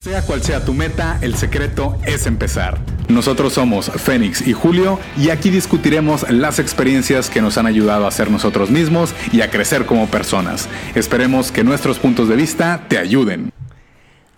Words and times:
Sea 0.00 0.22
cual 0.22 0.40
sea 0.42 0.64
tu 0.64 0.74
meta, 0.74 1.18
el 1.22 1.34
secreto 1.34 1.98
es 2.06 2.28
empezar. 2.28 2.78
Nosotros 3.08 3.54
somos 3.54 3.90
Fénix 3.90 4.46
y 4.46 4.52
Julio 4.52 5.00
y 5.16 5.30
aquí 5.30 5.50
discutiremos 5.50 6.30
las 6.30 6.60
experiencias 6.60 7.28
que 7.28 7.42
nos 7.42 7.58
han 7.58 7.66
ayudado 7.66 8.06
a 8.06 8.10
ser 8.12 8.30
nosotros 8.30 8.70
mismos 8.70 9.12
y 9.32 9.40
a 9.40 9.50
crecer 9.50 9.86
como 9.86 10.06
personas. 10.06 10.68
Esperemos 10.94 11.50
que 11.50 11.64
nuestros 11.64 11.98
puntos 11.98 12.28
de 12.28 12.36
vista 12.36 12.86
te 12.86 12.96
ayuden. 12.96 13.52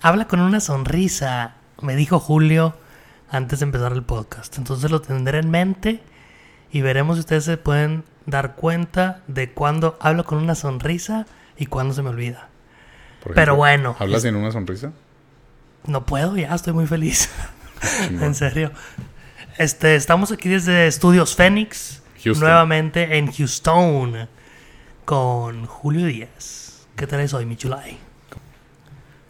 Habla 0.01 0.27
con 0.27 0.41
una 0.41 0.61
sonrisa, 0.61 1.57
me 1.83 1.95
dijo 1.95 2.21
Julio 2.21 2.74
antes 3.29 3.58
de 3.58 3.65
empezar 3.65 3.92
el 3.92 4.03
podcast. 4.03 4.56
Entonces 4.56 4.90
lo 4.90 5.03
tendré 5.03 5.40
en 5.40 5.51
mente 5.51 6.01
y 6.72 6.81
veremos 6.81 7.17
si 7.17 7.21
ustedes 7.21 7.45
se 7.45 7.58
pueden 7.58 8.04
dar 8.24 8.54
cuenta 8.54 9.21
de 9.27 9.53
cuándo 9.53 9.99
hablo 10.01 10.24
con 10.24 10.38
una 10.38 10.54
sonrisa 10.54 11.27
y 11.58 11.67
cuándo 11.67 11.92
se 11.92 12.01
me 12.01 12.08
olvida. 12.08 12.49
Pero 13.35 13.56
bueno. 13.56 13.95
¿Hablas 13.99 14.22
sin 14.22 14.37
una 14.37 14.53
sonrisa? 14.53 14.92
No 15.87 16.05
puedo, 16.06 16.37
ya 16.37 16.55
estoy 16.55 16.73
muy 16.73 16.87
feliz. 16.87 17.30
en 18.09 18.34
serio. 18.34 18.70
Este, 19.59 19.96
estamos 19.96 20.30
aquí 20.32 20.48
desde 20.48 20.86
Estudios 20.86 21.34
Fénix, 21.34 22.02
Houston. 22.22 22.41
nuevamente 22.46 23.18
en 23.18 23.30
Houston, 23.32 24.28
con 25.05 25.66
Julio 25.66 26.06
Díaz. 26.06 26.86
¿Qué 26.96 27.06
tal 27.06 27.20
es 27.20 27.34
hoy, 27.34 27.46
mi 27.46 27.56
chulay? 27.56 27.98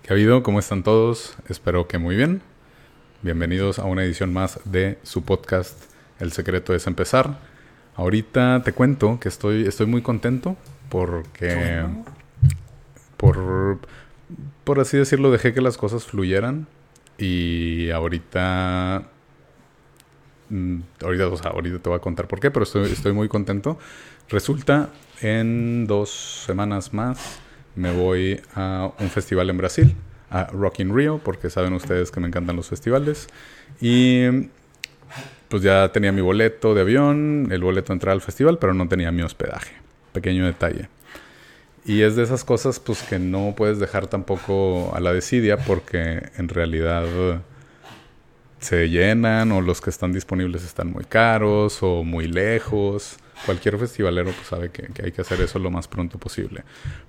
¿Qué 0.02 0.08
ha 0.10 0.12
habido? 0.12 0.42
¿Cómo 0.42 0.58
están 0.58 0.82
todos? 0.82 1.36
Espero 1.48 1.86
que 1.88 1.98
muy 1.98 2.16
bien. 2.16 2.42
Bienvenidos 3.22 3.78
a 3.78 3.84
una 3.84 4.02
edición 4.02 4.32
más 4.32 4.60
de 4.64 4.98
su 5.02 5.22
podcast 5.24 5.74
El 6.18 6.32
secreto 6.32 6.74
es 6.74 6.86
empezar. 6.86 7.38
Ahorita 7.96 8.62
te 8.64 8.72
cuento 8.72 9.18
que 9.20 9.28
estoy, 9.28 9.66
estoy 9.66 9.86
muy 9.86 10.02
contento 10.02 10.56
porque 10.88 11.54
Bueno. 11.54 12.04
por, 13.16 13.80
por 14.64 14.80
así 14.80 14.96
decirlo, 14.96 15.30
dejé 15.30 15.52
que 15.52 15.60
las 15.60 15.76
cosas 15.76 16.04
fluyeran 16.04 16.66
y 17.18 17.90
ahorita, 17.90 19.02
mm, 20.48 20.80
ahorita, 21.02 21.28
o 21.28 21.36
sea, 21.36 21.50
ahorita 21.50 21.78
te 21.78 21.88
voy 21.88 21.98
a 21.98 22.00
contar 22.00 22.26
por 22.26 22.40
qué, 22.40 22.50
pero 22.50 22.64
estoy, 22.64 22.90
estoy 22.90 23.12
muy 23.12 23.28
contento. 23.28 23.78
Resulta, 24.28 24.90
en 25.20 25.86
dos 25.86 26.10
semanas 26.46 26.94
más 26.94 27.40
me 27.74 27.92
voy 27.92 28.40
a 28.54 28.92
un 28.98 29.10
festival 29.10 29.50
en 29.50 29.58
Brasil, 29.58 29.96
a 30.30 30.44
Rock 30.44 30.80
in 30.80 30.94
Rio, 30.94 31.20
porque 31.22 31.50
saben 31.50 31.72
ustedes 31.72 32.10
que 32.10 32.20
me 32.20 32.28
encantan 32.28 32.56
los 32.56 32.68
festivales. 32.68 33.28
Y 33.80 34.48
pues 35.48 35.62
ya 35.62 35.90
tenía 35.92 36.12
mi 36.12 36.20
boleto 36.20 36.74
de 36.74 36.82
avión, 36.82 37.48
el 37.50 37.62
boleto 37.62 37.88
de 37.88 37.94
entrada 37.94 38.14
al 38.14 38.20
festival, 38.20 38.58
pero 38.58 38.72
no 38.72 38.88
tenía 38.88 39.10
mi 39.10 39.22
hospedaje. 39.22 39.74
Pequeño 40.12 40.46
detalle. 40.46 40.88
Y 41.84 42.02
es 42.02 42.16
de 42.16 42.22
esas 42.22 42.44
cosas 42.44 42.78
pues 42.78 43.02
que 43.02 43.18
no 43.18 43.54
puedes 43.56 43.78
dejar 43.78 44.06
tampoco 44.06 44.94
a 44.94 45.00
la 45.00 45.12
desidia 45.12 45.56
porque 45.56 46.22
en 46.36 46.48
realidad 46.48 47.06
se 48.58 48.90
llenan 48.90 49.50
o 49.52 49.62
los 49.62 49.80
que 49.80 49.90
están 49.90 50.12
disponibles 50.12 50.64
están 50.64 50.92
muy 50.92 51.04
caros 51.04 51.82
o 51.82 52.04
muy 52.04 52.28
lejos. 52.28 53.16
Cualquier 53.46 53.78
festivalero 53.78 54.30
pues 54.32 54.46
sabe 54.46 54.70
que, 54.70 54.88
que 54.88 55.06
hay 55.06 55.12
que 55.12 55.22
hacer 55.22 55.40
eso 55.40 55.58
lo 55.58 55.70
más 55.70 55.88
pronto 55.88 56.18
posible. 56.18 56.64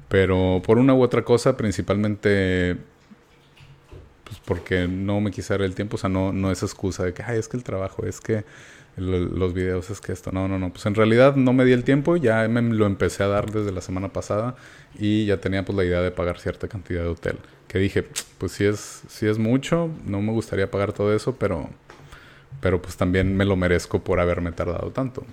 Pero 0.08 0.62
por 0.66 0.78
una 0.78 0.94
u 0.94 1.02
otra 1.02 1.24
cosa, 1.24 1.58
principalmente 1.58 2.78
pues 4.32 4.42
porque 4.46 4.88
no 4.88 5.20
me 5.20 5.30
quise 5.30 5.54
dar 5.54 5.62
el 5.62 5.76
tiempo, 5.76 5.96
o 5.96 6.00
sea, 6.00 6.10
no, 6.10 6.32
no 6.32 6.52
es 6.52 6.64
excusa 6.64 7.04
de 7.04 7.14
que, 7.14 7.22
ay, 7.22 7.38
es 7.38 7.50
que 7.50 7.58
el 7.58 7.66
trabajo, 7.66 8.06
es 8.06 8.22
que 8.22 8.46
los 8.98 9.54
videos, 9.54 9.90
es 9.90 10.02
que 10.02 10.12
esto, 10.12 10.32
no, 10.32 10.48
no, 10.48 10.60
no, 10.60 10.72
pues 10.72 10.86
en 10.86 10.96
realidad 10.96 11.36
no 11.36 11.54
me 11.54 11.64
di 11.66 11.72
el 11.72 11.84
tiempo, 11.84 12.18
ya 12.18 12.48
me 12.48 12.62
lo 12.62 12.86
empecé 12.86 13.24
a 13.24 13.28
dar 13.28 13.50
desde 13.52 13.72
la 13.72 13.82
semana 13.82 14.10
pasada 14.10 14.56
y 15.00 15.26
ya 15.26 15.38
tenía 15.38 15.64
pues 15.66 15.76
la 15.78 15.86
idea 15.86 16.02
de 16.02 16.12
pagar 16.12 16.40
cierta 16.40 16.68
cantidad 16.68 17.02
de 17.02 17.08
hotel, 17.08 17.38
que 17.68 17.80
dije, 17.80 18.06
pues 18.38 18.52
si 18.52 18.66
es, 18.66 19.02
si 19.08 19.28
es 19.28 19.38
mucho, 19.38 19.90
no 20.06 20.22
me 20.22 20.32
gustaría 20.34 20.70
pagar 20.70 20.92
todo 20.94 21.16
eso, 21.16 21.36
pero, 21.38 21.70
pero 22.60 22.82
pues 22.82 22.98
también 22.98 23.36
me 23.36 23.46
lo 23.46 23.56
merezco 23.56 24.04
por 24.04 24.20
haberme 24.20 24.52
tardado 24.52 24.92
tanto. 24.92 25.26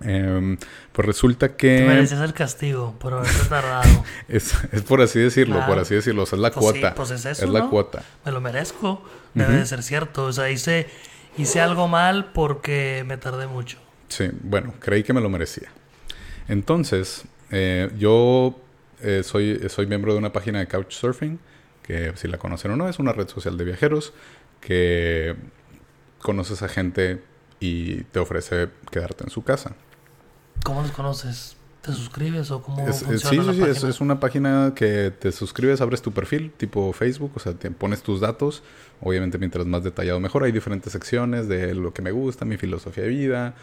Em, 0.00 0.58
pues 0.92 1.06
resulta 1.06 1.56
que... 1.56 1.78
Te 1.78 1.86
mereces 1.86 2.20
el 2.20 2.34
castigo 2.34 2.94
por 2.98 3.14
haberte 3.14 3.44
tardado. 3.48 4.04
Es, 4.28 4.52
es 4.72 4.82
por 4.82 5.00
así 5.00 5.18
decirlo, 5.20 5.54
Claro. 5.56 5.72
por 5.72 5.78
así 5.82 5.94
decirlo. 5.94 6.24
O 6.24 6.26
sea, 6.26 6.36
es 6.36 6.42
la 6.42 6.50
Pues 6.50 6.66
sí, 6.66 6.80
cuota. 6.80 6.94
pues 6.94 7.10
es 7.12 7.24
eso, 7.24 7.46
la 7.50 7.60
¿no? 7.60 7.70
cuota. 7.70 8.02
Me 8.26 8.32
lo 8.32 8.40
merezco. 8.42 9.02
Debe 9.32 9.54
de 9.54 9.64
ser 9.66 9.82
cierto. 9.82 10.24
O 10.26 10.32
sea, 10.34 10.50
hice, 10.50 10.86
hice 11.36 11.60
algo 11.60 11.88
mal 11.88 12.32
porque 12.32 13.04
me 13.06 13.16
tardé 13.16 13.46
mucho. 13.46 13.78
Sí, 14.08 14.30
bueno, 14.42 14.74
creí 14.78 15.02
que 15.02 15.12
me 15.12 15.20
lo 15.20 15.28
merecía. 15.28 15.68
Entonces, 16.48 17.24
eh, 17.50 17.90
yo 17.98 18.58
eh, 19.00 19.22
soy, 19.24 19.68
soy 19.68 19.86
miembro 19.86 20.12
de 20.12 20.18
una 20.18 20.32
página 20.32 20.60
de 20.60 20.68
Couchsurfing, 20.68 21.38
que 21.82 22.12
si 22.16 22.28
la 22.28 22.38
conocen 22.38 22.72
o 22.72 22.76
no, 22.76 22.88
es 22.88 22.98
una 22.98 23.12
red 23.12 23.28
social 23.28 23.56
de 23.56 23.64
viajeros 23.64 24.12
que 24.60 25.36
conoces 26.20 26.62
a 26.62 26.68
gente 26.68 27.22
y 27.60 28.02
te 28.04 28.18
ofrece 28.18 28.68
quedarte 28.90 29.24
en 29.24 29.30
su 29.30 29.42
casa. 29.42 29.74
¿Cómo 30.64 30.82
los 30.82 30.90
conoces? 30.90 31.56
¿Te 31.86 31.92
suscribes 31.92 32.50
o 32.50 32.62
cómo 32.62 32.86
Es- 32.86 32.96
es- 32.96 33.02
funciona 33.04 33.42
sí, 33.42 33.46
la 33.48 33.52
sí, 33.54 33.62
es, 33.62 33.68
página? 33.76 33.90
es 33.90 34.00
una 34.00 34.20
página 34.20 34.72
que 34.74 35.12
te 35.18 35.30
suscribes, 35.32 35.80
abres 35.80 36.02
tu 36.02 36.12
perfil, 36.12 36.50
tipo 36.56 36.92
Facebook, 36.92 37.32
o 37.36 37.38
sea, 37.38 37.54
te 37.54 37.70
pones 37.70 38.02
tus 38.02 38.20
datos. 38.20 38.62
Obviamente, 39.00 39.38
mientras 39.38 39.64
más 39.66 39.84
detallado, 39.84 40.18
mejor. 40.20 40.42
Hay 40.44 40.52
diferentes 40.52 40.92
secciones 40.92 41.48
de 41.48 41.74
lo 41.74 41.94
que 41.94 42.02
me 42.02 42.10
gusta, 42.10 42.44
mi 42.44 42.56
filosofía 42.56 43.04
de 43.04 43.10
vida, 43.10 43.54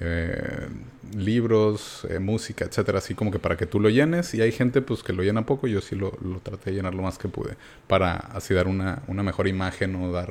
eh, 0.00 0.68
libros, 1.16 2.06
eh, 2.08 2.18
música, 2.18 2.64
etcétera, 2.64 2.98
así 2.98 3.14
como 3.14 3.30
que 3.30 3.38
para 3.38 3.56
que 3.56 3.66
tú 3.66 3.80
lo 3.80 3.88
llenes. 3.90 4.34
Y 4.34 4.40
hay 4.40 4.52
gente 4.52 4.80
pues 4.82 5.02
que 5.02 5.12
lo 5.12 5.22
llena 5.22 5.44
poco, 5.46 5.66
yo 5.66 5.80
sí 5.80 5.96
lo, 5.96 6.12
lo 6.22 6.40
traté 6.40 6.70
de 6.70 6.76
llenar 6.76 6.94
lo 6.94 7.02
más 7.02 7.18
que 7.18 7.28
pude, 7.28 7.56
para 7.86 8.14
así 8.14 8.54
dar 8.54 8.68
una, 8.68 9.02
una 9.08 9.22
mejor 9.22 9.48
imagen 9.48 9.94
o 9.96 10.12
dar 10.12 10.30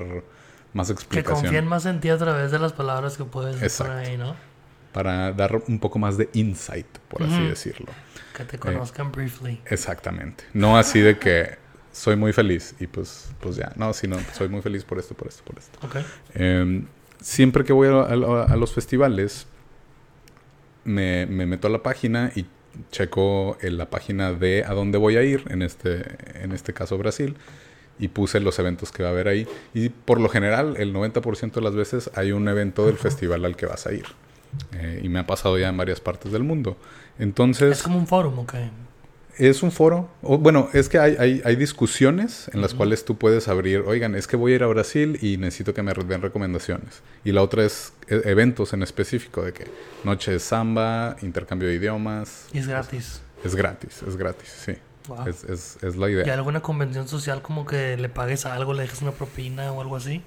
más 0.73 0.87
Que 0.87 0.93
explicación. 0.93 1.41
confíen 1.43 1.67
más 1.67 1.85
en 1.85 1.99
ti 1.99 2.09
a 2.09 2.17
través 2.17 2.51
de 2.51 2.59
las 2.59 2.73
palabras 2.73 3.17
que 3.17 3.23
puedes 3.25 3.61
Exacto. 3.61 3.91
poner 3.93 4.07
ahí, 4.09 4.17
¿no? 4.17 4.35
Para 4.93 5.31
dar 5.31 5.61
un 5.67 5.79
poco 5.79 5.99
más 5.99 6.17
de 6.17 6.29
insight, 6.33 6.85
por 7.07 7.23
así 7.23 7.41
decirlo. 7.47 7.87
Que 8.35 8.43
te 8.45 8.57
conozcan 8.57 9.11
briefly. 9.11 9.61
Exactamente. 9.65 10.43
No 10.53 10.77
así 10.77 10.99
de 10.99 11.17
que 11.17 11.57
soy 11.93 12.15
muy 12.15 12.33
feliz 12.33 12.75
y 12.79 12.87
pues, 12.87 13.29
pues 13.39 13.55
ya. 13.55 13.71
No, 13.75 13.93
sino 13.93 14.17
soy 14.33 14.49
muy 14.49 14.61
feliz 14.61 14.83
por 14.83 14.99
esto, 14.99 15.13
por 15.15 15.27
esto, 15.29 15.43
por 15.45 15.57
esto. 15.59 15.79
Ok. 15.85 15.95
Eh, 16.35 16.83
siempre 17.21 17.63
que 17.63 17.71
voy 17.73 17.87
a, 17.87 18.01
a- 18.01 18.43
a 18.45 18.55
los 18.57 18.73
festivales, 18.73 19.47
me, 20.83 21.25
me 21.25 21.45
meto 21.45 21.67
a 21.67 21.69
la 21.71 21.83
página 21.83 22.31
y 22.35 22.45
checo 22.91 23.57
en 23.61 23.77
la 23.77 23.89
página 23.89 24.33
de 24.33 24.63
a 24.65 24.73
dónde 24.73 24.97
voy 24.97 25.17
a 25.17 25.23
ir, 25.23 25.43
en 25.49 25.61
este, 25.61 26.03
en 26.43 26.51
este 26.53 26.73
caso 26.73 26.97
Brasil, 26.97 27.35
y 27.99 28.07
puse 28.07 28.39
los 28.39 28.57
eventos 28.59 28.91
que 28.91 29.03
va 29.03 29.09
a 29.09 29.11
haber 29.11 29.27
ahí. 29.27 29.47
Y 29.73 29.89
por 29.89 30.19
lo 30.19 30.29
general, 30.29 30.75
el 30.77 30.93
90% 30.93 31.51
de 31.53 31.61
las 31.61 31.75
veces 31.75 32.09
hay 32.15 32.31
un 32.31 32.47
evento 32.47 32.85
del 32.85 32.97
festival 32.97 33.45
al 33.45 33.55
que 33.55 33.65
vas 33.65 33.85
a 33.87 33.93
ir. 33.93 34.05
Eh, 34.73 35.01
y 35.03 35.09
me 35.09 35.19
ha 35.19 35.27
pasado 35.27 35.57
ya 35.57 35.69
en 35.69 35.77
varias 35.77 35.99
partes 35.99 36.31
del 36.31 36.43
mundo. 36.43 36.77
Entonces... 37.19 37.77
Es 37.77 37.83
como 37.83 37.97
un 37.97 38.07
fórum, 38.07 38.39
ok. 38.39 38.55
Es 39.37 39.63
un 39.63 39.71
foro. 39.71 40.09
O, 40.21 40.37
bueno, 40.37 40.69
es 40.73 40.89
que 40.89 40.99
hay, 40.99 41.15
hay, 41.17 41.41
hay 41.45 41.55
discusiones 41.55 42.49
en 42.53 42.61
las 42.61 42.73
cuales 42.73 43.05
tú 43.05 43.17
puedes 43.17 43.47
abrir, 43.47 43.79
oigan, 43.87 44.13
es 44.13 44.27
que 44.27 44.35
voy 44.35 44.51
a 44.51 44.55
ir 44.55 44.63
a 44.63 44.67
Brasil 44.67 45.17
y 45.21 45.37
necesito 45.37 45.73
que 45.73 45.81
me 45.81 45.93
den 45.93 46.21
recomendaciones. 46.21 47.01
Y 47.23 47.31
la 47.31 47.41
otra 47.41 47.63
es 47.65 47.93
e- 48.07 48.21
eventos 48.25 48.73
en 48.73 48.83
específico, 48.83 49.41
de 49.41 49.53
que 49.53 49.67
noche 50.03 50.31
de 50.31 50.39
samba, 50.39 51.15
intercambio 51.21 51.69
de 51.69 51.75
idiomas. 51.75 52.47
Y 52.53 52.59
es 52.59 52.67
gratis. 52.67 53.21
Es 53.43 53.55
gratis, 53.55 54.03
es 54.07 54.17
gratis, 54.17 54.49
sí. 54.49 54.73
Wow. 55.07 55.27
Es, 55.27 55.43
es, 55.45 55.77
es 55.81 55.95
la 55.95 56.09
¿Y 56.09 56.13
idea. 56.13 56.33
alguna 56.33 56.61
convención 56.61 57.07
social 57.07 57.41
como 57.41 57.65
que 57.65 57.97
le 57.97 58.09
pagues 58.09 58.45
algo, 58.45 58.73
le 58.73 58.83
dejes 58.83 59.01
una 59.01 59.11
propina 59.11 59.71
o 59.71 59.81
algo 59.81 59.95
así 59.95 60.21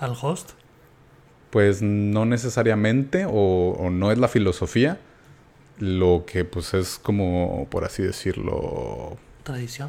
al 0.00 0.16
host? 0.20 0.50
Pues 1.56 1.80
no 1.80 2.26
necesariamente, 2.26 3.24
o, 3.24 3.30
o 3.78 3.88
no 3.88 4.12
es 4.12 4.18
la 4.18 4.28
filosofía, 4.28 4.98
lo 5.78 6.24
que 6.26 6.44
pues 6.44 6.74
es 6.74 6.98
como, 7.02 7.66
por 7.70 7.82
así 7.84 8.02
decirlo, 8.02 9.16
Tradición, 9.42 9.88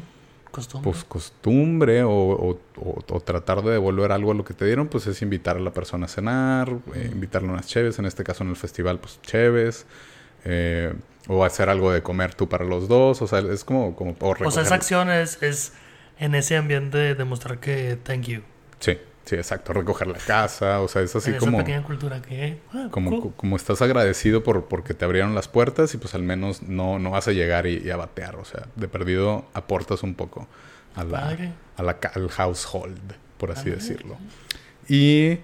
costumbre. 0.50 0.90
pues 0.90 1.04
costumbre 1.04 2.04
o, 2.04 2.10
o- 2.10 2.58
o- 2.76 3.04
o 3.06 3.20
tratar 3.20 3.60
de 3.60 3.72
devolver 3.72 4.12
algo 4.12 4.30
a 4.30 4.34
lo 4.34 4.46
que 4.46 4.54
te 4.54 4.64
dieron, 4.64 4.88
pues 4.88 5.06
es 5.08 5.20
invitar 5.20 5.58
a 5.58 5.60
la 5.60 5.70
persona 5.74 6.06
a 6.06 6.08
cenar, 6.08 6.70
eh, 6.94 7.10
invitarle 7.12 7.50
unas 7.50 7.66
cheves, 7.66 7.98
en 7.98 8.06
este 8.06 8.24
caso 8.24 8.44
en 8.44 8.48
el 8.48 8.56
festival, 8.56 8.98
pues 8.98 9.20
cheves, 9.20 9.84
eh, 10.46 10.94
o 11.26 11.44
hacer 11.44 11.68
algo 11.68 11.92
de 11.92 12.02
comer 12.02 12.32
tú 12.34 12.48
para 12.48 12.64
los 12.64 12.88
dos, 12.88 13.20
o 13.20 13.26
sea, 13.26 13.40
es 13.40 13.62
como... 13.62 13.94
como 13.94 14.12
o 14.18 14.30
o 14.42 14.50
sea, 14.50 14.62
esa 14.62 14.74
acción 14.74 15.10
es, 15.10 15.42
es 15.42 15.74
en 16.18 16.34
ese 16.34 16.56
ambiente 16.56 16.96
de 16.96 17.14
demostrar 17.14 17.60
que 17.60 17.98
thank 18.02 18.22
you. 18.22 18.40
Sí, 18.80 18.96
sí, 19.28 19.36
exacto, 19.36 19.72
recoger 19.72 20.06
la 20.08 20.18
casa, 20.18 20.80
o 20.80 20.88
sea, 20.88 21.02
es 21.02 21.14
así 21.14 21.30
En 21.30 21.36
esa 21.36 21.44
como... 21.46 21.58
pequeña 21.58 21.82
cultura 21.82 22.22
que... 22.22 22.58
ah, 22.72 22.88
Como, 22.90 23.20
cool. 23.20 23.32
como 23.36 23.56
estás 23.56 23.82
agradecido 23.82 24.42
por 24.42 24.66
porque 24.66 24.94
te 24.94 25.04
abrieron 25.04 25.34
las 25.34 25.48
puertas 25.48 25.94
y 25.94 25.98
pues 25.98 26.14
al 26.14 26.22
menos 26.22 26.62
no, 26.62 26.98
no 26.98 27.10
vas 27.10 27.28
a 27.28 27.32
llegar 27.32 27.66
y, 27.66 27.78
y 27.84 27.90
a 27.90 27.96
batear. 27.96 28.36
O 28.36 28.44
sea, 28.44 28.66
de 28.76 28.88
perdido 28.88 29.44
aportas 29.54 30.02
un 30.02 30.14
poco 30.14 30.48
a 30.94 31.04
la, 31.04 31.20
Padre. 31.20 31.52
a 31.76 31.82
la 31.82 31.98
ca- 31.98 32.12
al 32.14 32.28
household, 32.30 33.12
por 33.36 33.50
así 33.52 33.70
decirlo. 33.70 34.16
Y 34.88 35.38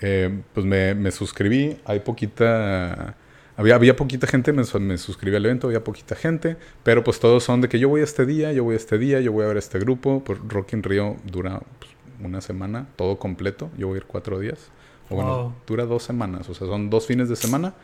eh, 0.00 0.40
pues 0.54 0.66
me, 0.66 0.94
me 0.94 1.10
suscribí. 1.10 1.78
Hay 1.84 2.00
poquita... 2.00 3.14
Había, 3.56 3.74
había 3.74 3.94
poquita 3.94 4.26
gente, 4.26 4.54
me, 4.54 4.62
me 4.80 4.96
suscribí 4.96 5.36
al 5.36 5.44
evento, 5.44 5.66
había 5.66 5.84
poquita 5.84 6.14
gente, 6.14 6.56
pero 6.82 7.04
pues 7.04 7.20
todos 7.20 7.44
son 7.44 7.60
de 7.60 7.68
que 7.68 7.78
yo 7.78 7.90
voy 7.90 8.00
a 8.00 8.04
este 8.04 8.24
día, 8.24 8.52
yo 8.52 8.64
voy 8.64 8.72
a 8.72 8.76
este 8.78 8.96
día, 8.96 9.20
yo 9.20 9.32
voy 9.32 9.44
a 9.44 9.48
ver 9.48 9.58
este 9.58 9.78
grupo. 9.78 10.24
Pues 10.24 10.38
Rock 10.48 10.72
in 10.72 10.82
Rio 10.82 11.16
dura 11.24 11.60
pues, 11.78 11.89
una 12.22 12.40
semana, 12.40 12.86
todo 12.96 13.18
completo. 13.18 13.70
Yo 13.76 13.88
voy 13.88 13.96
a 13.96 13.98
ir 13.98 14.04
cuatro 14.06 14.38
días. 14.38 14.70
O 15.08 15.16
bueno, 15.16 15.42
Wow. 15.42 15.52
dura 15.66 15.86
dos 15.86 16.02
semanas. 16.04 16.48
O 16.48 16.54
sea, 16.54 16.66
son 16.66 16.88
dos 16.90 17.06
fines 17.06 17.28
de 17.28 17.36
semana, 17.36 17.74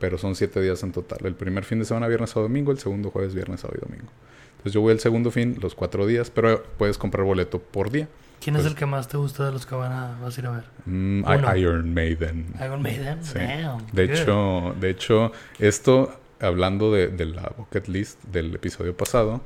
pero 0.00 0.16
son 0.18 0.34
siete 0.34 0.60
días 0.60 0.82
en 0.82 0.92
total. 0.92 1.18
El 1.24 1.34
primer 1.34 1.64
fin 1.64 1.78
de 1.78 1.84
semana, 1.84 2.08
viernes, 2.08 2.30
sábado, 2.30 2.48
domingo. 2.48 2.72
El 2.72 2.78
segundo 2.78 3.10
jueves, 3.10 3.34
viernes, 3.34 3.60
sábado 3.60 3.78
y 3.82 3.84
domingo. 3.88 4.10
Entonces 4.52 4.72
yo 4.72 4.80
voy 4.80 4.92
el 4.92 5.00
segundo 5.00 5.30
fin, 5.30 5.58
los 5.60 5.74
cuatro 5.74 6.06
días, 6.06 6.30
pero 6.30 6.62
puedes 6.78 6.96
comprar 6.96 7.24
boleto 7.26 7.58
por 7.60 7.90
día. 7.90 8.08
¿Quién 8.40 8.56
es 8.56 8.62
Pues- 8.62 8.72
el 8.72 8.78
que 8.78 8.86
más 8.86 9.06
te 9.08 9.16
gusta 9.16 9.44
de 9.46 9.52
los 9.52 9.66
que 9.66 9.74
van 9.74 9.92
a, 9.92 10.18
vas 10.20 10.36
a 10.36 10.40
ir 10.40 10.46
a 10.46 10.50
ver? 10.50 10.64
Mm. 10.86 11.24
Iron 11.56 11.94
Maiden. 11.94 12.46
Iron 12.64 12.82
Maiden. 12.82 13.24
Sí. 13.24 13.38
Damn. 13.38 13.86
De 13.92 14.06
good. 14.06 14.14
hecho, 14.14 14.74
de 14.80 14.90
hecho, 14.90 15.32
esto, 15.58 16.12
hablando 16.40 16.92
de, 16.92 17.08
de 17.08 17.26
la 17.26 17.52
bucket 17.56 17.86
list 17.88 18.22
del 18.24 18.54
episodio 18.54 18.96
pasado, 18.96 19.40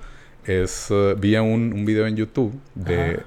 es 0.44 0.88
eh, 0.90 1.14
vi 1.18 1.36
un, 1.36 1.72
un 1.74 1.84
video 1.84 2.06
en 2.06 2.16
YouTube 2.16 2.58
de 2.74 3.20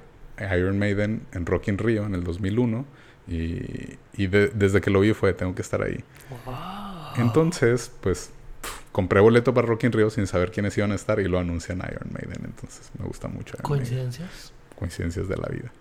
Iron 0.57 0.77
Maiden 0.79 1.21
en 1.33 1.45
Rock 1.45 1.67
in 1.69 1.77
Rio 1.77 2.05
en 2.05 2.15
el 2.15 2.23
2001 2.23 2.85
y, 3.27 3.97
y 4.15 4.27
de- 4.27 4.49
desde 4.49 4.81
que 4.81 4.89
lo 4.89 4.99
vi 5.01 5.13
fue 5.13 5.33
tengo 5.33 5.53
que 5.55 5.61
estar 5.61 5.81
ahí. 5.81 6.03
Wow. 6.45 6.55
Entonces, 7.17 7.91
pues 8.01 8.31
compré 8.91 9.19
boleto 9.19 9.53
para 9.53 9.67
Rock 9.67 9.83
in 9.85 9.91
Rio 9.91 10.09
sin 10.09 10.27
saber 10.27 10.51
quiénes 10.51 10.77
iban 10.77 10.91
a 10.91 10.95
estar 10.95 11.19
y 11.19 11.27
lo 11.27 11.39
anuncian 11.39 11.77
Iron 11.79 12.09
Maiden. 12.11 12.43
Entonces 12.45 12.89
me 12.99 13.05
gusta 13.05 13.27
mucho. 13.27 13.55
Iron 13.59 13.69
Maiden 13.71 13.85
¿Coincidencias? 13.85 14.53
coincidencias 14.77 15.27
de 15.27 15.35
la 15.37 15.47
vida. 15.49 15.71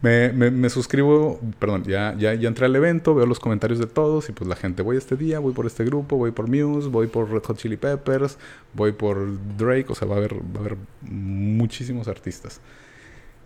Me, 0.00 0.32
me, 0.32 0.50
me 0.50 0.68
suscribo, 0.68 1.38
perdón, 1.60 1.84
ya, 1.84 2.16
ya, 2.18 2.34
ya 2.34 2.48
entré 2.48 2.66
al 2.66 2.74
evento, 2.74 3.14
veo 3.14 3.24
los 3.24 3.38
comentarios 3.38 3.78
de 3.78 3.86
todos 3.86 4.28
y 4.28 4.32
pues 4.32 4.48
la 4.48 4.56
gente, 4.56 4.82
voy 4.82 4.96
este 4.96 5.14
día, 5.16 5.38
voy 5.38 5.52
por 5.52 5.64
este 5.64 5.84
grupo, 5.84 6.16
voy 6.16 6.32
por 6.32 6.48
Muse, 6.48 6.88
voy 6.88 7.06
por 7.06 7.30
Red 7.30 7.44
Hot 7.44 7.56
Chili 7.56 7.76
Peppers, 7.76 8.36
voy 8.74 8.90
por 8.90 9.28
Drake, 9.56 9.86
o 9.90 9.94
sea, 9.94 10.08
va 10.08 10.16
a 10.16 10.18
haber, 10.18 10.34
va 10.34 10.56
a 10.56 10.58
haber 10.58 10.76
muchísimos 11.02 12.08
artistas. 12.08 12.60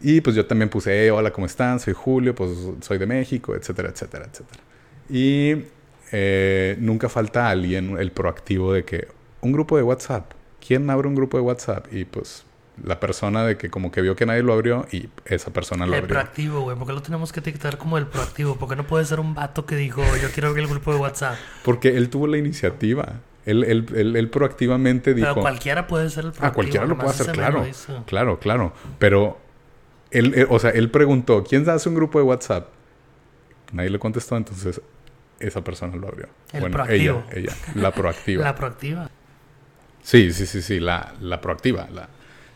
Y 0.01 0.21
pues 0.21 0.37
yo 0.37 0.45
también 0.47 0.69
puse, 0.69 1.07
"Eh, 1.07 1.11
hola, 1.11 1.33
¿cómo 1.33 1.47
están? 1.47 1.81
Soy 1.81 1.95
Julio, 1.95 2.35
pues 2.35 2.51
soy 2.81 2.99
de 2.99 3.07
México, 3.07 3.55
etcétera, 3.55 3.89
etcétera, 3.91 4.27
etcétera. 4.31 4.63
Y 5.09 5.65
eh, 6.13 6.77
nunca 6.81 7.09
falta 7.09 7.49
alguien, 7.49 7.97
el 7.99 8.13
proactivo 8.13 8.73
de 8.73 8.85
que 8.85 9.09
un 9.41 9.53
grupo 9.53 9.77
de 9.77 9.83
WhatsApp, 9.83 10.33
¿quién 10.67 10.89
abre 10.91 11.09
un 11.09 11.15
grupo 11.15 11.37
de 11.37 11.43
WhatsApp? 11.43 11.93
Y 11.93 12.05
pues 12.05 12.45
la 12.85 13.01
persona 13.01 13.47
de 13.47 13.57
que 13.57 13.71
como 13.71 13.91
que 13.91 14.03
vio 14.03 14.15
que 14.17 14.27
nadie 14.27 14.43
lo 14.43 14.53
abrió 14.53 14.87
y 14.93 15.09
esa 15.25 15.51
persona 15.51 15.87
lo 15.87 15.95
El 15.95 16.01
abrió. 16.01 16.15
proactivo, 16.15 16.61
güey. 16.61 16.77
¿Por 16.77 16.87
qué 16.87 16.93
lo 16.93 17.01
tenemos 17.03 17.33
que 17.33 17.41
etiquetar 17.41 17.79
como 17.79 17.97
el 17.97 18.07
proactivo? 18.07 18.57
Porque 18.57 18.77
no 18.77 18.87
puede 18.87 19.05
ser 19.07 19.19
un 19.19 19.35
vato 19.35 19.65
que 19.65 19.77
dijo, 19.77 20.03
yo 20.21 20.29
quiero 20.31 20.49
abrir 20.51 20.65
el 20.65 20.71
grupo 20.71 20.93
de 20.93 20.99
WhatsApp. 21.01 21.37
Porque 21.65 21.97
él 21.97 22.11
tuvo 22.11 22.27
la 22.27 22.37
iniciativa. 22.37 23.21
Él, 23.47 23.65
él, 23.65 23.87
él, 23.95 24.17
él 24.17 24.29
proactivamente 24.29 25.15
dijo... 25.15 25.29
Pero 25.29 25.41
cualquiera 25.41 25.87
puede 25.87 26.11
ser 26.11 26.27
el 26.27 26.33
proactivo. 26.33 26.49
Ah, 26.49 26.53
cualquiera 26.53 26.85
lo 26.87 26.97
puede 26.99 27.11
hacer, 27.11 27.31
claro. 27.33 27.65
Claro, 28.05 28.39
claro. 28.41 28.73
Pero 28.99 29.39
él, 30.19 30.33
él- 30.35 30.47
o 30.51 30.59
sea, 30.59 30.71
él 30.71 30.91
preguntó, 30.91 31.45
¿quién 31.45 31.69
hace 31.69 31.89
un 31.89 31.95
grupo 31.95 32.19
de 32.19 32.25
WhatsApp? 32.25 32.69
Nadie 33.73 33.91
le 33.91 33.99
contestó, 33.99 34.37
entonces 34.37 34.81
esa 35.41 35.63
persona 35.63 35.97
lo 35.97 36.09
abrió. 36.09 36.29
El 36.53 36.71
proactivo. 36.71 37.25
ella, 37.31 37.39
ella, 37.51 37.53
la 37.75 37.93
proactiva. 37.93 38.45
La 38.45 38.55
proactiva. 38.55 39.11
Sí, 40.03 40.33
sí, 40.33 40.47
sí, 40.47 40.63
sí, 40.63 40.79
la, 40.81 41.15
la 41.21 41.41
proactiva. 41.41 41.89
La, 41.93 42.09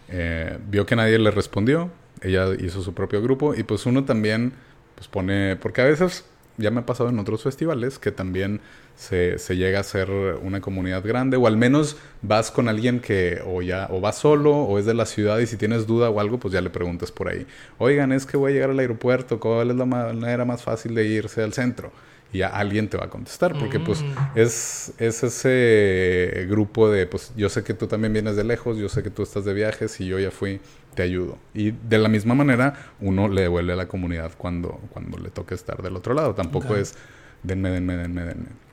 eh, 0.09 0.59
vio 0.69 0.87
que 0.87 0.95
nadie 0.97 1.19
le 1.19 1.31
respondió, 1.31 1.91
ella 2.23 2.47
hizo 2.59 2.81
su 2.83 2.95
propio 2.95 3.21
grupo 3.23 3.55
y 3.55 3.63
pues 3.65 3.87
uno 3.87 4.05
también 4.05 4.53
pues 4.95 5.09
pone, 5.09 5.57
porque 5.57 5.81
a 5.81 5.85
veces 5.85 6.25
ya 6.59 6.71
me 6.71 6.81
ha 6.81 6.87
pasado 6.87 7.09
en 7.09 7.19
otros 7.19 7.43
festivales 7.43 7.99
que 7.99 8.13
también 8.13 8.61
se, 9.01 9.39
se 9.39 9.57
llega 9.57 9.81
a 9.81 9.83
ser 9.83 10.11
una 10.11 10.61
comunidad 10.61 11.03
grande 11.03 11.39
o 11.39 11.47
al 11.47 11.57
menos 11.57 11.97
vas 12.21 12.51
con 12.51 12.69
alguien 12.69 13.01
que 13.01 13.41
o 13.47 13.63
ya 13.63 13.89
o 13.91 14.01
vas 14.03 14.19
solo 14.19 14.55
o 14.55 14.79
es 14.79 14.85
de 14.85 14.93
la 14.93 15.07
ciudad 15.07 15.39
y 15.39 15.47
si 15.47 15.57
tienes 15.57 15.87
duda 15.87 16.11
o 16.11 16.21
algo 16.21 16.39
pues 16.39 16.53
ya 16.53 16.61
le 16.61 16.69
preguntas 16.69 17.11
por 17.11 17.29
ahí. 17.29 17.47
Oigan, 17.79 18.13
es 18.13 18.27
que 18.27 18.37
voy 18.37 18.53
a 18.53 18.55
llegar 18.55 18.69
al 18.71 18.79
aeropuerto, 18.79 19.41
¿cuál 19.41 19.71
es 19.71 19.77
la 19.77 19.87
manera 19.87 20.45
más 20.45 20.63
fácil 20.63 20.95
de 20.95 21.07
irse 21.07 21.43
al 21.43 21.55
centro? 21.55 21.91
Y 22.33 22.39
ya 22.39 22.49
alguien 22.49 22.89
te 22.89 22.99
va 22.99 23.07
a 23.07 23.09
contestar 23.11 23.57
porque 23.57 23.81
pues 23.81 24.05
Mm. 24.05 24.39
es, 24.39 24.93
es 24.99 25.23
ese 25.25 26.47
grupo 26.49 26.91
de, 26.91 27.07
pues 27.07 27.33
yo 27.37 27.49
sé 27.49 27.65
que 27.65 27.75
tú 27.75 27.87
también 27.87 28.13
vienes 28.13 28.37
de 28.37 28.45
lejos, 28.45 28.77
yo 28.79 28.89
sé 28.91 29.03
que 29.03 29.11
tú 29.11 29.23
estás 29.23 29.45
de 29.47 29.55
viajes 29.55 29.99
y 30.01 30.07
yo 30.07 30.19
ya 30.19 30.31
fui, 30.31 30.61
te 30.95 31.03
ayudo. 31.03 31.39
Y 31.55 31.71
de 31.73 31.99
la 31.99 32.09
misma 32.09 32.35
manera 32.35 32.75
uno 33.01 33.29
le 33.29 33.41
devuelve 33.43 33.73
a 33.73 33.77
la 33.77 33.89
comunidad 33.89 34.33
cuando, 34.37 34.79
cuando 34.91 35.19
le 35.19 35.31
toque 35.31 35.55
estar 35.55 35.83
del 35.83 35.97
otro 35.97 36.13
lado. 36.15 36.35
Tampoco 36.35 36.77
es 36.77 36.95
denme, 37.43 37.71
denme, 37.71 37.97
denme, 37.97 38.25
denme. 38.25 38.70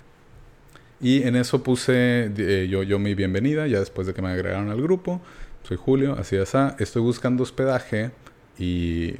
Y 0.99 1.23
en 1.23 1.35
eso 1.35 1.61
puse 1.63 2.31
eh, 2.37 2.67
yo, 2.69 2.83
yo 2.83 2.97
mi 2.99 3.13
bienvenida, 3.13 3.67
ya 3.67 3.79
después 3.79 4.07
de 4.07 4.13
que 4.13 4.21
me 4.21 4.29
agregaron 4.29 4.69
al 4.69 4.81
grupo. 4.81 5.21
Soy 5.63 5.77
Julio, 5.77 6.15
así 6.17 6.35
es. 6.35 6.55
ah, 6.55 6.75
Estoy 6.79 7.01
buscando 7.01 7.43
hospedaje 7.43 8.11
y 8.57 9.15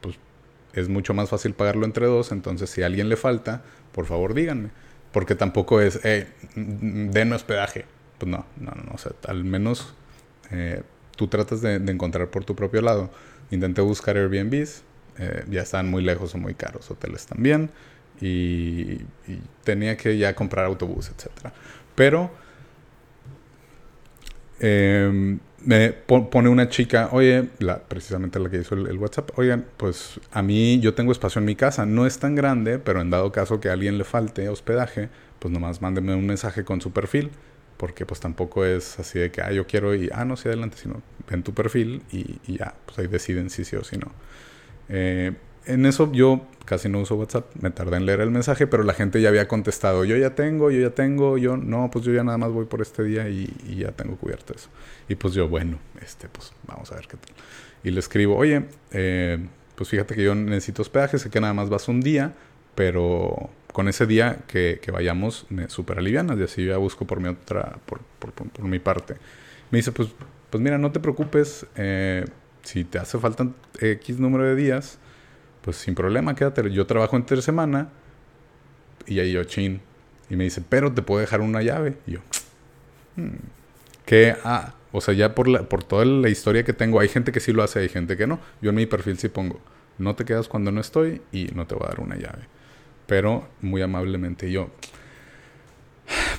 pues 0.00 0.16
es 0.72 0.88
mucho 0.88 1.12
más 1.12 1.28
fácil 1.28 1.54
pagarlo 1.54 1.84
entre 1.84 2.06
dos. 2.06 2.32
Entonces, 2.32 2.70
si 2.70 2.82
a 2.82 2.86
alguien 2.86 3.08
le 3.08 3.16
falta, 3.16 3.62
por 3.92 4.06
favor 4.06 4.34
díganme. 4.34 4.70
Porque 5.12 5.34
tampoco 5.34 5.80
es, 5.80 6.00
eh, 6.04 6.28
den 6.54 7.32
hospedaje. 7.32 7.84
Pues 8.18 8.30
no, 8.30 8.46
no, 8.56 8.70
no. 8.70 8.92
O 8.94 8.98
sea, 8.98 9.12
al 9.26 9.44
menos 9.44 9.94
eh, 10.50 10.82
tú 11.16 11.26
tratas 11.28 11.60
de, 11.62 11.74
encontrar 11.74 12.28
por 12.28 12.44
tu 12.44 12.54
propio 12.54 12.80
lado. 12.80 13.10
Intenté 13.50 13.80
buscar 13.82 14.16
Airbnbs, 14.16 14.82
eh, 15.18 15.44
ya 15.50 15.62
estaban 15.62 15.90
muy 15.90 16.02
lejos 16.02 16.34
o 16.34 16.38
muy 16.38 16.54
caros. 16.54 16.90
Hoteles 16.90 17.26
también. 17.26 17.70
Y, 18.20 19.00
tenía 19.64 19.96
que 19.96 20.18
ya 20.18 20.34
comprar 20.34 20.66
autobús, 20.66 21.10
etcétera. 21.14 21.52
Pero 21.94 22.30
eh, 24.60 25.38
me 25.64 25.90
po- 25.92 26.30
pone 26.30 26.48
una 26.48 26.68
chica, 26.68 27.08
oye, 27.12 27.48
la, 27.58 27.80
precisamente 27.82 28.38
la 28.38 28.50
que 28.50 28.58
hizo 28.58 28.74
el, 28.74 28.96
WhatsApp, 28.98 29.30
oigan, 29.38 29.66
pues 29.76 30.20
a 30.32 30.42
mí 30.42 30.80
yo 30.80 30.94
tengo 30.94 31.12
espacio 31.12 31.38
en 31.40 31.44
mi 31.46 31.56
casa, 31.56 31.86
no 31.86 32.06
es 32.06 32.18
tan 32.18 32.34
grande, 32.34 32.78
pero 32.78 33.00
en 33.00 33.10
dado 33.10 33.32
caso 33.32 33.60
que 33.60 33.68
a 33.68 33.72
alguien 33.74 33.98
le 33.98 34.04
falte 34.04 34.48
hospedaje, 34.48 35.08
pues 35.38 35.52
nomás 35.52 35.80
mándeme 35.82 36.14
un 36.14 36.26
mensaje 36.26 36.64
con 36.64 36.80
su 36.80 36.92
perfil, 36.92 37.30
porque 37.76 38.04
pues 38.06 38.20
tampoco 38.20 38.64
es 38.64 38.98
así 38.98 39.18
de 39.18 39.30
que, 39.30 39.42
ah, 39.42 39.52
yo 39.52 39.66
quiero 39.66 39.94
y, 39.94 40.10
ah, 40.12 40.24
no, 40.24 40.36
sí, 40.36 40.48
adelante, 40.48 40.76
sino 40.78 41.02
ven 41.30 41.42
tu 41.42 41.54
perfil 41.54 42.02
y, 42.12 42.38
y 42.46 42.58
ya, 42.58 42.74
pues 42.86 42.98
ahí 42.98 43.06
deciden 43.06 43.50
si 43.50 43.64
sí 43.64 43.76
o 43.76 43.84
si 43.84 43.96
no. 43.98 44.12
Eh, 44.88 45.32
en 45.66 45.86
eso 45.86 46.10
yo 46.12 46.46
casi 46.64 46.88
no 46.88 47.00
uso 47.00 47.16
WhatsApp, 47.16 47.46
me 47.60 47.70
tardé 47.70 47.96
en 47.96 48.06
leer 48.06 48.20
el 48.20 48.30
mensaje, 48.30 48.66
pero 48.66 48.84
la 48.84 48.94
gente 48.94 49.20
ya 49.20 49.28
había 49.28 49.48
contestado, 49.48 50.04
yo 50.04 50.16
ya 50.16 50.34
tengo, 50.36 50.70
yo 50.70 50.80
ya 50.80 50.90
tengo, 50.90 51.36
yo 51.36 51.56
no, 51.56 51.90
pues 51.90 52.04
yo 52.04 52.12
ya 52.12 52.22
nada 52.22 52.38
más 52.38 52.52
voy 52.52 52.66
por 52.66 52.80
este 52.80 53.02
día 53.02 53.28
y, 53.28 53.52
ya 53.76 53.90
tengo 53.92 54.16
cubierto 54.16 54.54
eso. 54.54 54.68
Y 55.08 55.16
pues 55.16 55.34
yo, 55.34 55.48
bueno, 55.48 55.78
este, 56.00 56.28
pues 56.28 56.52
vamos 56.66 56.92
a 56.92 56.94
ver 56.96 57.08
qué 57.08 57.16
tal. 57.16 57.34
Y 57.82 57.90
le 57.90 57.98
escribo, 58.00 58.36
oye, 58.36 58.66
eh, 58.92 59.38
pues 59.74 59.88
fíjate 59.90 60.14
que 60.14 60.22
yo 60.22 60.34
necesito 60.34 60.82
hospedaje, 60.82 61.18
sé 61.18 61.30
que 61.30 61.40
nada 61.40 61.54
más 61.54 61.70
vas 61.70 61.88
un 61.88 62.00
día, 62.00 62.34
pero 62.74 63.50
con 63.72 63.88
ese 63.88 64.06
día 64.06 64.38
que, 64.46 64.78
que 64.82 64.90
vayamos 64.90 65.46
me 65.48 65.68
super 65.68 65.98
alivianas 65.98 66.38
y 66.38 66.42
así 66.44 66.66
ya 66.66 66.76
busco 66.76 67.06
por 67.06 67.20
mi 67.20 67.28
otra, 67.28 67.78
por, 67.86 68.00
por, 68.18 68.32
por- 68.32 68.48
por 68.50 68.64
mi 68.66 68.78
parte. 68.78 69.16
Me 69.70 69.78
dice, 69.78 69.92
pues, 69.92 70.08
pues 70.50 70.62
mira, 70.62 70.78
no 70.78 70.92
te 70.92 71.00
preocupes, 71.00 71.66
eh, 71.76 72.24
si 72.62 72.84
te 72.84 72.98
hace 72.98 73.18
falta 73.18 73.48
X 73.80 74.18
número 74.18 74.44
de 74.44 74.54
días, 74.56 74.98
pues 75.62 75.76
sin 75.76 75.94
problema, 75.94 76.34
quédate. 76.34 76.70
Yo 76.72 76.86
trabajo 76.86 77.16
entre 77.16 77.42
semana 77.42 77.88
y 79.06 79.18
ahí 79.20 79.32
yo, 79.32 79.44
chin. 79.44 79.80
Y 80.28 80.36
me 80.36 80.44
dice, 80.44 80.62
pero 80.66 80.92
te 80.92 81.02
puedo 81.02 81.20
dejar 81.20 81.40
una 81.40 81.62
llave. 81.62 81.96
Y 82.06 82.12
yo, 82.12 82.20
"Hmm". 83.16 83.30
que, 84.06 84.36
ah, 84.44 84.74
o 84.92 85.00
sea, 85.00 85.14
ya 85.14 85.34
por, 85.34 85.48
la, 85.48 85.64
por 85.64 85.84
toda 85.84 86.04
la 86.06 86.28
historia 86.30 86.64
que 86.64 86.72
tengo, 86.74 87.00
hay 87.00 87.08
gente 87.08 87.32
que 87.32 87.40
sí 87.40 87.52
lo 87.52 87.62
hace, 87.62 87.80
hay 87.80 87.88
gente 87.90 88.16
que 88.16 88.26
no. 88.26 88.40
Yo 88.62 88.70
en 88.70 88.76
mi 88.76 88.86
perfil 88.86 89.18
sí 89.18 89.28
pongo, 89.28 89.60
no 89.98 90.16
te 90.16 90.24
quedas 90.26 90.48
cuando 90.48 90.72
no 90.72 90.80
estoy 90.80 91.22
y 91.32 91.46
no 91.54 91.66
te 91.66 91.74
voy 91.76 91.86
a 91.86 91.90
dar 91.90 92.00
una 92.00 92.16
llave. 92.16 92.44
Pero 93.06 93.48
muy 93.62 93.82
amablemente 93.82 94.50
yo, 94.52 94.70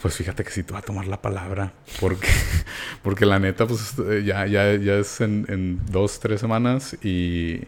pues 0.02 0.16
fíjate 0.16 0.44
que 0.44 0.50
sí 0.52 0.64
te 0.64 0.74
voy 0.74 0.80
a 0.82 0.86
tomar 0.86 1.08
la 1.08 1.22
palabra, 1.22 1.74
porque, 2.00 2.28
porque 3.04 3.26
la 3.26 3.40
neta, 3.40 3.68
pues 3.68 3.94
eh, 4.10 4.24
ya, 4.26 4.46
ya, 4.48 4.76
ya 4.76 4.96
es 4.96 5.22
en, 5.22 5.46
en 5.50 5.80
dos, 5.92 6.20
tres 6.20 6.42
semanas 6.42 6.96
y, 7.04 7.62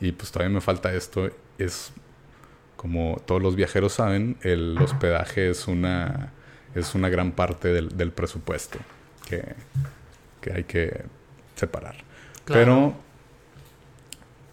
y 0.00 0.12
pues 0.12 0.30
todavía 0.30 0.54
me 0.54 0.60
falta 0.60 0.92
esto. 0.94 1.30
Es 1.58 1.92
como 2.76 3.20
todos 3.26 3.42
los 3.42 3.56
viajeros 3.56 3.94
saben, 3.94 4.38
el 4.42 4.78
hospedaje 4.80 5.50
es 5.50 5.68
una, 5.68 6.32
es 6.74 6.94
una 6.94 7.08
gran 7.08 7.32
parte 7.32 7.68
del, 7.68 7.96
del 7.96 8.10
presupuesto 8.10 8.78
que, 9.28 9.42
que 10.40 10.52
hay 10.52 10.64
que 10.64 11.04
separar. 11.56 11.96
Claro. 12.44 12.60
Pero 12.60 12.94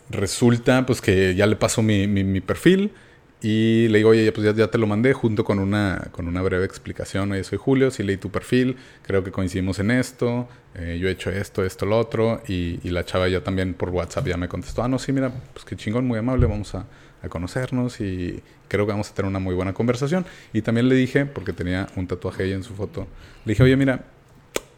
resulta 0.10 0.86
pues 0.86 1.02
que 1.02 1.36
ya 1.36 1.46
le 1.46 1.56
paso 1.56 1.82
mi, 1.82 2.08
mi, 2.08 2.24
mi 2.24 2.42
perfil 2.42 2.94
y 3.42 3.88
le 3.90 4.00
digo, 4.00 4.10
oye, 4.10 4.32
pues 4.32 4.56
ya, 4.56 4.68
te 4.68 4.78
lo 4.80 4.88
mandé 4.88 5.14
junto 5.14 5.44
con 5.44 5.60
una, 5.60 6.08
con 6.12 6.28
una 6.28 6.42
breve 6.42 6.66
explicación. 6.66 7.32
Oye, 7.32 7.44
soy 7.44 7.60
Julio, 7.60 7.92
sí 7.92 8.02
leí 8.02 8.18
tu 8.18 8.32
perfil, 8.32 8.78
creo 9.04 9.24
que 9.24 9.32
coincidimos 9.32 9.78
en 9.80 9.92
esto, 9.92 10.48
eh, 10.76 10.98
yo 11.00 11.08
he 11.08 11.12
hecho 11.12 11.30
esto, 11.30 11.64
esto, 11.64 11.86
lo 11.86 12.00
otro. 12.00 12.42
Y, 12.48 12.78
la 12.90 13.06
chava 13.06 13.28
ya 13.28 13.44
también 13.44 13.76
por 13.76 13.90
WhatsApp 13.90 14.28
ya 14.28 14.38
me 14.38 14.48
contestó, 14.48 14.82
ah, 14.82 14.88
no, 14.88 14.98
sí, 14.98 15.12
mira, 15.12 15.32
pues 15.54 15.66
qué 15.66 15.76
chingón, 15.76 16.08
muy 16.08 16.18
amable, 16.18 16.48
vamos 16.48 16.74
a, 16.74 16.88
a 17.22 17.30
conocernos 17.30 18.02
y 18.02 18.42
creo 18.68 18.86
que 18.86 18.92
vamos 18.92 19.12
a 19.12 19.14
tener 19.14 19.30
una 19.30 19.40
muy 19.40 19.54
buena 19.54 19.74
conversación. 19.74 20.26
Y 20.52 20.64
también 20.64 20.90
le 20.90 20.96
dije, 20.96 21.26
porque 21.26 21.54
tenía 21.54 21.88
un 21.96 22.08
tatuaje 22.08 22.44
ahí 22.44 22.54
en 22.54 22.64
su 22.64 22.74
foto, 22.74 23.08
le 23.46 23.52
dije, 23.52 23.62
oye, 23.62 23.76
mira, 23.76 24.04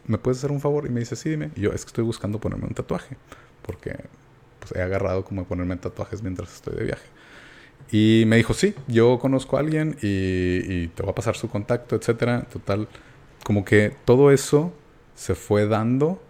¿me 0.06 0.18
puedes 0.18 0.38
hacer 0.38 0.52
un 0.52 0.60
favor? 0.60 0.86
Y 0.86 0.90
me 0.90 1.00
dice, 1.00 1.16
sí, 1.16 1.30
dime. 1.30 1.50
Y 1.56 1.62
yo, 1.62 1.72
es 1.72 1.84
que 1.84 1.88
estoy 1.88 2.04
buscando 2.04 2.38
ponerme 2.38 2.66
un 2.66 2.74
tatuaje, 2.74 3.16
porque 3.62 3.96
pues, 4.58 4.74
he 4.76 4.82
agarrado 4.82 5.24
como 5.24 5.44
ponerme 5.44 5.76
tatuajes 5.76 6.22
mientras 6.22 6.54
estoy 6.54 6.76
de 6.76 6.84
viaje. 6.84 7.19
Y 7.92 8.24
me 8.26 8.36
dijo, 8.36 8.54
sí, 8.54 8.74
yo 8.86 9.18
conozco 9.18 9.56
a 9.56 9.60
alguien 9.60 9.96
y, 10.00 10.06
y 10.06 10.88
te 10.88 11.02
va 11.02 11.10
a 11.10 11.14
pasar 11.14 11.36
su 11.36 11.48
contacto, 11.48 11.96
etcétera. 11.96 12.42
Total, 12.42 12.88
como 13.44 13.64
que 13.64 13.94
todo 14.04 14.30
eso 14.30 14.72
se 15.14 15.34
fue 15.34 15.66
dando 15.66 16.22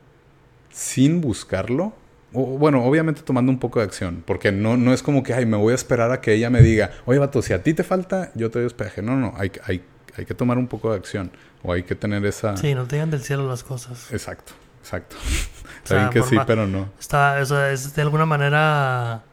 sin 0.71 1.21
buscarlo. 1.21 1.93
O, 2.33 2.45
bueno, 2.59 2.85
obviamente 2.85 3.23
tomando 3.23 3.51
un 3.51 3.59
poco 3.59 3.81
de 3.81 3.87
acción, 3.87 4.23
porque 4.25 4.53
no, 4.53 4.77
no 4.77 4.93
es 4.93 5.03
como 5.03 5.23
que, 5.23 5.35
ay, 5.35 5.47
me 5.47 5.57
voy 5.57 5.73
a 5.73 5.75
esperar 5.75 6.13
a 6.13 6.21
que 6.21 6.33
ella 6.33 6.49
me 6.49 6.63
diga, 6.63 6.93
oye, 7.05 7.19
vato, 7.19 7.43
si 7.43 7.53
a 7.53 7.63
ti 7.63 7.75
te 7.75 7.83
falta, 7.83 8.31
yo 8.35 8.51
te 8.51 8.61
doy 8.61 8.67
hospedaje. 8.67 9.03
No, 9.03 9.17
no, 9.17 9.35
hay, 9.37 9.51
hay, 9.65 9.83
hay 10.17 10.25
que 10.25 10.35
tomar 10.35 10.57
un 10.57 10.69
poco 10.69 10.93
de 10.93 10.97
acción, 10.97 11.33
o 11.65 11.73
hay 11.73 11.83
que 11.83 11.97
tener 11.97 12.25
esa... 12.25 12.57
Sí, 12.57 12.73
no 12.75 12.87
te 12.87 12.97
llegan 12.97 13.11
del 13.11 13.23
cielo 13.23 13.49
las 13.49 13.65
cosas. 13.65 14.13
Exacto, 14.13 14.53
exacto. 14.81 15.17
O 15.17 15.87
sea, 15.89 15.99
Saben 15.99 16.11
que 16.11 16.23
sí, 16.23 16.37
pero 16.47 16.69
no. 16.69 16.89
Está, 17.01 17.39
o 17.43 17.47
sea, 17.47 17.73
es 17.73 17.95
de 17.95 18.03
alguna 18.03 18.27
manera. 18.27 19.25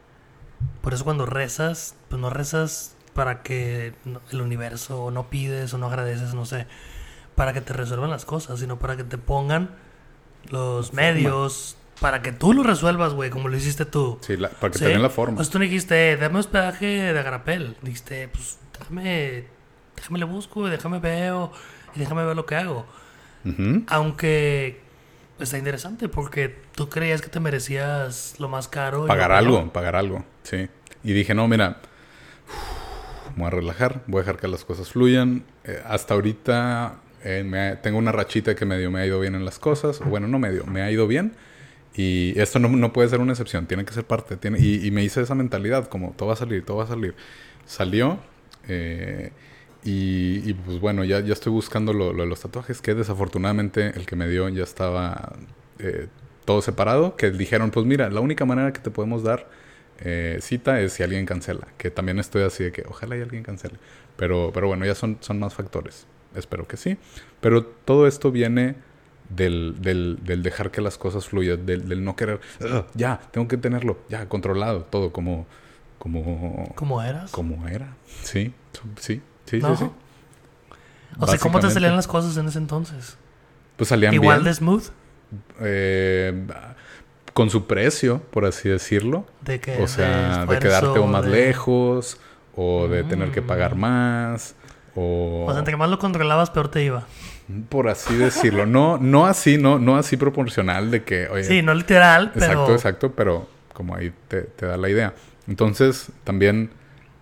Por 0.80 0.94
eso 0.94 1.04
cuando 1.04 1.26
rezas, 1.26 1.94
pues 2.08 2.20
no 2.20 2.30
rezas 2.30 2.94
para 3.14 3.42
que 3.42 3.94
el 4.32 4.40
universo, 4.40 5.04
o 5.04 5.10
no 5.10 5.28
pides, 5.30 5.72
o 5.74 5.78
no 5.78 5.86
agradeces, 5.86 6.34
no 6.34 6.46
sé, 6.46 6.66
para 7.34 7.52
que 7.52 7.60
te 7.60 7.72
resuelvan 7.72 8.10
las 8.10 8.24
cosas, 8.24 8.60
sino 8.60 8.78
para 8.78 8.96
que 8.96 9.04
te 9.04 9.18
pongan 9.18 9.70
los 10.50 10.92
medios 10.92 11.76
para 12.00 12.22
que 12.22 12.30
tú 12.30 12.52
lo 12.52 12.62
resuelvas, 12.62 13.12
güey, 13.12 13.28
como 13.28 13.48
lo 13.48 13.56
hiciste 13.56 13.84
tú. 13.84 14.18
Sí, 14.20 14.36
la- 14.36 14.50
para 14.50 14.70
que 14.70 14.78
¿Sí? 14.78 14.84
te 14.84 14.90
den 14.90 15.02
la 15.02 15.10
forma. 15.10 15.34
Pues 15.36 15.50
tú 15.50 15.58
dijiste, 15.58 16.16
dame 16.16 16.38
hospedaje 16.38 16.86
de 16.86 17.18
Agarapel. 17.18 17.76
Dijiste, 17.82 18.28
pues 18.28 18.60
déjame, 18.78 19.46
déjame 19.96 20.18
le 20.20 20.24
busco, 20.24 20.68
déjame 20.68 21.00
veo, 21.00 21.50
y 21.96 21.98
déjame 21.98 22.24
ver 22.24 22.36
lo 22.36 22.46
que 22.46 22.54
hago. 22.54 22.86
Aunque 23.88 24.80
está 25.40 25.58
interesante 25.58 26.08
porque 26.08 26.54
tú 26.74 26.88
creías 26.88 27.20
que 27.22 27.28
te 27.28 27.40
merecías 27.40 28.34
lo 28.38 28.48
más 28.48 28.68
caro. 28.68 29.06
Pagar 29.06 29.28
peor. 29.28 29.38
algo, 29.38 29.72
pagar 29.72 29.96
algo, 29.96 30.24
sí. 30.42 30.68
Y 31.04 31.12
dije, 31.12 31.34
no, 31.34 31.46
mira, 31.48 31.78
voy 33.36 33.46
a 33.46 33.50
relajar, 33.50 34.02
voy 34.06 34.20
a 34.20 34.22
dejar 34.22 34.36
que 34.40 34.48
las 34.48 34.64
cosas 34.64 34.90
fluyan. 34.90 35.44
Eh, 35.64 35.80
hasta 35.86 36.14
ahorita 36.14 36.96
eh, 37.24 37.44
me 37.46 37.60
ha- 37.60 37.80
tengo 37.82 37.98
una 37.98 38.12
rachita 38.12 38.54
que 38.54 38.64
medio 38.64 38.90
me 38.90 39.00
ha 39.00 39.06
ido 39.06 39.20
bien 39.20 39.34
en 39.34 39.44
las 39.44 39.58
cosas. 39.58 40.00
Bueno, 40.00 40.28
no 40.28 40.38
medio, 40.38 40.64
me 40.66 40.82
ha 40.82 40.90
ido 40.90 41.06
bien. 41.06 41.34
Y 41.94 42.38
esto 42.38 42.58
no, 42.58 42.68
no 42.68 42.92
puede 42.92 43.08
ser 43.08 43.20
una 43.20 43.32
excepción, 43.32 43.66
tiene 43.66 43.84
que 43.84 43.92
ser 43.92 44.04
parte. 44.04 44.36
Tiene, 44.36 44.58
y, 44.60 44.86
y 44.86 44.90
me 44.90 45.02
hice 45.02 45.20
esa 45.22 45.34
mentalidad, 45.34 45.88
como 45.88 46.12
todo 46.12 46.28
va 46.28 46.34
a 46.34 46.36
salir, 46.36 46.64
todo 46.64 46.76
va 46.78 46.84
a 46.84 46.88
salir. 46.88 47.14
Salió. 47.66 48.18
eh, 48.68 49.32
y, 49.84 50.48
y, 50.48 50.54
pues 50.54 50.80
bueno, 50.80 51.04
ya, 51.04 51.20
ya 51.20 51.32
estoy 51.32 51.52
buscando 51.52 51.92
lo, 51.92 52.12
lo 52.12 52.24
de 52.24 52.28
los 52.28 52.40
tatuajes, 52.40 52.80
que 52.82 52.94
desafortunadamente 52.94 53.88
el 53.96 54.06
que 54.06 54.16
me 54.16 54.28
dio 54.28 54.48
ya 54.48 54.62
estaba 54.64 55.34
eh, 55.78 56.08
todo 56.44 56.62
separado, 56.62 57.16
que 57.16 57.30
dijeron, 57.30 57.70
pues 57.70 57.86
mira, 57.86 58.10
la 58.10 58.20
única 58.20 58.44
manera 58.44 58.72
que 58.72 58.80
te 58.80 58.90
podemos 58.90 59.22
dar 59.22 59.48
eh, 60.00 60.38
cita 60.40 60.80
es 60.80 60.92
si 60.94 61.02
alguien 61.02 61.26
cancela, 61.26 61.68
que 61.78 61.90
también 61.90 62.18
estoy 62.18 62.42
así 62.42 62.64
de 62.64 62.72
que 62.72 62.84
ojalá 62.88 63.16
y 63.16 63.20
alguien 63.20 63.42
cancele. 63.42 63.76
Pero, 64.16 64.50
pero 64.52 64.66
bueno, 64.66 64.84
ya 64.84 64.94
son, 64.94 65.18
son 65.20 65.38
más 65.38 65.54
factores, 65.54 66.06
espero 66.34 66.66
que 66.66 66.76
sí. 66.76 66.96
Pero 67.40 67.64
todo 67.64 68.06
esto 68.06 68.30
viene 68.32 68.74
del, 69.28 69.76
del, 69.80 70.18
del 70.24 70.42
dejar 70.42 70.70
que 70.70 70.80
las 70.80 70.98
cosas 70.98 71.26
fluyan, 71.28 71.66
del, 71.66 71.88
del 71.88 72.02
no 72.02 72.16
querer, 72.16 72.40
"Ugh, 72.60 72.84
ya, 72.94 73.20
tengo 73.30 73.46
que 73.46 73.56
tenerlo, 73.58 73.98
ya, 74.08 74.28
controlado, 74.28 74.82
todo 74.84 75.12
como, 75.12 75.46
como, 75.98 76.72
¿Cómo 76.76 77.02
eras? 77.02 77.30
como 77.30 77.68
era. 77.68 77.94
Sí, 78.22 78.52
sí, 78.98 79.20
sí, 79.48 79.58
No. 79.58 79.76
sí, 79.76 79.84
sí. 79.84 79.90
O 81.18 81.26
sea, 81.26 81.38
¿cómo 81.38 81.58
te 81.60 81.70
salían 81.70 81.96
las 81.96 82.06
cosas 82.06 82.36
en 82.36 82.48
ese 82.48 82.58
entonces? 82.58 83.16
Pues 83.76 83.88
salían 83.88 84.14
Igual 84.14 84.38
bien. 84.40 84.44
de 84.44 84.54
smooth. 84.54 84.84
eh, 85.60 86.46
con 87.34 87.50
su 87.50 87.66
precio, 87.66 88.20
por 88.30 88.44
así 88.46 88.68
decirlo. 88.68 89.26
De 89.42 89.60
que 89.60 89.82
O 89.82 89.86
sea, 89.86 90.44
de, 90.46 90.58
quedarte 90.58 90.98
o 90.98 91.06
más 91.06 91.24
de- 91.24 91.30
lejos, 91.30 92.18
o 92.56 92.88
de 92.88 93.04
tener 93.04 93.30
que 93.30 93.40
Mm. 93.42 93.46
pagar 93.46 93.74
más, 93.76 94.54
o... 94.96 95.44
O 95.46 95.50
sea, 95.50 95.58
entre 95.60 95.76
más 95.76 95.88
lo 95.90 95.98
controlabas, 95.98 96.50
peor 96.50 96.68
te 96.68 96.82
iba. 96.82 97.06
por 97.68 97.88
así 97.88 98.14
decirlo. 98.16 98.66
No, 98.66 98.98
no 98.98 99.26
así, 99.26 99.56
no, 99.58 99.78
no 99.78 99.96
así 99.96 100.16
proporcional 100.16 100.90
de 100.90 101.04
que, 101.04 101.28
oye, 101.28 101.44
Sí, 101.44 101.62
no 101.62 101.72
literal, 101.74 102.30
pero. 102.34 102.44
exacto, 102.46 102.72
exacto, 102.74 103.12
pero 103.12 103.48
como 103.72 103.94
ahí 103.94 104.12
te, 104.28 104.42
te 104.42 104.66
da 104.66 104.76
la 104.76 104.88
idea. 104.88 105.14
Entonces, 105.46 106.10
también 106.24 106.70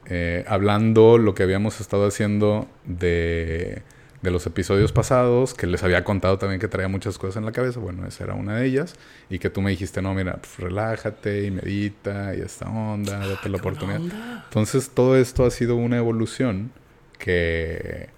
eh, 0.08 0.44
hablando 0.48 1.18
lo 1.18 1.34
que 1.34 1.42
habíamos 1.42 1.80
estado 1.80 2.06
haciendo 2.06 2.68
de, 2.84 3.82
de 4.22 4.30
los 4.30 4.46
episodios 4.46 4.92
pasados, 4.92 5.52
que 5.54 5.66
les 5.66 5.82
había 5.82 6.04
contado 6.04 6.38
también 6.38 6.60
que 6.60 6.68
traía 6.68 6.88
muchas 6.88 7.18
cosas 7.18 7.36
en 7.36 7.44
la 7.44 7.52
cabeza, 7.52 7.80
bueno, 7.80 8.06
esa 8.06 8.24
era 8.24 8.34
una 8.34 8.56
de 8.56 8.66
ellas, 8.66 8.94
y 9.30 9.38
que 9.38 9.50
tú 9.50 9.60
me 9.62 9.70
dijiste, 9.70 10.02
no, 10.02 10.14
mira, 10.14 10.36
pues, 10.36 10.58
relájate 10.58 11.44
y 11.44 11.50
medita 11.50 12.34
y 12.36 12.40
esta 12.40 12.68
onda, 12.68 13.18
date 13.18 13.48
la 13.48 13.58
¿Qué 13.58 13.60
oportunidad. 13.60 14.00
onda? 14.00 14.42
Entonces, 14.44 14.90
todo 14.90 15.16
esto 15.16 15.44
ha 15.44 15.50
sido 15.50 15.76
una 15.76 15.96
evolución 15.98 16.70
que, 17.18 18.08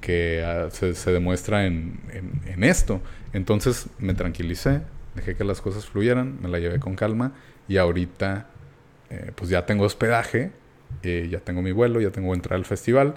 que 0.00 0.42
ah, 0.44 0.68
se, 0.70 0.94
se 0.94 1.12
demuestra 1.12 1.66
en, 1.66 2.00
en- 2.12 2.42
en 2.52 2.64
esto. 2.64 3.00
Entonces, 3.32 3.86
me 3.98 4.14
tranquilicé, 4.14 4.80
dejé 5.14 5.34
que 5.36 5.44
las 5.44 5.60
cosas 5.60 5.86
fluyeran, 5.86 6.38
me 6.42 6.48
la 6.48 6.58
llevé 6.58 6.78
con 6.80 6.94
calma 6.96 7.32
y 7.66 7.76
ahorita, 7.78 8.46
eh, 9.10 9.32
pues 9.34 9.50
ya 9.50 9.66
tengo 9.66 9.84
hospedaje, 9.84 10.52
eh, 11.02 11.28
ya 11.30 11.40
tengo 11.40 11.62
mi 11.62 11.72
vuelo, 11.72 12.00
ya 12.00 12.10
tengo 12.10 12.34
entrada 12.34 12.56
al 12.56 12.64
festival, 12.64 13.14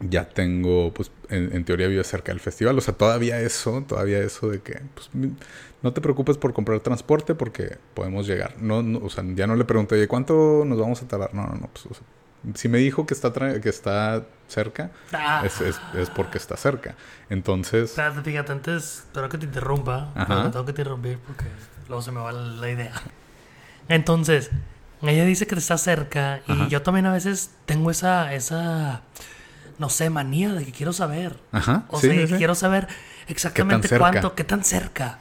ya 0.00 0.28
tengo, 0.28 0.92
pues, 0.92 1.10
en, 1.28 1.54
en 1.54 1.64
teoría 1.64 1.88
vivo 1.88 2.04
cerca 2.04 2.32
del 2.32 2.40
festival. 2.40 2.76
O 2.76 2.80
sea, 2.80 2.94
todavía 2.94 3.40
eso, 3.40 3.84
todavía 3.86 4.18
eso 4.18 4.50
de 4.50 4.60
que, 4.60 4.80
pues, 4.94 5.10
no 5.82 5.92
te 5.92 6.00
preocupes 6.00 6.36
por 6.36 6.52
comprar 6.52 6.80
transporte 6.80 7.34
porque 7.34 7.78
podemos 7.94 8.26
llegar. 8.26 8.54
No, 8.60 8.82
no, 8.82 8.98
o 8.98 9.10
sea, 9.10 9.24
ya 9.34 9.46
no 9.46 9.56
le 9.56 9.64
pregunté, 9.64 9.94
oye, 9.94 10.08
¿cuánto 10.08 10.64
nos 10.66 10.78
vamos 10.78 11.02
a 11.02 11.08
tardar? 11.08 11.34
No, 11.34 11.46
no, 11.46 11.54
no, 11.54 11.68
pues, 11.72 11.86
o 11.86 11.94
sea, 11.94 12.02
si 12.54 12.68
me 12.68 12.78
dijo 12.78 13.06
que 13.06 13.14
está, 13.14 13.32
que 13.60 13.68
está 13.68 14.24
cerca, 14.46 14.92
Ah, 15.12 15.42
es, 15.44 15.60
es, 15.60 15.80
es 15.94 16.10
porque 16.10 16.38
está 16.38 16.56
cerca. 16.56 16.94
Entonces, 17.28 17.90
espérate, 17.90 18.22
fíjate, 18.22 18.52
antes, 18.52 18.98
espero 19.06 19.28
que 19.28 19.38
te 19.38 19.46
interrumpa. 19.46 20.12
Pero 20.14 20.50
tengo 20.50 20.64
que 20.64 20.70
interrumpir 20.72 21.18
porque 21.26 21.44
luego 21.88 22.02
se 22.02 22.12
me 22.12 22.20
va 22.20 22.32
la 22.32 22.70
idea. 22.70 22.92
Entonces, 23.88 24.50
ella 25.02 25.24
dice 25.24 25.46
que 25.46 25.54
está 25.54 25.78
cerca 25.78 26.40
y 26.48 26.52
Ajá. 26.52 26.68
yo 26.68 26.82
también 26.82 27.06
a 27.06 27.12
veces 27.12 27.50
tengo 27.66 27.90
esa, 27.90 28.32
esa, 28.34 29.02
no 29.78 29.88
sé, 29.90 30.10
manía 30.10 30.52
de 30.52 30.64
que 30.64 30.72
quiero 30.72 30.92
saber. 30.92 31.38
ajá, 31.52 31.84
O 31.88 32.00
sí, 32.00 32.08
sea, 32.08 32.26
sí, 32.26 32.34
quiero 32.34 32.54
saber 32.54 32.88
exactamente 33.28 33.88
cuánto, 33.98 34.34
qué 34.34 34.44
tan 34.44 34.64
cerca. 34.64 35.18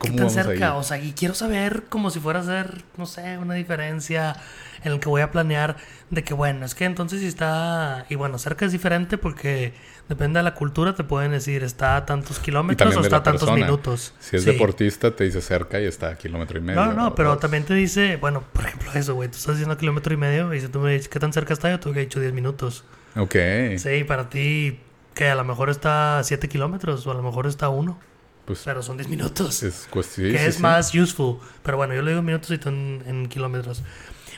¿Qué 0.00 0.10
¿Cómo 0.10 0.16
tan 0.16 0.26
vamos 0.26 0.36
a 0.36 0.42
cerca? 0.44 0.74
O 0.76 0.82
sea, 0.84 0.98
y 0.98 1.12
quiero 1.12 1.34
saber 1.34 1.84
como 1.88 2.10
si 2.10 2.20
fuera 2.20 2.40
a 2.40 2.44
ser, 2.44 2.84
no 2.96 3.06
sé, 3.06 3.36
una 3.38 3.54
diferencia 3.54 4.36
en 4.84 4.92
el 4.92 5.00
que 5.00 5.08
voy 5.08 5.22
a 5.22 5.32
planear 5.32 5.76
de 6.10 6.22
que, 6.22 6.34
bueno, 6.34 6.64
es 6.64 6.76
que 6.76 6.84
entonces 6.84 7.20
si 7.20 7.26
está, 7.26 8.06
y 8.08 8.14
bueno, 8.14 8.38
cerca 8.38 8.64
es 8.64 8.70
diferente 8.72 9.18
porque 9.18 9.74
depende 10.08 10.38
de 10.38 10.42
la 10.44 10.54
cultura, 10.54 10.94
te 10.94 11.04
pueden 11.04 11.32
decir 11.32 11.62
está 11.62 11.96
a 11.96 12.06
tantos 12.06 12.38
kilómetros 12.38 12.96
o 12.96 13.00
está 13.00 13.16
a 13.16 13.22
tantos 13.22 13.42
persona. 13.48 13.64
minutos. 13.66 14.14
Si 14.20 14.36
es 14.36 14.44
Sí. 14.44 14.50
deportista, 14.52 15.14
te 15.14 15.24
dice 15.24 15.40
cerca 15.40 15.80
y 15.80 15.84
está 15.84 16.08
a 16.08 16.14
kilómetro 16.16 16.58
y 16.58 16.62
medio. 16.62 16.84
No, 16.84 16.92
no, 16.94 17.14
pero 17.14 17.30
dos. 17.30 17.40
también 17.40 17.64
te 17.64 17.74
dice, 17.74 18.16
bueno, 18.16 18.42
por 18.52 18.64
ejemplo, 18.64 18.90
eso, 18.94 19.14
güey, 19.14 19.28
tú 19.28 19.36
estás 19.36 19.54
diciendo 19.56 19.76
kilómetro 19.76 20.14
y 20.14 20.16
medio 20.16 20.52
y 20.54 20.60
si 20.60 20.68
tú 20.68 20.80
me 20.80 20.92
dices 20.92 21.08
qué 21.08 21.20
tan 21.20 21.32
cerca 21.32 21.52
está, 21.52 21.70
yo 21.70 21.78
te 21.80 21.88
hubiera 21.88 22.00
dicho 22.02 22.20
10 22.20 22.32
minutos. 22.32 22.84
Ok. 23.16 23.34
Sí, 23.78 24.04
para 24.04 24.28
ti, 24.30 24.80
que 25.14 25.28
a 25.28 25.34
lo 25.34 25.44
mejor 25.44 25.68
está 25.70 26.18
a 26.20 26.24
7 26.24 26.48
kilómetros 26.48 27.06
o 27.06 27.10
a 27.10 27.14
lo 27.14 27.22
mejor 27.22 27.46
está 27.46 27.66
a 27.66 27.70
1, 27.70 27.98
Pues 28.46 28.62
pero 28.64 28.82
son 28.82 28.96
10 28.96 29.08
minutos. 29.10 29.62
es 29.62 29.86
cuestión. 29.90 30.30
que 30.30 30.46
es 30.46 30.60
más 30.60 30.94
useful. 30.94 31.38
Pero 31.62 31.76
bueno, 31.76 31.94
yo 31.94 32.02
le 32.02 32.12
digo 32.12 32.22
minutos 32.22 32.50
y 32.50 32.58
tú 32.58 32.68
en, 32.70 33.02
en 33.06 33.28
kilómetros. 33.28 33.82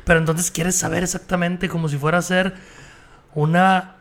Pero 0.04 0.18
entonces 0.18 0.50
quieres 0.50 0.74
saber 0.76 1.02
exactamente 1.04 1.68
como 1.68 1.88
si 1.88 1.96
fuera 1.98 2.18
a 2.18 2.22
ser 2.22 2.54
una 3.34 3.96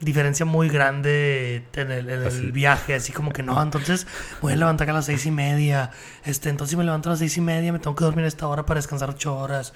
diferencia 0.00 0.46
muy 0.46 0.68
grande 0.68 1.64
en 1.72 1.90
el, 1.90 2.08
en 2.08 2.22
el 2.22 2.52
viaje. 2.52 2.94
Así 2.94 3.12
como 3.12 3.32
que 3.32 3.42
no, 3.42 3.60
entonces 3.60 4.06
voy 4.40 4.52
a 4.52 4.56
levantar 4.56 4.90
a 4.90 4.92
las 4.92 5.06
seis 5.06 5.26
y 5.26 5.30
media. 5.30 5.90
Este, 6.24 6.48
entonces 6.48 6.72
si 6.72 6.76
me 6.76 6.84
levanto 6.84 7.08
a 7.08 7.12
las 7.12 7.18
seis 7.18 7.36
y 7.36 7.40
media, 7.40 7.72
me 7.72 7.78
tengo 7.78 7.96
que 7.96 8.04
dormir 8.04 8.24
a 8.24 8.28
esta 8.28 8.46
hora 8.46 8.64
para 8.66 8.78
descansar 8.78 9.10
ocho 9.10 9.36
horas. 9.36 9.72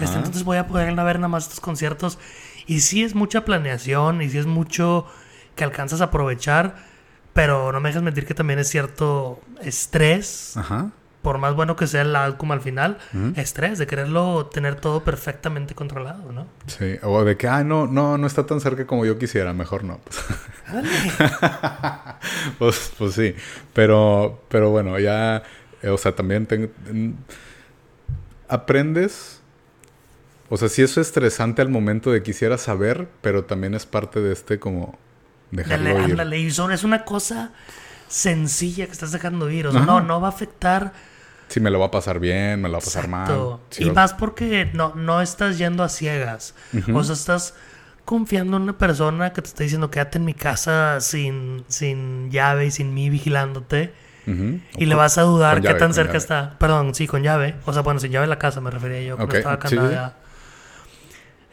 Este, 0.00 0.16
entonces 0.16 0.44
voy 0.44 0.56
a 0.56 0.66
poder 0.66 0.92
ir 0.92 0.98
a 0.98 1.04
ver 1.04 1.16
nada 1.16 1.28
más 1.28 1.44
estos 1.44 1.60
conciertos. 1.60 2.18
Y 2.66 2.80
sí 2.80 3.02
es 3.02 3.14
mucha 3.14 3.44
planeación 3.44 4.22
y 4.22 4.28
sí 4.28 4.38
es 4.38 4.46
mucho 4.46 5.06
que 5.54 5.64
alcanzas 5.64 6.00
a 6.00 6.04
aprovechar. 6.04 6.76
Pero 7.32 7.70
no 7.70 7.80
me 7.80 7.90
dejes 7.90 8.02
mentir 8.02 8.26
que 8.26 8.34
también 8.34 8.58
es 8.58 8.68
cierto 8.68 9.40
estrés 9.62 10.56
Ajá. 10.56 10.90
Por 11.28 11.36
más 11.36 11.54
bueno 11.54 11.76
que 11.76 11.86
sea 11.86 12.00
el 12.00 12.16
outcome 12.16 12.54
al 12.54 12.62
final, 12.62 12.96
estrés 13.36 13.78
de 13.78 13.86
quererlo 13.86 14.46
tener 14.46 14.76
todo 14.76 15.04
perfectamente 15.04 15.74
controlado, 15.74 16.32
¿no? 16.32 16.46
Sí. 16.68 16.94
O 17.02 17.22
de 17.22 17.36
que, 17.36 17.46
ah, 17.46 17.62
no, 17.64 17.86
no, 17.86 18.16
no 18.16 18.26
está 18.26 18.46
tan 18.46 18.62
cerca 18.62 18.86
como 18.86 19.04
yo 19.04 19.18
quisiera. 19.18 19.52
Mejor 19.52 19.84
no. 19.84 20.00
Pues, 20.70 20.86
pues, 22.58 22.92
pues 22.96 23.14
sí. 23.14 23.34
Pero, 23.74 24.42
pero 24.48 24.70
bueno, 24.70 24.98
ya. 24.98 25.42
eh, 25.82 25.90
o 25.90 25.98
sea, 25.98 26.16
también 26.16 26.46
tengo. 26.46 26.70
Aprendes. 28.48 29.42
O 30.48 30.56
sea, 30.56 30.70
sí 30.70 30.80
es 30.80 30.96
estresante 30.96 31.60
al 31.60 31.68
momento 31.68 32.10
de 32.10 32.22
quisiera 32.22 32.56
saber, 32.56 33.06
pero 33.20 33.44
también 33.44 33.74
es 33.74 33.84
parte 33.84 34.20
de 34.20 34.32
este 34.32 34.58
como 34.58 34.98
dejarlo 35.50 35.90
Dale, 35.90 36.04
ir. 36.04 36.10
ándale, 36.12 36.38
y 36.38 36.50
sobre 36.50 36.74
es 36.74 36.84
una 36.84 37.04
cosa 37.04 37.52
sencilla 38.08 38.86
que 38.86 38.92
estás 38.92 39.12
dejando 39.12 39.50
ir, 39.50 39.66
o 39.66 39.72
sea, 39.72 39.82
no, 39.82 40.00
no 40.00 40.22
va 40.22 40.28
a 40.28 40.30
afectar 40.30 40.94
Si 41.48 41.60
me 41.60 41.70
lo 41.70 41.78
va 41.80 41.86
a 41.86 41.90
pasar 41.90 42.18
bien, 42.20 42.60
me 42.62 42.68
lo 42.68 42.74
va 42.74 42.78
a 42.78 42.82
pasar 42.82 43.04
Exacto. 43.06 43.50
mal. 43.50 43.60
Si 43.70 43.82
y 43.82 43.86
lo- 43.86 43.94
más 43.94 44.12
porque 44.14 44.70
no, 44.74 44.94
no 44.94 45.20
estás 45.22 45.58
yendo 45.58 45.82
a 45.82 45.88
ciegas. 45.88 46.54
O 46.94 47.02
sea, 47.04 47.14
estás 47.14 47.54
confiando 48.04 48.56
en 48.56 48.62
una 48.64 48.78
persona 48.78 49.32
que 49.32 49.42
te 49.42 49.48
está 49.48 49.62
diciendo 49.64 49.90
quédate 49.90 50.18
en 50.18 50.24
mi 50.24 50.34
casa 50.34 51.00
sin, 51.00 51.64
sin 51.68 52.30
llave 52.30 52.66
y 52.66 52.70
sin 52.70 52.94
mí 52.94 53.10
vigilándote. 53.10 53.92
Y 54.76 54.84
le 54.84 54.94
vas 54.94 55.16
a 55.16 55.22
dudar 55.22 55.62
qué 55.62 55.68
llave, 55.68 55.78
tan 55.78 55.94
cerca 55.94 56.08
llave. 56.12 56.18
está. 56.18 56.58
Perdón, 56.58 56.94
sí, 56.94 57.06
con 57.06 57.22
llave. 57.22 57.54
O 57.64 57.72
sea, 57.72 57.80
bueno, 57.80 57.98
sin 57.98 58.12
llave 58.12 58.24
en 58.24 58.30
la 58.30 58.38
casa 58.38 58.60
me 58.60 58.70
refería 58.70 59.00
yo. 59.02 59.16
cuando 59.16 59.32
Ok, 59.32 59.38
estaba 59.38 59.68
sí. 59.68 59.76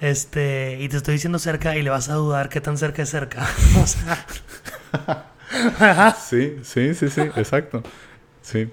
Este, 0.01 0.77
y 0.81 0.89
te 0.89 0.97
estoy 0.97 1.13
diciendo 1.13 1.39
cerca 1.39 1.77
y 1.77 1.81
le 1.81 1.89
vas 1.89 2.09
a 2.09 2.15
dudar 2.15 2.49
qué 2.49 2.59
tan 2.59 2.77
cerca 2.77 3.01
es 3.03 3.09
cerca. 3.09 3.47
o 3.81 3.87
sea. 3.87 4.25
Sí, 6.19 6.57
sí, 6.63 6.93
sí, 6.95 7.09
sí, 7.09 7.21
exacto. 7.21 7.81
Sí. 8.41 8.67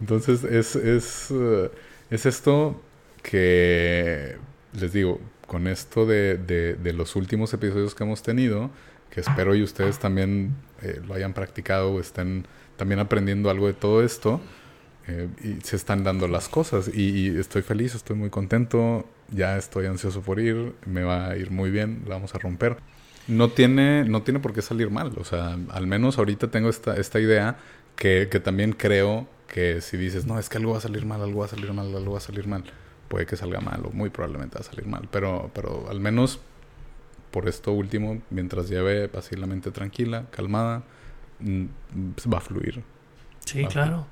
Entonces 0.00 0.44
es, 0.44 0.76
es, 0.76 1.28
eh, 1.30 1.70
es 2.10 2.26
esto 2.26 2.80
que 3.22 4.36
les 4.72 4.92
digo, 4.92 5.20
con 5.46 5.66
esto 5.66 6.06
de, 6.06 6.36
de- 6.38 6.74
de 6.74 6.92
los 6.92 7.16
últimos 7.16 7.52
episodios 7.54 7.94
que 7.94 8.04
hemos 8.04 8.22
tenido, 8.22 8.70
que 9.10 9.20
espero 9.20 9.54
y 9.54 9.62
ustedes 9.62 9.98
también 9.98 10.54
eh, 10.82 11.00
lo 11.06 11.14
hayan 11.14 11.34
practicado 11.34 11.92
o 11.94 12.00
estén 12.00 12.46
también 12.76 13.00
aprendiendo 13.00 13.50
algo 13.50 13.66
de 13.66 13.74
todo 13.74 14.02
esto, 14.02 14.40
eh, 15.06 15.28
y 15.42 15.60
se 15.64 15.76
están 15.76 16.04
dando 16.04 16.28
las 16.28 16.48
cosas. 16.48 16.90
Y, 16.92 17.28
y 17.30 17.38
estoy 17.38 17.62
feliz, 17.62 17.94
estoy 17.94 18.16
muy 18.16 18.30
contento, 18.30 19.06
ya 19.30 19.56
estoy 19.58 19.86
ansioso 19.86 20.22
por 20.22 20.40
ir, 20.40 20.74
me 20.86 21.02
va 21.02 21.28
a 21.30 21.36
ir 21.36 21.50
muy 21.50 21.70
bien, 21.70 22.02
la 22.06 22.14
vamos 22.14 22.34
a 22.34 22.38
romper. 22.38 22.76
No 23.26 23.50
tiene, 23.50 24.04
no 24.04 24.22
tiene 24.22 24.40
por 24.40 24.52
qué 24.54 24.62
salir 24.62 24.90
mal. 24.90 25.12
O 25.18 25.24
sea, 25.24 25.58
al 25.70 25.86
menos 25.86 26.18
ahorita 26.18 26.50
tengo 26.50 26.68
esta, 26.70 26.96
esta 26.96 27.20
idea 27.20 27.58
que, 27.96 28.28
que 28.30 28.40
también 28.40 28.72
creo 28.72 29.28
que 29.52 29.80
si 29.80 29.96
dices, 29.96 30.26
no, 30.26 30.38
es 30.38 30.48
que 30.48 30.58
algo 30.58 30.72
va 30.72 30.78
a 30.78 30.80
salir 30.80 31.04
mal, 31.04 31.20
algo 31.22 31.40
va 31.40 31.46
a 31.46 31.48
salir 31.48 31.72
mal, 31.72 31.94
algo 31.94 32.12
va 32.12 32.18
a 32.18 32.20
salir 32.22 32.46
mal, 32.46 32.64
puede 33.08 33.26
que 33.26 33.36
salga 33.36 33.60
mal 33.60 33.84
o 33.84 33.90
muy 33.90 34.08
probablemente 34.08 34.54
va 34.54 34.60
a 34.60 34.64
salir 34.64 34.86
mal. 34.86 35.08
Pero, 35.10 35.50
pero 35.52 35.88
al 35.90 35.98
menos 36.00 36.38
por 37.32 37.48
esto 37.48 37.72
último, 37.72 38.22
mientras 38.30 38.68
lleve 38.68 39.10
así 39.18 39.34
la 39.36 39.46
mente 39.46 39.70
tranquila, 39.72 40.26
calmada, 40.30 40.82
mm, 41.40 41.64
pues 42.14 42.26
va 42.32 42.38
a 42.38 42.40
fluir. 42.40 42.82
Sí, 43.44 43.64
claro. 43.66 44.06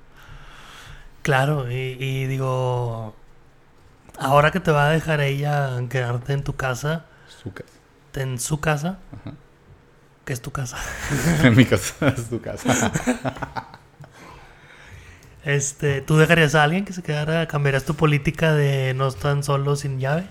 Claro, 1.23 1.71
y, 1.71 1.97
y 2.01 2.27
digo, 2.27 3.15
ahora 4.19 4.51
que 4.51 4.61
te 4.61 4.71
va 4.73 4.89
a 4.89 4.91
dejar 4.91 5.21
ella 5.21 5.79
quedarte 5.89 6.33
en 6.33 6.43
tu 6.43 6.57
casa, 6.57 7.07
Su 7.43 7.53
casa. 7.53 7.73
en 8.15 8.39
su 8.41 8.61
casa, 8.61 8.99
Ajá. 9.13 9.35
que 10.25 10.33
es 10.33 10.41
tu 10.41 10.51
casa, 10.53 10.79
En 11.43 11.55
mi 11.57 11.65
casa 11.65 12.09
es 12.17 12.29
tu 12.29 12.41
casa. 12.41 12.93
este, 15.49 16.01
¿tú 16.03 16.17
dejarías 16.17 16.55
a 16.55 16.65
alguien 16.65 16.85
que 16.85 16.93
se 16.93 17.03
quedara, 17.03 17.49
cambiarías 17.49 17.85
tu 17.85 17.95
política 17.97 18.55
de 18.55 18.95
no 18.95 19.09
estar 19.09 19.43
solo 19.45 19.77
sin 19.77 20.01
llave? 20.01 20.29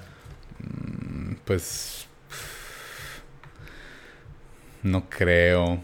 Mm, 0.59 1.35
Pues 1.45 2.07
no 4.83 5.09
creo. 5.09 5.81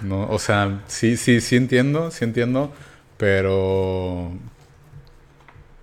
No, 0.00 0.28
o 0.28 0.38
sea, 0.38 0.82
sí, 0.86 1.16
sí, 1.16 1.40
sí 1.40 1.56
entiendo, 1.56 2.10
sí 2.10 2.24
entiendo, 2.24 2.72
pero 3.16 4.32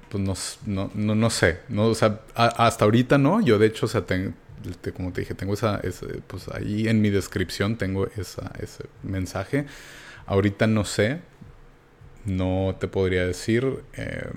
pues 0.10 0.24
no, 0.24 0.34
no, 0.66 0.92
no, 0.94 1.16
no 1.16 1.30
sé. 1.30 1.60
No, 1.70 1.86
o 1.88 1.96
sea, 1.96 2.20
hasta 2.36 2.86
ahorita 2.86 3.18
no. 3.18 3.42
Yo 3.42 3.58
de 3.60 3.68
hecho, 3.68 3.86
o 3.86 3.90
sea, 3.90 4.02
ten- 4.06 4.36
te- 4.82 4.92
como 4.92 5.12
te 5.14 5.22
dije, 5.22 5.34
tengo 5.36 5.54
esa, 5.54 5.82
pues 6.28 6.48
ahí 6.50 6.88
en 6.88 7.02
mi 7.02 7.10
descripción 7.10 7.78
tengo 7.78 8.08
esa, 8.18 8.52
ese 8.60 8.86
mensaje. 9.04 9.66
Ahorita 10.26 10.68
no 10.68 10.86
sé. 10.86 11.22
No 12.26 12.76
te 12.80 12.88
podría 12.88 13.26
decir. 13.26 13.84
eh, 13.94 14.30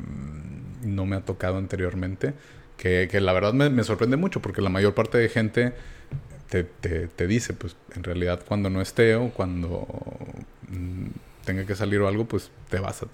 no 0.83 1.07
me 1.07 1.17
ha 1.17 1.21
tocado 1.21 1.57
anteriormente. 1.59 2.35
Que, 2.77 3.09
que 3.11 3.21
la 3.21 3.33
verdad 3.33 3.53
me, 3.53 3.71
me 3.71 3.85
sorprende 3.85 4.17
mucho 4.17 4.43
porque 4.43 4.61
la 4.61 4.69
mayor 4.69 4.95
parte 4.95 5.17
de 5.19 5.29
gente 5.29 5.73
te, 6.51 6.65
te- 6.65 7.07
te 7.09 7.27
dice, 7.27 7.55
pues 7.55 7.77
en 7.95 8.03
realidad 8.05 8.41
cuando 8.47 8.69
no 8.69 8.81
esté 8.81 9.15
o 9.15 9.31
cuando 9.31 9.87
mm, 10.69 11.07
tenga 11.45 11.65
que 11.65 11.75
salir 11.77 12.01
o 12.01 12.09
algo, 12.09 12.27
pues 12.27 12.51
te 12.69 12.81
vas 12.81 13.03
a, 13.03 13.07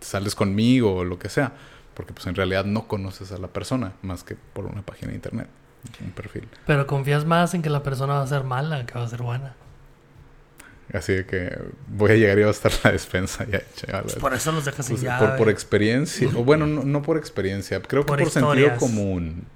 sales 0.00 0.34
conmigo 0.34 0.94
o 0.96 1.04
lo 1.04 1.18
que 1.18 1.28
sea. 1.28 1.52
Porque 1.94 2.12
pues 2.12 2.26
en 2.26 2.34
realidad 2.34 2.64
no 2.64 2.86
conoces 2.88 3.32
a 3.32 3.38
la 3.38 3.48
persona 3.48 3.92
más 4.02 4.24
que 4.24 4.36
por 4.36 4.66
una 4.66 4.82
página 4.82 5.10
de 5.10 5.16
internet, 5.16 5.48
un 6.04 6.10
perfil. 6.12 6.48
Pero 6.66 6.86
confías 6.86 7.24
más 7.24 7.54
en 7.54 7.62
que 7.62 7.70
la 7.70 7.82
persona 7.82 8.14
va 8.14 8.22
a 8.22 8.26
ser 8.26 8.44
mala 8.44 8.84
que 8.86 8.94
va 8.94 9.04
a 9.04 9.08
ser 9.08 9.22
buena. 9.22 9.54
Así 10.92 11.12
de 11.14 11.26
que 11.26 11.58
voy 11.88 12.12
a 12.12 12.14
llegar 12.16 12.38
y 12.38 12.42
va 12.42 12.48
a 12.48 12.50
estar 12.52 12.72
la 12.84 12.92
despensa 12.92 13.44
ya 13.50 13.58
hecha. 13.58 13.98
así. 14.00 14.20
Por 14.20 14.34
eso 14.34 14.52
los 14.52 14.64
dejas 14.64 14.86
sin 14.86 14.96
Pues, 14.96 15.02
llave. 15.02 15.28
por, 15.28 15.36
por 15.36 15.48
experiencia, 15.48 16.28
o 16.34 16.44
bueno, 16.44 16.66
no, 16.66 16.84
no 16.84 17.02
por 17.02 17.16
experiencia, 17.16 17.80
creo 17.82 18.04
Por 18.06 18.18
que 18.18 18.24
por 18.24 18.30
sentido 18.30 18.76
común. 18.76 19.46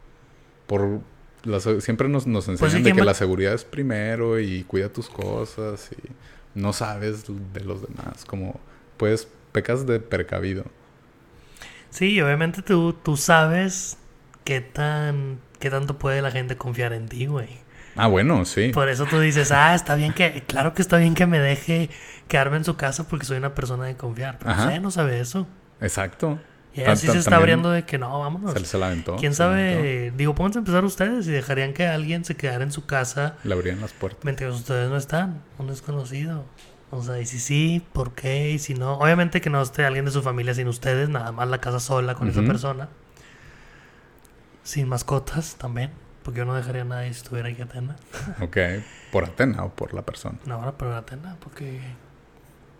Por 0.66 1.00
la 1.44 1.60
siempre 1.60 2.08
nos, 2.08 2.26
nos 2.26 2.48
enseñan 2.48 2.58
Pues 2.58 2.72
sí, 2.72 2.82
de 2.82 2.92
¿quién 2.92 2.96
que 2.96 3.02
la 3.04 3.14
seguridad 3.14 3.54
es 3.54 3.64
primero 3.64 4.38
y 4.40 4.64
cuida 4.64 4.88
tus 4.92 5.08
cosas 5.08 5.90
y 5.92 6.58
no 6.58 6.72
sabes 6.72 7.24
de 7.54 7.60
los 7.60 7.82
demás, 7.82 8.24
como 8.26 8.60
pues 8.96 9.28
pecas 9.52 9.86
de 9.86 10.00
precavido. 10.00 10.64
Sí, 11.90 12.20
obviamente 12.20 12.62
tú, 12.62 12.92
tú 12.92 13.16
sabes 13.16 13.98
qué 14.44 14.60
tan 14.60 15.40
qué 15.58 15.70
tanto 15.70 15.98
puede 15.98 16.22
la 16.22 16.30
gente 16.30 16.56
confiar 16.56 16.92
en 16.92 17.08
ti, 17.08 17.26
güey. 17.26 17.48
Ah, 17.98 18.06
bueno, 18.06 18.44
sí. 18.44 18.70
Por 18.72 18.88
eso 18.88 19.04
tú 19.06 19.18
dices, 19.20 19.52
ah, 19.52 19.74
está 19.74 19.94
bien 19.94 20.12
que, 20.12 20.42
claro 20.46 20.72
que 20.74 20.82
está 20.82 20.96
bien 20.98 21.14
que 21.14 21.26
me 21.26 21.38
deje 21.38 21.90
quedarme 22.28 22.56
en 22.58 22.64
su 22.64 22.76
casa 22.76 23.06
porque 23.08 23.26
soy 23.26 23.38
una 23.38 23.54
persona 23.54 23.84
de 23.84 23.96
confiar. 23.96 24.38
Pero 24.38 24.52
ella 24.70 24.80
no 24.80 24.90
sabe 24.90 25.20
eso. 25.20 25.46
Exacto. 25.80 26.38
Y 26.74 26.80
ella 26.80 26.88
Tan- 26.90 26.96
sí 26.98 27.06
tan- 27.06 27.14
se 27.14 27.18
está 27.20 27.36
abriendo 27.36 27.70
de 27.70 27.84
que 27.84 27.98
no, 27.98 28.20
vámonos. 28.20 28.52
Se, 28.52 28.64
se 28.64 28.78
la 28.78 28.86
aventó. 28.86 29.16
¿Quién 29.16 29.32
aventó. 29.32 29.36
sabe? 29.44 30.12
Digo, 30.16 30.34
pónganse 30.34 30.58
a 30.58 30.60
empezar 30.60 30.84
ustedes 30.84 31.26
y 31.26 31.30
dejarían 31.30 31.72
que 31.72 31.86
alguien 31.86 32.24
se 32.24 32.36
quedara 32.36 32.62
en 32.62 32.70
su 32.72 32.86
casa 32.86 33.36
Le 33.44 33.54
abrían 33.54 33.80
las 33.80 33.92
puertas. 33.92 34.22
mientras 34.24 34.54
ustedes 34.54 34.88
no 34.90 34.96
están, 34.96 35.42
un 35.58 35.66
desconocido. 35.68 36.44
O 36.90 37.02
sea, 37.02 37.20
y 37.20 37.26
si 37.26 37.38
sí, 37.40 37.84
¿por 37.92 38.12
qué? 38.12 38.50
Y 38.52 38.58
si 38.58 38.74
no, 38.74 38.94
obviamente 38.94 39.40
que 39.40 39.50
no 39.50 39.60
esté 39.60 39.84
alguien 39.84 40.04
de 40.04 40.10
su 40.10 40.22
familia 40.22 40.54
sin 40.54 40.68
ustedes, 40.68 41.08
nada 41.08 41.32
más 41.32 41.48
la 41.48 41.58
casa 41.60 41.80
sola 41.80 42.14
con 42.14 42.28
esa 42.28 42.42
persona. 42.42 42.88
Sin 44.62 44.88
mascotas 44.88 45.56
también, 45.56 45.90
porque 46.28 46.40
yo 46.40 46.44
no 46.44 46.52
dejaría 46.52 46.82
a 46.82 46.84
nadie 46.84 47.14
si 47.14 47.20
estuviera 47.22 47.48
aquí 47.48 47.62
Atena. 47.62 47.96
Ok. 48.42 48.58
Por 49.10 49.24
Atena 49.24 49.64
o 49.64 49.70
por 49.70 49.94
la 49.94 50.02
persona. 50.02 50.36
No, 50.44 50.56
ahora 50.56 50.74
pero 50.76 50.94
Atena, 50.94 51.38
porque 51.40 51.80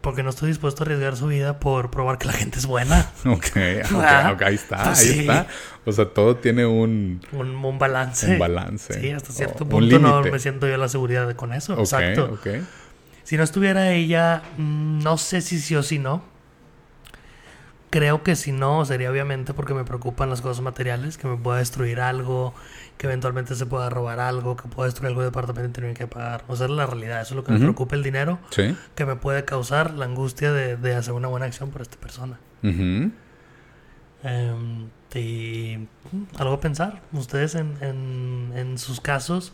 porque 0.03 0.23
no 0.23 0.29
estoy 0.29 0.49
dispuesto 0.49 0.83
a 0.83 0.85
arriesgar 0.85 1.17
su 1.17 1.29
vida 1.29 1.59
por 1.59 1.91
probar 1.91 2.19
que 2.19 2.27
la 2.27 2.35
gente 2.35 2.59
es 2.59 2.67
buena. 2.67 3.11
Ok, 3.25 3.47
ok, 3.47 3.93
Ah, 4.05 4.33
ok, 4.35 4.43
ahí 4.43 4.55
está, 4.55 4.85
pues 4.85 4.99
ahí 5.01 5.07
sí. 5.07 5.21
está. 5.21 5.47
O 5.87 5.93
sea, 5.93 6.05
todo 6.11 6.37
tiene 6.37 6.67
un, 6.67 7.23
Un, 7.33 7.65
un 7.65 7.79
balance. 7.79 8.31
un 8.33 8.39
balance. 8.39 9.01
Sí, 9.01 9.13
hasta 9.13 9.33
cierto 9.33 9.65
un 9.65 9.71
punto 9.71 9.99
no 9.99 10.21
me 10.21 10.39
siento 10.41 10.69
yo 10.69 10.77
la 10.77 10.91
seguridad 10.91 11.35
con 11.35 11.55
eso. 11.55 11.73
Ok, 11.73 11.81
Exacto. 11.81 12.39
Si 13.25 13.39
no 13.39 13.45
estuviera 13.45 13.93
ella, 13.93 14.43
mm, 14.59 14.99
no 15.03 15.17
sé 15.17 15.41
si 15.41 15.59
sí 15.59 15.75
o 15.75 15.83
si 15.83 15.99
no. 15.99 16.23
Creo 17.91 18.23
que 18.23 18.37
si 18.37 18.53
no, 18.53 18.85
sería 18.85 19.11
obviamente 19.11 19.55
porque 19.55 19.73
me 19.73 19.85
preocupan 19.85 20.29
las 20.29 20.43
cosas 20.43 20.63
materiales, 20.63 21.17
que 21.17 21.27
me 21.27 21.37
pueda 21.39 21.59
destruir 21.59 22.01
algo, 22.01 22.53
que 22.99 23.07
eventualmente 23.07 23.55
se 23.55 23.65
pueda 23.65 23.89
robar 23.89 24.21
algo, 24.21 24.57
que 24.57 24.69
pueda 24.69 24.87
destruir 24.89 25.09
algo 25.09 25.21
de 25.23 25.27
departamento 25.29 25.69
y 25.69 25.73
tener 25.83 25.97
que 25.97 26.07
pagar. 26.07 26.45
O 26.49 26.57
sea, 26.57 26.67
es 26.67 26.73
la 26.73 26.85
realidad, 26.87 27.23
eso 27.23 27.31
es 27.33 27.37
lo 27.37 27.45
que 27.45 27.53
me 27.53 27.59
preocupa 27.61 27.97
el 27.97 28.03
dinero, 28.03 28.39
Sí. 28.51 28.77
que 28.95 29.07
me 29.07 29.17
puede 29.17 29.45
causar 29.47 29.95
la 29.95 30.05
angustia 30.05 30.53
de, 30.53 30.77
de 30.77 30.95
hacer 30.97 31.15
una 31.15 31.29
buena 31.29 31.47
acción 31.47 31.71
por 31.71 31.81
esta 31.81 31.97
persona. 31.97 32.39
Em, 34.23 34.89
y 35.15 35.79
mm, 36.13 36.23
algo 36.39 36.55
a 36.55 36.61
pensar. 36.61 37.01
Ustedes 37.13 37.55
en, 37.55 37.77
en, 37.81 38.53
en 38.57 38.79
sus 38.79 39.01
casos, 39.01 39.53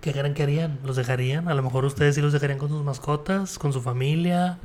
¿qué 0.00 0.12
creen 0.12 0.34
que 0.34 0.42
harían? 0.44 0.78
¿Los 0.84 0.96
dejarían? 0.96 1.48
A 1.48 1.54
lo 1.54 1.62
mejor 1.62 1.84
ustedes 1.84 2.14
sí 2.14 2.20
los 2.22 2.32
dejarían 2.32 2.58
con 2.58 2.68
sus 2.68 2.82
mascotas, 2.84 3.58
con 3.58 3.72
su 3.72 3.80
familia. 3.82 4.58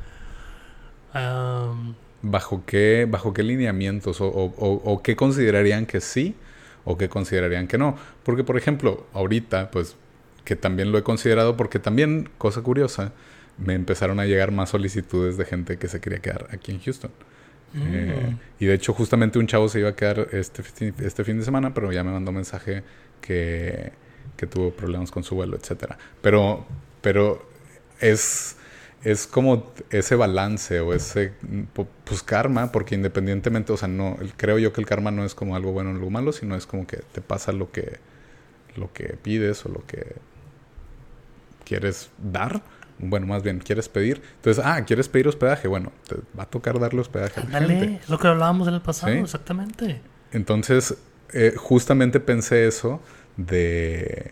Em, 1.13 1.95
¿Bajo 2.23 2.63
qué, 2.65 3.05
bajo 3.09 3.33
qué 3.33 3.43
lineamientos 3.43 4.21
o, 4.21 4.27
o- 4.29 5.01
qué 5.03 5.15
considerarían 5.17 5.85
que 5.85 6.01
sí 6.01 6.35
o 6.85 6.97
qué 6.97 7.09
considerarían 7.09 7.67
que 7.67 7.77
no? 7.77 7.97
Porque, 8.23 8.43
por 8.45 8.57
ejemplo, 8.57 9.05
ahorita, 9.13 9.71
pues, 9.71 9.97
que 10.45 10.55
también 10.55 10.91
lo 10.93 10.97
he 10.97 11.03
considerado 11.03 11.57
porque 11.57 11.79
también, 11.79 12.29
cosa 12.37 12.61
curiosa, 12.61 13.13
me 13.57 13.73
empezaron 13.75 14.19
a 14.21 14.25
llegar 14.25 14.51
más 14.51 14.69
solicitudes 14.69 15.37
de 15.37 15.45
gente 15.45 15.77
que 15.77 15.87
se 15.89 16.01
quería 16.01 16.19
quedar 16.19 16.47
aquí 16.51 16.71
en 16.71 16.79
Houston. 16.81 17.11
Eh, 17.83 18.29
mm, 18.29 18.39
y 18.59 18.65
de 18.67 18.73
hecho, 18.75 18.93
justamente 18.93 19.39
un 19.39 19.47
chavo 19.47 19.69
se 19.69 19.79
iba 19.79 19.89
a 19.89 19.95
quedar 19.95 20.29
este, 20.31 20.63
este 20.99 21.23
fin 21.23 21.39
de 21.39 21.45
semana, 21.45 21.73
pero 21.73 21.91
ya 21.91 22.03
me 22.03 22.11
mandó 22.11 22.31
mensaje 22.31 22.83
que, 23.21 23.91
que 24.37 24.47
tuvo 24.47 24.71
problemas 24.71 25.11
con 25.11 25.23
su 25.23 25.35
vuelo, 25.35 25.57
etcétera. 25.57 25.97
Pero, 26.21 26.65
pero 27.01 27.45
es, 27.99 28.57
es 29.03 29.27
como 29.27 29.71
ese 29.89 30.15
balance 30.15 30.79
o 30.79 30.93
ese 30.93 31.33
pu- 31.75 31.87
pues 32.05 32.23
karma, 32.23 32.71
porque 32.71 32.95
independientemente, 32.95 33.73
o 33.73 33.77
sea, 33.77 33.87
no, 33.89 34.17
creo 34.37 34.57
yo 34.59 34.71
que 34.73 34.81
el 34.81 34.87
karma 34.87 35.11
no 35.11 35.25
es 35.25 35.35
como 35.35 35.55
algo 35.55 35.71
bueno 35.73 35.89
o 35.89 35.93
algo 35.93 36.09
malo, 36.09 36.31
sino 36.31 36.55
es 36.55 36.65
como 36.65 36.87
que 36.87 36.97
te 37.11 37.21
pasa 37.21 37.51
lo 37.51 37.71
que, 37.71 37.97
lo 38.77 38.91
que 38.93 39.17
pides 39.21 39.65
o 39.65 39.69
lo 39.69 39.85
que 39.85 40.15
quieres 41.65 42.09
dar. 42.17 42.61
Bueno, 42.99 43.25
más 43.27 43.43
bien, 43.43 43.59
¿quieres 43.59 43.89
pedir? 43.89 44.21
Entonces, 44.37 44.63
ah, 44.65 44.83
¿quieres 44.85 45.09
pedir 45.09 45.27
hospedaje? 45.27 45.67
Bueno, 45.67 45.91
te 46.07 46.15
va 46.37 46.43
a 46.43 46.45
tocar 46.45 46.79
darle 46.79 47.01
hospedaje 47.01 47.41
a 47.41 47.43
la 47.43 47.49
Dale, 47.59 47.79
gente. 47.79 48.01
lo 48.07 48.17
que 48.19 48.27
hablábamos 48.27 48.67
en 48.67 48.75
el 48.75 48.81
pasado, 48.81 49.11
Sí. 49.11 49.19
exactamente. 49.19 50.01
Entonces, 50.31 50.95
eh, 51.33 51.53
justamente 51.57 52.19
pensé 52.19 52.67
eso 52.67 53.01
de, 53.35 54.31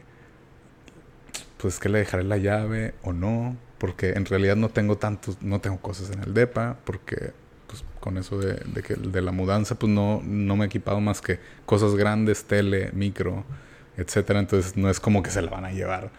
pues, 1.57 1.79
que 1.79 1.89
le 1.89 1.99
dejaré 1.99 2.23
la 2.23 2.37
llave 2.37 2.93
o 3.03 3.13
no, 3.13 3.57
porque 3.81 4.11
en 4.11 4.25
realidad 4.27 4.55
no 4.57 4.69
tengo 4.69 4.99
tantos, 4.99 5.41
no 5.41 5.59
tengo 5.59 5.79
cosas 5.79 6.11
en 6.11 6.21
el 6.21 6.35
DEPA, 6.35 6.77
porque, 6.85 7.31
pues, 7.65 7.83
con 7.99 8.19
eso 8.19 8.37
de, 8.37 8.53
de 8.53 8.83
que, 8.83 8.93
de 8.93 9.21
la 9.23 9.31
mudanza, 9.31 9.73
pues, 9.73 9.91
no, 9.91 10.21
no 10.23 10.55
me 10.55 10.65
he 10.65 10.67
equipado 10.67 11.01
más 11.01 11.19
que 11.19 11.39
cosas 11.65 11.95
grandes, 11.95 12.43
tele, 12.43 12.91
micro, 12.93 13.43
etcétera. 13.97 14.39
Entonces, 14.39 14.77
no 14.77 14.87
es 14.87 14.99
como 14.99 15.23
que 15.23 15.31
se 15.31 15.41
la 15.41 15.49
van 15.49 15.65
a 15.65 15.71
llevar. 15.71 16.11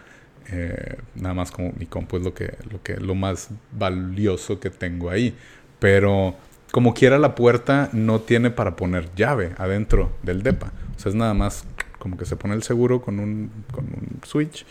Eh, 0.50 0.96
nada 1.14 1.34
más 1.34 1.52
como 1.52 1.72
mi 1.78 1.86
compu 1.86 2.16
es 2.16 2.24
lo 2.24 2.34
que, 2.34 2.52
lo 2.68 2.82
que, 2.82 2.96
lo 2.96 3.14
más 3.14 3.50
valioso 3.70 4.58
que 4.58 4.70
tengo 4.70 5.08
ahí. 5.08 5.32
Pero 5.78 6.34
como 6.72 6.94
quiera 6.94 7.16
la 7.16 7.36
puerta 7.36 7.90
no 7.92 8.22
tiene 8.22 8.50
para 8.50 8.74
poner 8.74 9.14
llave 9.14 9.54
adentro 9.56 10.10
del 10.24 10.42
depa. 10.42 10.72
O 10.96 10.98
sea, 10.98 11.10
es 11.10 11.14
nada 11.14 11.32
más 11.32 11.64
como 12.00 12.16
que 12.16 12.24
se 12.24 12.34
pone 12.34 12.54
el 12.54 12.64
seguro 12.64 13.00
con 13.02 13.20
un, 13.20 13.52
con 13.70 13.84
un 13.84 14.18
switch 14.24 14.66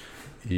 y, 0.50 0.56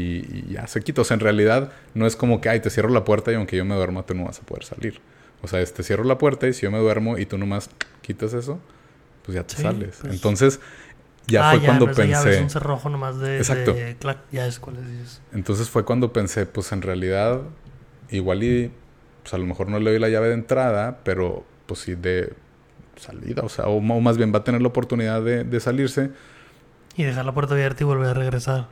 y 0.50 0.54
ya 0.54 0.68
se 0.68 0.82
quita. 0.82 1.02
O 1.02 1.04
sea, 1.04 1.16
en 1.16 1.22
realidad 1.22 1.72
no 1.94 2.06
es 2.08 2.16
como 2.16 2.42
que, 2.42 2.50
ay, 2.50 2.60
te 2.62 2.70
cierro 2.70 2.90
la 2.90 3.04
puerta 3.04 3.32
y 3.32 3.36
aunque 3.36 3.58
yo 3.58 3.66
me 3.66 3.76
duerma 3.76 4.04
tú 4.06 4.14
no 4.16 4.26
vas 4.26 4.40
a 4.40 4.44
poder 4.44 4.64
salir. 4.66 5.02
O 5.42 5.48
sea, 5.48 5.62
es, 5.62 5.74
te 5.74 5.84
cierro 5.84 6.04
la 6.06 6.18
puerta 6.18 6.48
y 6.48 6.54
si 6.54 6.62
yo 6.64 6.72
me 6.72 6.80
duermo 6.80 7.18
y 7.18 7.26
tú 7.26 7.38
nomás 7.38 7.70
quitas 8.02 8.34
eso, 8.34 8.60
pues 9.26 9.36
ya 9.36 9.44
te 9.46 9.56
Sí, 9.56 9.62
sales. 9.62 9.98
pues- 10.02 10.14
Entonces, 10.14 10.60
ya 11.28 11.50
ah, 11.50 11.52
fue 11.52 11.62
ya, 11.62 11.66
cuando 11.68 11.92
pensé... 11.92 12.36
es 12.36 12.42
un 12.42 12.50
cerrojo 12.50 12.90
nomás 12.90 13.20
de... 13.20 13.38
Exacto. 13.38 13.74
de 13.74 13.96
clac, 13.98 14.20
ya 14.32 14.46
es 14.48 14.60
cuál 14.60 14.78
es. 14.78 15.22
Entonces 15.34 15.70
fue 15.70 15.86
cuando 15.86 16.14
pensé, 16.14 16.46
pues 16.46 16.72
en 16.72 16.82
realidad, 16.82 17.42
igual 18.10 18.44
y, 18.44 18.72
pues 19.24 19.34
a 19.34 19.38
lo 19.38 19.46
mejor 19.46 19.70
no 19.70 19.80
le 19.80 19.92
doy 19.92 20.00
la 20.00 20.10
llave 20.10 20.28
de 20.30 20.34
entrada, 20.36 21.00
pero 21.04 21.46
pues 21.66 21.80
sí 21.82 21.96
de 21.96 22.34
salida, 22.98 23.42
o 23.44 23.50
sea, 23.50 23.68
o, 23.68 23.78
o 23.78 24.02
más 24.02 24.18
bien 24.18 24.34
va 24.34 24.40
a 24.40 24.44
tener 24.44 24.62
la 24.62 24.68
oportunidad 24.68 25.22
de, 25.24 25.44
de 25.46 25.60
salirse, 25.60 26.12
Y 26.96 27.04
dejar 27.04 27.26
la 27.26 27.34
puerta 27.34 27.54
abierta 27.56 27.84
y 27.84 27.86
volver 27.86 28.10
a 28.10 28.14
regresar. 28.14 28.68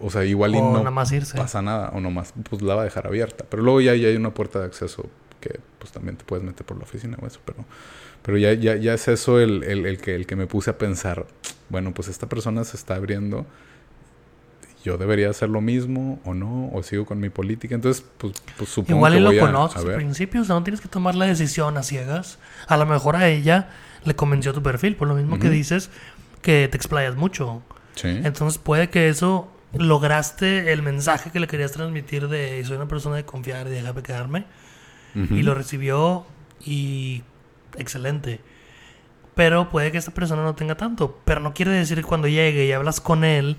O 0.00 0.10
sea, 0.10 0.24
igual 0.24 0.54
y 0.54 0.58
o 0.58 0.62
no 0.62 0.78
nada 0.78 0.90
más 0.90 1.12
irse. 1.12 1.36
pasa 1.36 1.62
nada, 1.62 1.90
o 1.94 2.00
nomás, 2.00 2.32
pues 2.48 2.62
la 2.62 2.74
va 2.74 2.82
a 2.82 2.84
dejar 2.84 3.06
abierta. 3.06 3.44
Pero 3.48 3.62
luego 3.62 3.80
ya, 3.80 3.94
ya 3.94 4.08
hay 4.08 4.16
una 4.16 4.32
puerta 4.34 4.60
de 4.60 4.66
acceso 4.66 5.08
que 5.40 5.60
pues 5.78 5.92
también 5.92 6.16
te 6.16 6.24
puedes 6.24 6.44
meter 6.44 6.66
por 6.66 6.76
la 6.76 6.82
oficina 6.84 7.16
o 7.20 7.26
eso, 7.26 7.40
pero, 7.44 7.64
pero 8.22 8.38
ya, 8.38 8.52
ya, 8.54 8.76
ya 8.76 8.94
es 8.94 9.06
eso 9.08 9.38
el, 9.40 9.62
el, 9.62 9.86
el 9.86 9.98
que, 9.98 10.14
el 10.14 10.26
que 10.26 10.36
me 10.36 10.46
puse 10.46 10.70
a 10.70 10.78
pensar, 10.78 11.26
bueno, 11.68 11.94
pues 11.94 12.08
esta 12.08 12.28
persona 12.28 12.64
se 12.64 12.76
está 12.76 12.96
abriendo, 12.96 13.46
yo 14.84 14.96
debería 14.96 15.30
hacer 15.30 15.48
lo 15.48 15.60
mismo 15.60 16.20
o 16.24 16.34
no, 16.34 16.70
o 16.72 16.82
sigo 16.82 17.04
con 17.04 17.20
mi 17.20 17.30
política, 17.30 17.74
entonces 17.74 18.04
pues, 18.18 18.32
pues 18.56 18.70
supongo 18.70 18.98
Igual 18.98 19.12
que 19.12 19.18
y 19.18 19.22
lo 19.22 19.38
conoces 19.38 19.84
al 19.84 19.94
principio, 19.94 20.40
o 20.40 20.44
sea, 20.44 20.54
no 20.54 20.62
tienes 20.62 20.80
que 20.80 20.88
tomar 20.88 21.14
la 21.14 21.26
decisión 21.26 21.76
a 21.76 21.82
ciegas. 21.82 22.38
A 22.66 22.76
lo 22.76 22.86
mejor 22.86 23.16
a 23.16 23.28
ella 23.28 23.70
le 24.04 24.14
convenció 24.14 24.52
tu 24.52 24.62
perfil, 24.62 24.96
por 24.96 25.08
lo 25.08 25.14
mismo 25.14 25.38
que 25.38 25.48
Ujú. 25.48 25.54
dices 25.56 25.90
que 26.42 26.68
te 26.68 26.76
explayas 26.76 27.16
mucho. 27.16 27.62
Sí. 27.96 28.08
Entonces 28.08 28.58
puede 28.58 28.88
que 28.90 29.08
eso 29.08 29.48
lograste 29.74 30.72
el 30.72 30.82
mensaje 30.82 31.30
que 31.30 31.40
le 31.40 31.46
querías 31.46 31.72
transmitir 31.72 32.28
de 32.28 32.64
soy 32.64 32.76
una 32.76 32.88
persona 32.88 33.16
de 33.16 33.24
confiar 33.24 33.66
y 33.66 33.70
déjame 33.70 34.02
quedarme. 34.02 34.44
Y 35.14 35.42
lo 35.42 35.52
recibió 35.54 36.26
y 36.64 37.24
excelente. 37.76 38.40
Pero 39.34 39.68
puede 39.68 39.90
que 39.90 39.98
esta 39.98 40.12
persona 40.12 40.44
no 40.44 40.54
tenga 40.54 40.76
tanto. 40.76 41.18
Pero 41.24 41.40
no 41.40 41.54
quiere 41.54 41.72
decir 41.72 41.96
que 41.96 42.04
cuando 42.04 42.28
llegue 42.28 42.66
y 42.66 42.72
hablas 42.72 43.00
con 43.00 43.24
él 43.24 43.56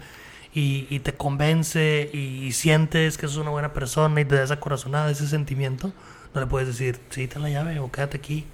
y, 0.53 0.87
y 0.89 0.99
te 0.99 1.13
convence 1.13 2.09
y, 2.13 2.49
sientes 2.53 3.17
que 3.17 3.25
es 3.25 3.35
una 3.35 3.49
buena 3.49 3.73
persona 3.73 4.21
y 4.21 4.25
te 4.25 4.35
da 4.35 4.43
esa 4.43 4.59
corazonada, 4.61 5.11
ese 5.11 5.27
sentimiento, 5.27 5.91
no 6.33 6.39
le 6.39 6.47
puedes 6.47 6.69
decir, 6.69 6.97
sí, 7.09 7.27
ten 7.27 7.41
la 7.41 7.49
llave 7.49 7.77
o 7.79 7.91
quédate 7.91 8.15
aquí. 8.15 8.45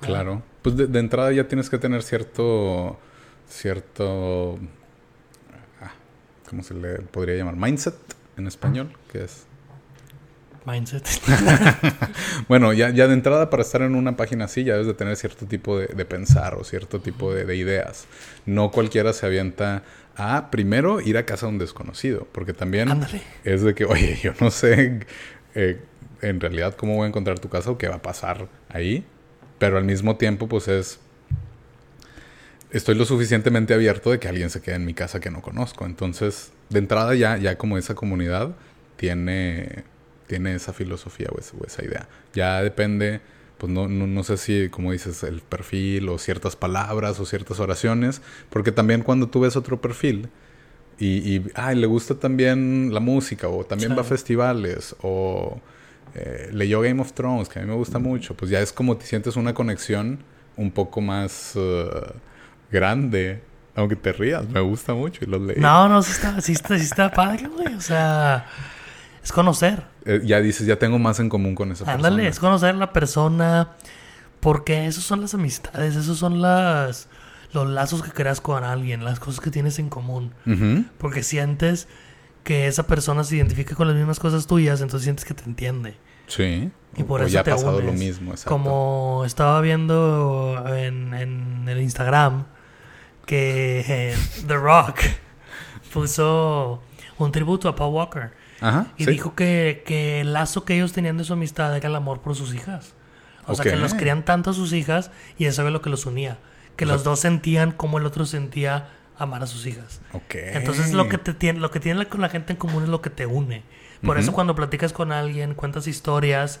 Claro. 0.00 0.42
Pues 0.62 0.76
de, 0.76 0.86
de 0.86 0.98
entrada 0.98 1.30
ya 1.32 1.46
tienes 1.46 1.68
que 1.68 1.76
tener 1.76 2.02
cierto. 2.02 2.98
cierto. 3.48 4.58
¿Cómo 6.50 6.64
se 6.64 6.74
le 6.74 6.96
podría 6.98 7.36
llamar? 7.36 7.54
Mindset 7.56 7.94
en 8.36 8.48
español, 8.48 8.92
que 9.12 9.22
es. 9.24 9.46
Mindset. 10.66 11.08
Bueno, 12.48 12.72
ya, 12.72 12.90
ya 12.90 13.06
de 13.06 13.14
entrada 13.14 13.48
para 13.50 13.62
estar 13.62 13.82
en 13.82 13.94
una 13.94 14.16
página 14.16 14.46
así 14.46 14.64
ya 14.64 14.72
debes 14.72 14.88
de 14.88 14.94
tener 14.94 15.16
cierto 15.16 15.46
tipo 15.46 15.78
de, 15.78 15.86
de 15.86 16.04
pensar 16.04 16.56
o 16.56 16.64
cierto 16.64 17.00
tipo 17.00 17.32
de, 17.32 17.44
de 17.44 17.56
ideas. 17.56 18.06
No 18.46 18.72
cualquiera 18.72 19.12
se 19.12 19.26
avienta 19.26 19.84
a 20.16 20.50
primero 20.50 21.00
ir 21.00 21.16
a 21.16 21.24
casa 21.24 21.46
de 21.46 21.52
un 21.52 21.58
desconocido, 21.58 22.26
porque 22.32 22.52
también 22.52 22.90
Ándale. 22.90 23.22
es 23.44 23.62
de 23.62 23.74
que, 23.74 23.84
oye, 23.84 24.18
yo 24.22 24.32
no 24.40 24.50
sé 24.50 25.06
eh, 25.54 25.80
en 26.20 26.40
realidad 26.40 26.74
cómo 26.74 26.96
voy 26.96 27.04
a 27.04 27.08
encontrar 27.08 27.38
tu 27.38 27.48
casa 27.48 27.70
o 27.70 27.78
qué 27.78 27.88
va 27.88 27.96
a 27.96 28.02
pasar 28.02 28.48
ahí, 28.68 29.04
pero 29.58 29.78
al 29.78 29.84
mismo 29.84 30.16
tiempo 30.16 30.48
pues 30.48 30.68
es, 30.68 30.98
estoy 32.72 32.94
lo 32.94 33.04
suficientemente 33.04 33.74
abierto 33.74 34.10
de 34.10 34.18
que 34.18 34.28
alguien 34.28 34.50
se 34.50 34.60
quede 34.60 34.76
en 34.76 34.84
mi 34.84 34.94
casa 34.94 35.20
que 35.20 35.30
no 35.30 35.42
conozco. 35.42 35.86
Entonces, 35.86 36.52
de 36.68 36.78
entrada 36.78 37.14
ya, 37.14 37.36
ya 37.36 37.58
como 37.58 37.78
esa 37.78 37.94
comunidad 37.94 38.54
tiene, 38.96 39.84
tiene 40.26 40.54
esa 40.54 40.72
filosofía 40.72 41.28
o 41.34 41.38
esa, 41.38 41.56
o 41.56 41.66
esa 41.66 41.84
idea. 41.84 42.08
Ya 42.32 42.62
depende, 42.62 43.20
pues 43.58 43.72
no, 43.72 43.88
no, 43.88 44.06
no 44.06 44.22
sé 44.22 44.36
si, 44.36 44.68
como 44.68 44.92
dices, 44.92 45.22
el 45.22 45.40
perfil 45.40 46.08
o 46.08 46.18
ciertas 46.18 46.56
palabras 46.56 47.18
o 47.20 47.26
ciertas 47.26 47.60
oraciones, 47.60 48.22
porque 48.50 48.72
también 48.72 49.02
cuando 49.02 49.28
tú 49.28 49.40
ves 49.40 49.56
otro 49.56 49.80
perfil 49.80 50.28
y, 50.98 51.36
y 51.36 51.46
ay, 51.54 51.76
le 51.76 51.86
gusta 51.86 52.14
también 52.14 52.90
la 52.92 53.00
música 53.00 53.48
o 53.48 53.64
también 53.64 53.96
va 53.96 54.02
a 54.02 54.04
festivales 54.04 54.94
o 55.00 55.60
eh, 56.14 56.50
leyó 56.52 56.80
Game 56.80 57.00
of 57.00 57.12
Thrones, 57.12 57.48
que 57.48 57.58
a 57.58 57.62
mí 57.62 57.68
me 57.68 57.74
gusta 57.74 57.98
mucho, 57.98 58.34
pues 58.34 58.50
ya 58.50 58.60
es 58.60 58.72
como 58.72 58.96
te 58.96 59.06
sientes 59.06 59.36
una 59.36 59.54
conexión 59.54 60.18
un 60.56 60.70
poco 60.70 61.00
más 61.00 61.52
eh, 61.56 61.90
grande, 62.70 63.42
aunque 63.74 63.96
te 63.96 64.12
rías, 64.12 64.48
me 64.48 64.60
gusta 64.60 64.94
mucho 64.94 65.24
y 65.24 65.26
los 65.26 65.40
leí. 65.40 65.58
No, 65.58 65.88
no, 65.88 66.02
sí 66.02 66.12
está, 66.12 66.40
sí 66.40 66.52
está, 66.52 66.78
sí 66.78 66.84
está 66.84 67.10
padre, 67.10 67.48
güey. 67.48 67.74
O 67.74 67.80
sea, 67.80 68.46
es 69.22 69.32
conocer. 69.32 69.84
Eh, 70.04 70.20
ya 70.24 70.40
dices, 70.40 70.66
ya 70.66 70.76
tengo 70.76 70.98
más 70.98 71.20
en 71.20 71.28
común 71.28 71.54
con 71.54 71.72
esa 71.72 71.84
Ándale, 71.90 72.16
persona. 72.16 72.28
es 72.28 72.38
conocer 72.40 72.70
a 72.70 72.78
la 72.78 72.92
persona. 72.92 73.70
Porque 74.40 74.86
esos 74.86 75.04
son 75.04 75.20
las 75.20 75.34
amistades, 75.34 75.96
esos 75.96 76.18
son 76.18 76.40
las 76.40 77.08
los 77.52 77.68
lazos 77.68 78.02
que 78.02 78.10
creas 78.10 78.40
con 78.40 78.64
alguien, 78.64 79.04
las 79.04 79.20
cosas 79.20 79.40
que 79.40 79.50
tienes 79.50 79.78
en 79.78 79.88
común. 79.90 80.32
Porque 80.98 81.22
sientes 81.22 81.88
que 82.42 82.66
esa 82.66 82.86
persona 82.86 83.22
se 83.24 83.36
identifica 83.36 83.74
con 83.74 83.86
las 83.86 83.96
mismas 83.96 84.18
cosas 84.18 84.46
tuyas, 84.46 84.80
entonces 84.80 85.04
sientes 85.04 85.24
que 85.24 85.34
te 85.34 85.44
entiende. 85.44 85.96
Sí. 86.26 86.70
Y 86.96 87.02
por 87.02 87.20
o 87.20 87.24
eso 87.24 87.34
ya 87.34 87.40
ha 87.40 87.44
te 87.44 87.50
pasado 87.50 87.80
lo 87.80 87.92
mismo, 87.92 88.30
exacto. 88.30 88.50
Como 88.50 89.24
estaba 89.26 89.60
viendo 89.60 90.64
en, 90.68 91.12
en 91.12 91.68
el 91.68 91.80
Instagram 91.82 92.46
que 93.30 93.84
eh, 93.86 94.16
The 94.48 94.56
Rock 94.56 94.98
puso 95.92 96.82
un 97.18 97.30
tributo 97.32 97.68
a 97.68 97.76
Paul 97.76 97.94
Walker. 97.94 98.32
Ajá. 98.60 98.88
Y 98.96 99.04
sí. 99.04 99.10
dijo 99.12 99.34
que, 99.34 99.82
que 99.86 100.20
el 100.20 100.32
lazo 100.32 100.64
que 100.64 100.74
ellos 100.74 100.92
tenían 100.92 101.16
de 101.16 101.24
su 101.24 101.32
amistad 101.32 101.74
era 101.76 101.88
el 101.88 101.94
amor 101.96 102.20
por 102.20 102.34
sus 102.34 102.54
hijas. 102.54 102.94
O 103.46 103.54
sea, 103.54 103.64
que 103.64 103.76
los 103.76 103.94
querían 103.94 104.24
tanto 104.24 104.50
a 104.50 104.52
sus 104.52 104.72
hijas 104.72 105.10
y 105.38 105.46
eso 105.46 105.62
era 105.62 105.70
lo 105.70 105.80
que 105.80 105.90
los 105.90 106.06
unía. 106.06 106.38
Que 106.76 106.84
O 106.84 106.88
sea- 106.88 106.94
los 106.96 107.04
dos 107.04 107.20
sentían 107.20 107.72
como 107.72 107.98
el 107.98 108.06
otro 108.06 108.26
sentía 108.26 108.88
amar 109.18 109.42
a 109.42 109.46
sus 109.46 109.66
hijas. 109.66 110.00
Entonces 110.32 110.92
lo 110.92 111.08
que 111.08 111.18
te 111.18 111.34
tiene, 111.34 111.60
lo 111.60 111.70
que 111.70 111.80
tiene 111.80 112.00
la- 112.00 112.04
con 112.06 112.20
la 112.20 112.28
gente 112.28 112.52
en 112.52 112.58
común 112.58 112.82
es 112.84 112.88
lo 112.88 113.00
que 113.00 113.10
te 113.10 113.26
une. 113.26 113.62
Por 114.04 114.18
eso 114.18 114.32
cuando 114.32 114.54
platicas 114.54 114.92
con 114.92 115.12
alguien, 115.12 115.54
cuentas 115.54 115.86
historias, 115.86 116.60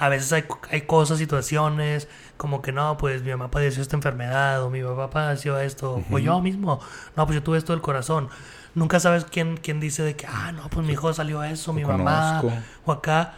a 0.00 0.08
veces 0.08 0.32
hay, 0.32 0.44
hay 0.70 0.80
cosas, 0.82 1.18
situaciones, 1.18 2.08
como 2.38 2.62
que 2.62 2.72
no, 2.72 2.96
pues 2.96 3.22
mi 3.22 3.30
mamá 3.30 3.50
padeció 3.50 3.82
esta 3.82 3.96
enfermedad, 3.96 4.64
o 4.64 4.70
mi 4.70 4.82
papá 4.82 5.10
padeció 5.10 5.60
esto, 5.60 6.02
o 6.10 6.18
yo 6.18 6.40
mismo, 6.40 6.80
no, 7.16 7.26
pues 7.26 7.34
yo 7.34 7.42
tuve 7.42 7.58
esto 7.58 7.74
del 7.74 7.82
corazón. 7.82 8.30
Nunca 8.74 8.98
sabes 8.98 9.26
quién, 9.26 9.58
quién 9.58 9.78
dice 9.78 10.02
de 10.02 10.16
que, 10.16 10.26
ah, 10.26 10.52
no, 10.52 10.70
pues 10.70 10.86
mi 10.86 10.94
hijo 10.94 11.12
salió 11.12 11.44
eso, 11.44 11.74
mi 11.74 11.84
mamá, 11.84 12.38
conozco. 12.40 12.62
o 12.86 12.92
acá, 12.92 13.34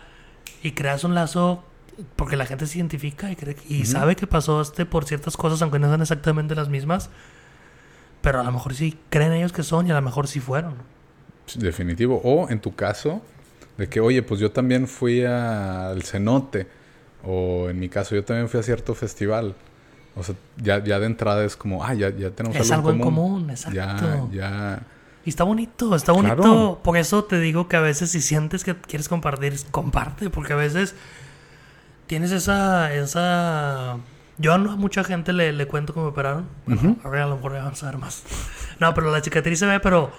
y 0.62 0.70
creas 0.70 1.03
un 1.03 1.16
lazo 1.16 1.64
porque 2.14 2.37
la 2.37 2.46
gente 2.46 2.68
se 2.68 2.79
identifica 2.79 3.29
y, 3.33 3.35
cree, 3.35 3.57
y 3.68 3.85
sabe 3.85 4.14
que 4.14 4.29
pasó 4.29 4.61
este 4.61 4.87
por 4.87 5.05
ciertas 5.05 5.37
cosas, 5.37 5.61
aunque 5.62 5.81
no 5.81 5.88
sean 5.88 6.01
exactamente 6.01 6.55
las 6.55 6.68
mismas, 6.68 7.11
pero 8.20 8.38
a 8.38 8.44
lo 8.44 8.53
mejor 8.53 8.75
sí 8.75 8.96
creen 9.11 9.33
ellos 9.33 9.53
que 9.53 9.64
son 9.64 9.88
y 9.88 9.90
a 9.90 9.94
lo 9.94 10.03
mejor 10.03 10.29
sí 10.29 10.38
fueron. 10.38 10.75
Definitivo. 11.57 12.20
O 12.22 12.48
en 12.51 12.61
tu 12.61 12.77
caso, 12.77 13.20
de 13.79 13.89
que, 13.89 14.01
oye, 14.01 14.23
pues 14.23 14.41
yo 14.41 14.51
también 14.51 14.87
fui 14.87 15.25
al 15.25 16.03
cenote. 16.03 16.67
O 17.25 17.69
en 17.69 17.79
mi 17.79 17.89
caso, 17.89 18.15
yo 18.15 18.25
también 18.25 18.49
fui 18.49 18.61
a 18.61 18.63
cierto 18.63 18.95
festival. 18.95 19.55
O 20.17 20.23
sea, 20.23 20.35
ya, 20.57 20.83
ya 20.83 20.99
de 20.99 21.07
entrada 21.07 21.45
es 21.45 21.57
como, 21.57 21.85
ah, 21.85 21.95
ya, 21.95 22.11
ya 22.11 22.31
tenemos 22.31 22.57
Es 22.57 22.71
algo 22.71 22.91
en 22.91 22.99
común, 22.99 23.49
exacto. 23.51 24.29
Ya, 24.33 24.77
ya. 24.77 24.83
Y 25.25 25.31
está 25.31 25.45
bonito, 25.45 25.95
está 25.95 26.13
bonito. 26.13 26.37
Claro. 26.37 26.81
Por 26.83 26.97
eso 26.97 27.25
te 27.25 27.39
digo 27.39 27.69
que 27.69 27.77
a 27.77 27.81
veces 27.81 28.11
si 28.11 28.21
sientes 28.21 28.65
que 28.65 28.75
quieres 28.75 29.09
compartir, 29.09 29.55
comparte, 29.71 30.31
porque 30.31 30.53
a 30.53 30.57
veces 30.57 30.95
tienes 32.07 32.33
esa, 32.33 32.93
esa... 32.93 33.99
Yo 34.39 34.59
no 34.59 34.73
a 34.73 34.77
mucha 34.77 35.05
gente 35.05 35.33
le, 35.33 35.53
le 35.53 35.67
cuento 35.67 35.95
cómo 35.95 36.07
me 36.07 36.13
operaron. 36.13 36.49
Bueno, 36.67 36.81
Ujú. 36.83 36.99
ahora 37.05 37.25
a 37.25 37.27
lo 37.29 37.37
mejor 37.37 37.53
ya 37.53 37.63
van 37.63 37.73
a 37.73 37.77
saber 37.77 37.99
más. 37.99 38.25
No, 38.81 38.93
pero 38.95 39.13
la 39.13 39.21
cicatriz 39.21 39.61
se 39.61 39.67
ve, 39.67 39.79
pero, 39.79 40.11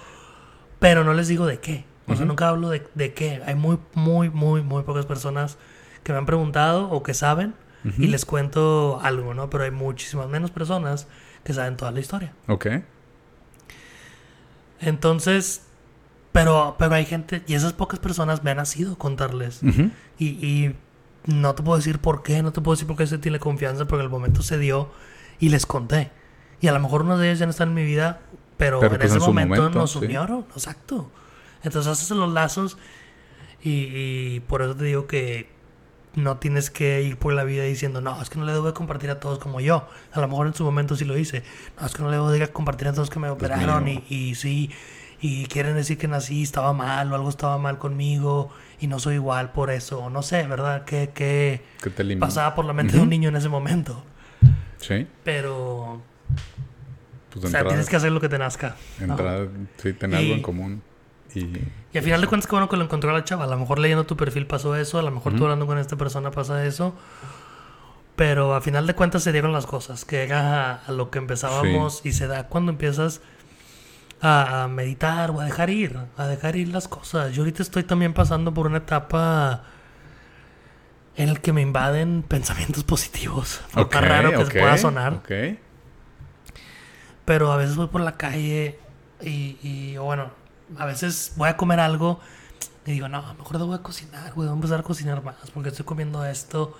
pero 0.78 1.04
no 1.04 1.12
les 1.12 1.28
digo 1.28 1.44
de 1.44 1.60
qué. 1.60 1.84
O 2.06 2.12
sea, 2.12 2.16
Ujú. 2.16 2.26
nunca 2.26 2.48
hablo 2.48 2.70
de, 2.70 2.86
de 2.94 3.14
qué. 3.14 3.42
Hay 3.46 3.54
muy, 3.54 3.78
muy, 3.94 4.30
muy, 4.30 4.62
muy 4.62 4.82
pocas 4.82 5.06
personas 5.06 5.56
que 6.02 6.12
me 6.12 6.18
han 6.18 6.26
preguntado 6.26 6.90
o 6.90 7.02
que 7.02 7.14
saben 7.14 7.54
Ujú. 7.84 8.02
y 8.02 8.06
les 8.08 8.24
cuento 8.24 9.00
algo, 9.02 9.32
¿no? 9.34 9.48
Pero 9.50 9.64
hay 9.64 9.70
muchísimas 9.70 10.28
menos 10.28 10.50
personas 10.50 11.06
que 11.44 11.52
saben 11.54 11.76
toda 11.76 11.90
la 11.92 12.00
historia. 12.00 12.32
Ok. 12.48 12.66
Entonces, 14.80 15.62
pero, 16.32 16.76
pero 16.78 16.94
hay 16.94 17.04
gente, 17.06 17.42
y 17.46 17.54
esas 17.54 17.72
pocas 17.72 17.98
personas 17.98 18.42
me 18.42 18.50
han 18.50 18.56
nacido 18.58 18.98
contarles. 18.98 19.62
Ujú. 19.62 19.90
Y, 20.18 20.26
y 20.46 20.76
no 21.26 21.54
te 21.54 21.62
puedo 21.62 21.76
decir 21.78 22.00
por 22.00 22.22
qué, 22.22 22.42
no 22.42 22.52
te 22.52 22.60
puedo 22.60 22.74
decir 22.74 22.86
por 22.86 22.96
qué 22.96 23.06
se 23.06 23.18
tiene 23.18 23.38
confianza, 23.38 23.86
porque 23.86 24.02
el 24.04 24.10
momento 24.10 24.42
se 24.42 24.58
dio 24.58 24.90
y 25.38 25.48
les 25.48 25.64
conté. 25.64 26.10
Y 26.60 26.68
a 26.68 26.72
lo 26.72 26.80
mejor 26.80 27.02
uno 27.02 27.18
de 27.18 27.28
ellos 27.28 27.38
ya 27.38 27.46
no 27.46 27.50
está 27.50 27.64
en 27.64 27.74
mi 27.74 27.84
vida, 27.84 28.20
pero, 28.56 28.80
Pero 28.80 28.94
en 28.94 29.00
pues 29.00 29.10
ese 29.10 29.18
en 29.20 29.26
momento, 29.26 29.56
momento, 29.56 29.78
nos 29.78 29.92
sí. 29.92 29.98
unieron, 29.98 30.44
exacto. 30.54 31.10
Entonces 31.64 31.90
haces 31.90 32.10
los 32.10 32.32
lazos 32.32 32.78
y, 33.62 33.70
y 33.70 34.40
por 34.46 34.62
eso 34.62 34.76
te 34.76 34.84
digo 34.84 35.06
que 35.06 35.54
no 36.16 36.36
tienes 36.38 36.70
que 36.70 37.02
ir 37.02 37.16
por 37.16 37.32
la 37.32 37.44
vida 37.44 37.64
diciendo, 37.64 38.00
no, 38.00 38.20
es 38.20 38.30
que 38.30 38.38
no 38.38 38.44
le 38.44 38.52
debo 38.52 38.66
de 38.66 38.72
compartir 38.72 39.10
a 39.10 39.20
todos 39.20 39.38
como 39.38 39.60
yo. 39.60 39.88
A 40.12 40.20
lo 40.20 40.28
mejor 40.28 40.46
en 40.46 40.54
su 40.54 40.64
momento 40.64 40.96
sí 40.96 41.04
lo 41.04 41.16
hice. 41.16 41.42
No, 41.80 41.86
es 41.86 41.94
que 41.94 42.02
no 42.02 42.10
le 42.10 42.16
debo 42.16 42.30
de 42.30 42.46
compartir 42.48 42.88
a 42.88 42.92
todos 42.92 43.10
que 43.10 43.18
me 43.18 43.28
operaron 43.30 43.88
y, 43.88 44.34
sí, 44.34 44.70
y 45.20 45.46
quieren 45.46 45.74
decir 45.74 45.98
que 45.98 46.08
nací, 46.08 46.42
estaba 46.42 46.72
mal 46.72 47.10
o 47.12 47.14
algo 47.14 47.28
estaba 47.28 47.58
mal 47.58 47.78
conmigo 47.78 48.50
y 48.80 48.86
no 48.86 48.98
soy 48.98 49.14
igual 49.14 49.52
por 49.52 49.70
eso. 49.70 50.10
No 50.10 50.22
sé, 50.22 50.46
¿verdad? 50.46 50.84
¿Qué, 50.84 51.10
qué 51.14 51.62
Que 51.82 51.90
te 51.90 52.16
pasaba 52.16 52.54
por 52.54 52.64
la 52.64 52.72
mente 52.72 52.94
de 52.94 53.02
un 53.02 53.08
niño 53.08 53.28
en 53.28 53.36
ese 53.36 53.48
momento? 53.48 54.04
Sí. 54.78 55.06
Pero, 55.24 56.02
Pues 57.30 57.46
o 57.46 57.48
sea, 57.48 57.60
entrada, 57.60 57.68
tienes 57.68 57.88
que 57.88 57.96
hacer 57.96 58.12
lo 58.12 58.20
que 58.20 58.28
te 58.28 58.38
nazca. 58.38 58.76
¿no? 58.98 59.06
entrada, 59.14 59.48
sí, 59.82 59.92
tener 59.94 60.20
algo 60.20 60.34
en 60.34 60.42
común. 60.42 60.82
Y 61.34 61.40
Y 61.92 61.98
al 61.98 62.04
final 62.04 62.20
de 62.20 62.26
cuentas, 62.26 62.46
qué 62.46 62.52
bueno 62.52 62.68
que 62.68 62.76
lo 62.76 62.84
encontró 62.84 63.12
la 63.12 63.24
chava. 63.24 63.44
A 63.44 63.46
lo 63.46 63.58
mejor 63.58 63.78
leyendo 63.78 64.04
tu 64.04 64.16
perfil 64.16 64.46
pasó 64.46 64.76
eso, 64.76 64.98
a 64.98 65.02
lo 65.02 65.10
mejor 65.10 65.32
tú 65.32 65.36
Ujú. 65.36 65.44
hablando 65.44 65.66
con 65.66 65.78
esta 65.78 65.96
persona 65.96 66.30
pasa 66.30 66.64
eso. 66.66 66.94
Pero 68.16 68.54
a 68.54 68.60
final 68.60 68.86
de 68.86 68.94
cuentas 68.94 69.22
se 69.24 69.32
dieron 69.32 69.52
las 69.52 69.66
cosas, 69.66 70.04
que 70.04 70.22
era 70.22 70.72
a, 70.72 70.74
a 70.86 70.92
lo 70.92 71.10
que 71.10 71.18
empezábamos 71.18 72.04
y 72.06 72.12
se 72.12 72.28
da 72.28 72.46
cuando 72.48 72.70
empiezas 72.70 73.20
a, 74.20 74.64
a 74.64 74.68
meditar 74.68 75.30
o 75.32 75.40
a 75.40 75.44
dejar 75.44 75.70
ir, 75.70 75.98
a 76.16 76.26
dejar 76.28 76.54
ir 76.54 76.68
las 76.68 76.86
cosas. 76.86 77.32
Yo 77.34 77.42
ahorita 77.42 77.62
estoy 77.62 77.82
también 77.82 78.14
pasando 78.14 78.54
por 78.54 78.66
una 78.68 78.78
etapa 78.78 79.64
en 81.16 81.32
la 81.34 81.40
que 81.40 81.52
me 81.52 81.62
invaden 81.62 82.22
pensamientos 82.22 82.84
positivos. 82.84 83.60
Por 83.72 83.84
Ok, 83.84 83.94
más 83.94 84.04
raro 84.08 84.30
que 84.30 84.36
ok, 84.38 84.44
se 84.52 84.58
pueda 84.60 84.78
sonar. 84.78 85.14
Ok. 85.14 85.30
Pero 87.24 87.52
a 87.52 87.56
veces 87.56 87.76
voy 87.76 87.86
por 87.88 88.00
la 88.00 88.16
calle 88.16 88.78
y, 89.22 89.56
y, 89.62 89.96
bueno, 89.96 90.30
a 90.78 90.86
veces 90.86 91.32
voy 91.36 91.48
a 91.48 91.56
comer 91.56 91.80
algo 91.80 92.20
y 92.86 92.92
digo, 92.92 93.08
no, 93.08 93.22
mejor 93.34 93.58
debo 93.58 93.76
de 93.76 93.82
cocinar, 93.82 94.32
güey, 94.34 94.46
voy 94.48 94.54
a 94.54 94.56
empezar 94.56 94.80
a 94.80 94.82
cocinar 94.82 95.22
más 95.22 95.36
porque 95.52 95.70
estoy 95.70 95.84
comiendo 95.84 96.24
esto. 96.24 96.76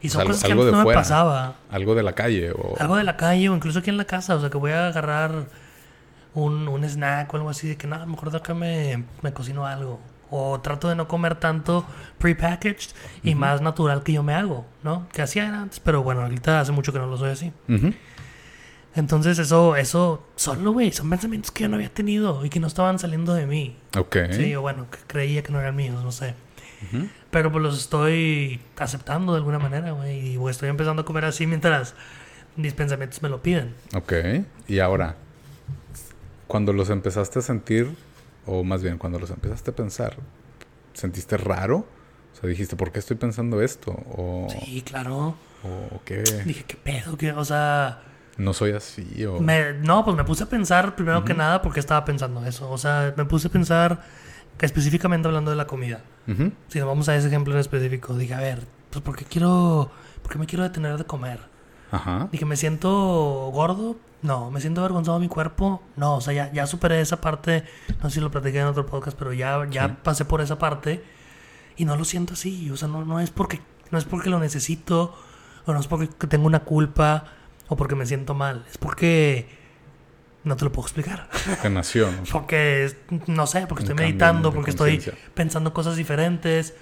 Y 0.00 0.08
son 0.08 0.22
sea, 0.22 0.26
cosas 0.26 0.44
que 0.44 0.52
antes 0.52 0.72
no 0.72 0.84
me 0.84 0.94
pasaba. 0.94 1.56
Algo 1.70 1.94
de 1.94 2.02
la 2.02 2.12
calle 2.12 2.50
o... 2.52 2.74
Algo 2.78 2.96
de 2.96 3.04
la 3.04 3.16
calle 3.16 3.48
o 3.48 3.54
incluso 3.54 3.78
aquí 3.78 3.90
en 3.90 3.96
la 3.96 4.04
casa, 4.04 4.34
o 4.34 4.40
sea, 4.40 4.50
que 4.50 4.58
voy 4.58 4.72
a 4.72 4.88
agarrar 4.88 5.46
un, 6.34 6.66
un 6.66 6.84
snack 6.84 7.32
o 7.32 7.36
algo 7.36 7.50
así 7.50 7.68
de 7.68 7.76
que, 7.76 7.86
no, 7.86 8.04
mejor 8.06 8.30
de 8.30 8.38
acá 8.38 8.52
me, 8.54 9.04
me 9.22 9.32
cocino 9.32 9.64
algo. 9.64 10.00
O 10.30 10.60
trato 10.60 10.88
de 10.88 10.96
no 10.96 11.06
comer 11.06 11.36
tanto 11.36 11.84
prepackaged 12.18 12.90
y 13.22 13.34
más 13.34 13.60
natural 13.60 14.02
que 14.02 14.14
yo 14.14 14.22
me 14.22 14.34
hago, 14.34 14.64
¿no? 14.82 15.06
Que 15.12 15.22
hacía 15.22 15.46
antes, 15.46 15.78
pero 15.78 16.02
bueno, 16.02 16.22
ahorita 16.22 16.60
hace 16.60 16.72
mucho 16.72 16.92
que 16.92 16.98
no 16.98 17.06
lo 17.06 17.18
soy 17.18 17.30
así. 17.30 17.52
Ujú. 17.68 17.92
Entonces 18.94 19.38
eso, 19.38 19.76
eso, 19.76 20.26
solo, 20.36 20.72
güey, 20.72 20.92
son 20.92 21.08
pensamientos 21.08 21.50
que 21.50 21.62
yo 21.62 21.68
no 21.68 21.76
había 21.76 21.88
tenido 21.92 22.44
y 22.44 22.50
que 22.50 22.60
no 22.60 22.66
estaban 22.66 22.98
saliendo 22.98 23.32
de 23.32 23.46
mí. 23.46 23.76
Ok. 23.96 24.16
Sí, 24.32 24.54
o 24.54 24.60
bueno, 24.60 24.90
que 24.90 24.98
creía 25.06 25.42
que 25.42 25.50
no 25.52 25.60
eran 25.60 25.74
míos, 25.76 26.02
no 26.02 26.12
sé. 26.12 26.34
Pero 27.30 27.52
pues 27.52 27.62
los 27.62 27.78
estoy 27.78 28.60
aceptando 28.76 29.32
de 29.32 29.38
alguna 29.38 29.58
manera, 29.58 29.92
güey. 29.92 30.34
Y 30.36 30.48
estoy 30.50 30.68
empezando 30.68 31.02
a 31.02 31.04
comer 31.04 31.24
así 31.24 31.46
mientras 31.46 31.94
mis 32.56 32.74
pensamientos 32.74 33.22
me 33.22 33.28
lo 33.28 33.40
piden. 33.40 33.74
Ok. 33.94 34.12
Y 34.68 34.80
ahora, 34.80 35.16
cuando 36.48 36.72
los 36.72 36.90
empezaste 36.90 37.38
a 37.38 37.42
sentir, 37.42 37.94
o 38.46 38.64
más 38.64 38.82
bien 38.82 38.98
cuando 38.98 39.18
los 39.18 39.30
empezaste 39.30 39.70
a 39.70 39.74
pensar, 39.76 40.16
¿sentiste 40.92 41.36
raro? 41.36 41.86
O 42.32 42.40
sea, 42.40 42.48
dijiste, 42.50 42.76
¿por 42.76 42.90
qué 42.92 42.98
estoy 42.98 43.16
pensando 43.16 43.62
esto? 43.62 43.92
O, 43.92 44.48
Sí, 44.64 44.82
claro. 44.82 45.36
o 45.62 46.00
qué, 46.04 46.22
Dije, 46.44 46.64
¿qué 46.64 46.76
pedo? 46.76 47.16
¿Qué? 47.16 47.32
O 47.32 47.44
sea, 47.44 48.02
no 48.38 48.52
soy 48.52 48.72
así, 48.72 49.24
o... 49.26 49.40
me- 49.40 49.74
no, 49.74 50.04
pues 50.04 50.16
me 50.16 50.24
puse 50.24 50.44
a 50.44 50.46
pensar 50.46 50.94
primero 50.96 51.24
que 51.24 51.34
nada 51.34 51.60
porque 51.62 51.80
estaba 51.80 52.04
pensando 52.04 52.44
eso. 52.46 52.70
O 52.70 52.78
sea, 52.78 53.12
me 53.16 53.24
puse 53.24 53.48
a 53.48 53.50
pensar 53.50 54.02
que 54.58 54.66
específicamente 54.66 55.28
hablando 55.28 55.50
de 55.50 55.56
la 55.56 55.66
comida. 55.66 56.00
Si 56.68 56.78
nos 56.78 56.86
vamos 56.88 57.08
a 57.08 57.16
ese 57.16 57.26
ejemplo 57.28 57.52
en 57.52 57.60
específico, 57.60 58.14
dije, 58.14 58.34
a 58.34 58.40
ver, 58.40 58.66
pues 58.90 59.02
¿por 59.04 59.16
qué 59.16 59.24
quiero, 59.24 59.90
por 60.22 60.32
qué 60.32 60.38
me 60.38 60.46
quiero 60.46 60.62
detener 60.64 60.96
de 60.96 61.04
comer? 61.04 61.40
Ajá. 61.90 62.28
Dije, 62.32 62.44
¿me 62.46 62.56
siento 62.56 62.90
gordo? 63.52 63.96
No. 64.22 64.50
¿Me 64.50 64.60
siento 64.60 64.80
avergonzado 64.80 65.18
de 65.18 65.22
mi 65.22 65.28
cuerpo? 65.28 65.82
No. 65.96 66.14
O 66.16 66.20
sea, 66.20 66.32
ya, 66.32 66.52
ya 66.52 66.66
superé 66.66 67.00
esa 67.00 67.20
parte. 67.20 67.64
No 68.02 68.08
sé 68.08 68.14
si 68.14 68.20
lo 68.20 68.30
platiqué 68.30 68.60
en 68.60 68.66
otro 68.66 68.86
podcast, 68.86 69.18
pero 69.18 69.32
ya, 69.32 69.66
ya 69.68 69.88
Sí. 69.88 69.94
pasé 70.02 70.24
por 70.24 70.40
esa 70.40 70.58
parte. 70.58 71.04
Y 71.76 71.84
no 71.84 71.96
lo 71.96 72.04
siento 72.04 72.32
así. 72.34 72.70
O 72.70 72.76
sea, 72.76 72.88
no, 72.88 73.04
no 73.04 73.20
es 73.20 73.30
porque 73.30 73.60
no 73.90 73.98
es 73.98 74.04
porque 74.04 74.30
lo 74.30 74.38
necesito. 74.38 75.14
O 75.66 75.72
no 75.72 75.80
es 75.80 75.86
porque 75.88 76.06
tengo 76.28 76.46
una 76.46 76.60
culpa. 76.60 77.24
O 77.72 77.76
porque 77.76 77.94
me 77.94 78.04
siento 78.04 78.34
mal. 78.34 78.64
Es 78.70 78.76
porque 78.76 79.46
no 80.44 80.56
te 80.56 80.64
lo 80.66 80.72
puedo 80.72 80.86
explicar. 80.86 81.30
Que 81.62 81.70
nació, 81.70 82.10
¿no? 82.12 82.22
Porque, 82.32 82.94
no 83.28 83.46
sé, 83.46 83.66
porque 83.66 83.84
Un 83.84 83.90
estoy 83.90 84.04
meditando, 84.04 84.52
porque 84.52 84.70
estoy 84.70 85.02
pensando 85.34 85.72
cosas 85.72 85.96
diferentes. 85.96 86.74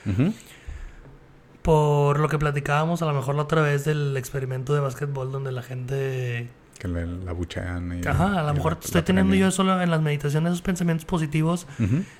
Por 1.62 2.18
lo 2.18 2.28
que 2.28 2.38
platicábamos 2.38 3.02
a 3.02 3.06
lo 3.06 3.12
mejor 3.12 3.34
la 3.34 3.42
otra 3.42 3.60
vez 3.60 3.84
del 3.84 4.16
experimento 4.16 4.72
de 4.74 4.80
básquetbol 4.80 5.30
donde 5.30 5.52
la 5.52 5.62
gente 5.62 6.48
Que 6.78 6.88
le, 6.88 7.06
la 7.06 7.32
buchean 7.32 8.00
y... 8.02 8.08
Ajá, 8.08 8.40
a 8.40 8.42
lo 8.44 8.54
mejor 8.54 8.72
la- 8.74 8.80
estoy 8.80 9.00
la 9.02 9.04
teniendo 9.04 9.34
yo 9.34 9.50
solo 9.50 9.80
en 9.82 9.90
las 9.90 10.00
meditaciones 10.00 10.52
esos 10.52 10.62
pensamientos 10.62 11.04
positivos 11.04 11.66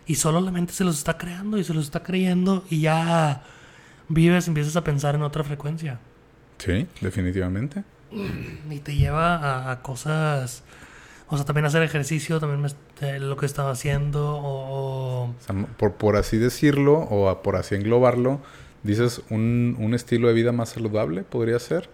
y 0.06 0.16
solo 0.16 0.42
la 0.42 0.50
mente 0.50 0.74
se 0.74 0.84
los 0.84 0.98
está 0.98 1.16
creando 1.16 1.56
y 1.56 1.64
se 1.64 1.72
los 1.72 1.84
está 1.86 2.02
creyendo 2.02 2.64
y 2.68 2.82
ya 2.82 3.42
vives, 4.08 4.46
empiezas 4.46 4.76
a 4.76 4.84
pensar 4.84 5.14
en 5.14 5.22
otra 5.22 5.42
frecuencia 5.42 5.98
Sí, 6.58 6.86
definitivamente. 7.00 7.82
Y 8.70 8.78
te 8.80 8.94
lleva 8.96 9.36
a, 9.36 9.70
a 9.72 9.82
cosas, 9.82 10.62
o 11.28 11.36
sea, 11.36 11.44
también 11.46 11.64
hacer 11.66 11.82
ejercicio, 11.82 12.40
también 12.40 12.60
me- 12.60 13.06
eh, 13.08 13.18
lo 13.20 13.36
que 13.36 13.46
estaba 13.46 13.70
haciendo 13.70 14.36
o... 14.36 15.24
O 15.30 15.34
sea, 15.40 15.54
por, 15.76 15.94
por 15.94 16.16
así 16.16 16.36
decirlo, 16.38 16.94
o 16.98 17.28
a- 17.28 17.42
por 17.42 17.56
así 17.56 17.74
englobarlo, 17.74 18.40
dices 18.82 19.22
un, 19.30 19.76
un 19.78 19.94
estilo 19.94 20.28
de 20.28 20.34
vida 20.34 20.52
más 20.52 20.70
saludable, 20.70 21.22
podría 21.22 21.58
ser. 21.58 21.88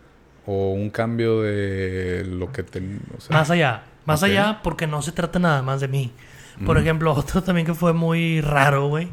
O 0.48 0.72
un 0.72 0.90
cambio 0.90 1.42
de 1.42 2.24
lo 2.24 2.52
que 2.52 2.62
te... 2.62 2.80
O 3.16 3.20
sea, 3.20 3.36
Más 3.36 3.50
allá, 3.50 3.82
más 4.04 4.22
allá 4.22 4.60
porque 4.62 4.86
no 4.86 5.02
se 5.02 5.10
trata 5.10 5.40
nada 5.40 5.60
más 5.62 5.80
de 5.80 5.88
mí. 5.88 6.12
Por 6.64 6.78
ejemplo, 6.78 7.12
otro 7.16 7.42
también 7.42 7.66
que 7.66 7.74
fue 7.74 7.92
muy 7.92 8.40
raro, 8.40 8.86
güey, 8.88 9.10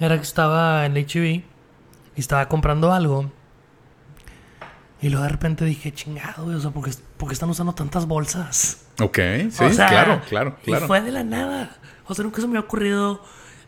era 0.00 0.16
que 0.16 0.22
estaba 0.22 0.86
en 0.86 0.94
HB 0.94 1.24
y 1.24 1.44
estaba 2.16 2.48
comprando 2.48 2.92
algo. 2.92 3.30
Y 5.00 5.08
luego 5.10 5.24
de 5.24 5.30
repente 5.30 5.64
dije, 5.64 5.92
chingado, 5.92 6.44
güey, 6.44 6.56
o 6.56 6.60
sea, 6.60 6.70
¿por 6.70 6.84
qué, 6.84 6.92
por 7.18 7.28
qué 7.28 7.34
están 7.34 7.50
usando 7.50 7.74
tantas 7.74 8.06
bolsas? 8.06 8.78
Ok, 9.00 9.18
sí, 9.50 9.64
O 9.64 9.72
sea, 9.72 9.88
claro, 9.88 10.22
claro, 10.28 10.56
Y 10.62 10.66
claro. 10.70 10.86
fue 10.86 11.02
de 11.02 11.12
la 11.12 11.22
nada. 11.22 11.76
O 12.06 12.14
sea, 12.14 12.22
nunca 12.24 12.40
se 12.40 12.46
me 12.46 12.52
había 12.56 12.66
ocurrido. 12.66 13.22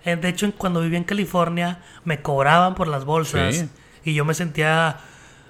Eh, 0.04 0.16
de 0.16 0.28
hecho, 0.28 0.50
cuando 0.56 0.80
vivía 0.80 0.96
en 0.98 1.04
California, 1.04 1.80
me 2.04 2.22
cobraban 2.22 2.74
por 2.74 2.88
las 2.88 3.04
bolsas. 3.04 3.54
Sí. 3.56 3.68
Y 4.04 4.14
yo 4.14 4.24
me 4.24 4.32
sentía 4.32 4.96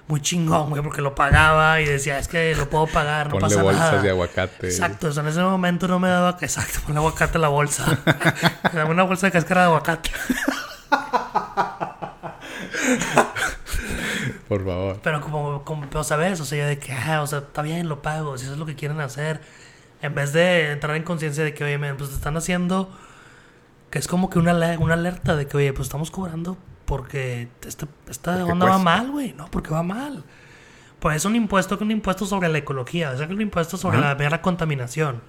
muy 0.07 0.21
chingón, 0.21 0.69
güey, 0.71 0.81
porque 0.81 1.01
lo 1.01 1.15
pagaba 1.15 1.79
y 1.79 1.85
decía, 1.85 2.17
es 2.19 2.27
que 2.27 2.53
lo 2.55 2.67
puedo 2.69 2.87
pagar, 2.87 3.27
no 3.27 3.33
Ponle 3.33 3.47
pasa 3.47 3.61
bolsas 3.61 3.91
nada. 3.91 4.01
de 4.01 4.09
aguacate. 4.09 4.67
Exacto, 4.67 5.07
o 5.07 5.11
sea, 5.11 5.21
en 5.23 5.29
ese 5.29 5.41
momento 5.41 5.87
no 5.87 5.99
me 5.99 6.09
daba. 6.09 6.35
Exacto, 6.41 6.79
ponle 6.85 6.97
aguacate 6.99 7.37
a 7.37 7.41
la 7.41 7.47
bolsa. 7.47 7.99
Dame 8.73 8.91
una 8.91 9.03
bolsa 9.03 9.27
de 9.27 9.31
cáscara 9.31 9.61
de 9.61 9.67
aguacate. 9.67 10.09
Por 14.49 14.65
favor. 14.65 14.99
Pero 15.03 15.21
como, 15.21 15.63
como 15.63 15.87
o 15.93 16.03
¿sabes? 16.03 16.41
O 16.41 16.45
sea, 16.45 16.65
de 16.65 16.79
que, 16.79 16.91
ah, 16.91 17.21
o 17.21 17.27
sea, 17.27 17.39
está 17.39 17.61
bien, 17.61 17.87
lo 17.87 18.01
pago, 18.01 18.37
si 18.37 18.45
eso 18.45 18.53
es 18.53 18.59
lo 18.59 18.65
que 18.65 18.75
quieren 18.75 18.99
hacer. 18.99 19.41
En 20.01 20.15
vez 20.15 20.33
de 20.33 20.71
entrar 20.71 20.95
en 20.95 21.03
conciencia 21.03 21.43
de 21.43 21.53
que, 21.53 21.63
oye, 21.63 21.77
pues 21.95 22.09
te 22.09 22.15
están 22.15 22.35
haciendo, 22.35 22.89
que 23.91 23.99
es 23.99 24.07
como 24.07 24.29
que 24.29 24.39
una, 24.39 24.53
una 24.79 24.95
alerta 24.95 25.35
de 25.35 25.45
que, 25.47 25.55
oye, 25.55 25.71
pues 25.71 25.87
estamos 25.87 26.09
cobrando 26.09 26.57
porque 26.85 27.49
esta, 27.67 27.87
esta 28.09 28.37
Porque 28.37 28.51
onda 28.51 28.65
va 28.65 28.79
mal, 28.79 29.11
güey, 29.11 29.33
no, 29.33 29.45
porque 29.51 29.69
va 29.69 29.83
mal. 29.83 30.23
Pues 30.99 31.17
es 31.17 31.25
un 31.25 31.35
impuesto 31.35 31.77
que 31.77 31.83
un 31.83 31.91
impuesto 31.91 32.25
sobre 32.25 32.49
la 32.49 32.57
ecología, 32.57 33.13
es 33.13 33.21
un 33.21 33.39
impuesto 33.39 33.77
sobre 33.77 33.99
Ajá. 33.99 34.09
la 34.09 34.15
mera 34.15 34.41
contaminación. 34.41 35.21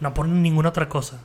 No 0.00 0.14
ponen 0.14 0.42
ninguna 0.42 0.70
otra 0.70 0.88
cosa. 0.88 1.20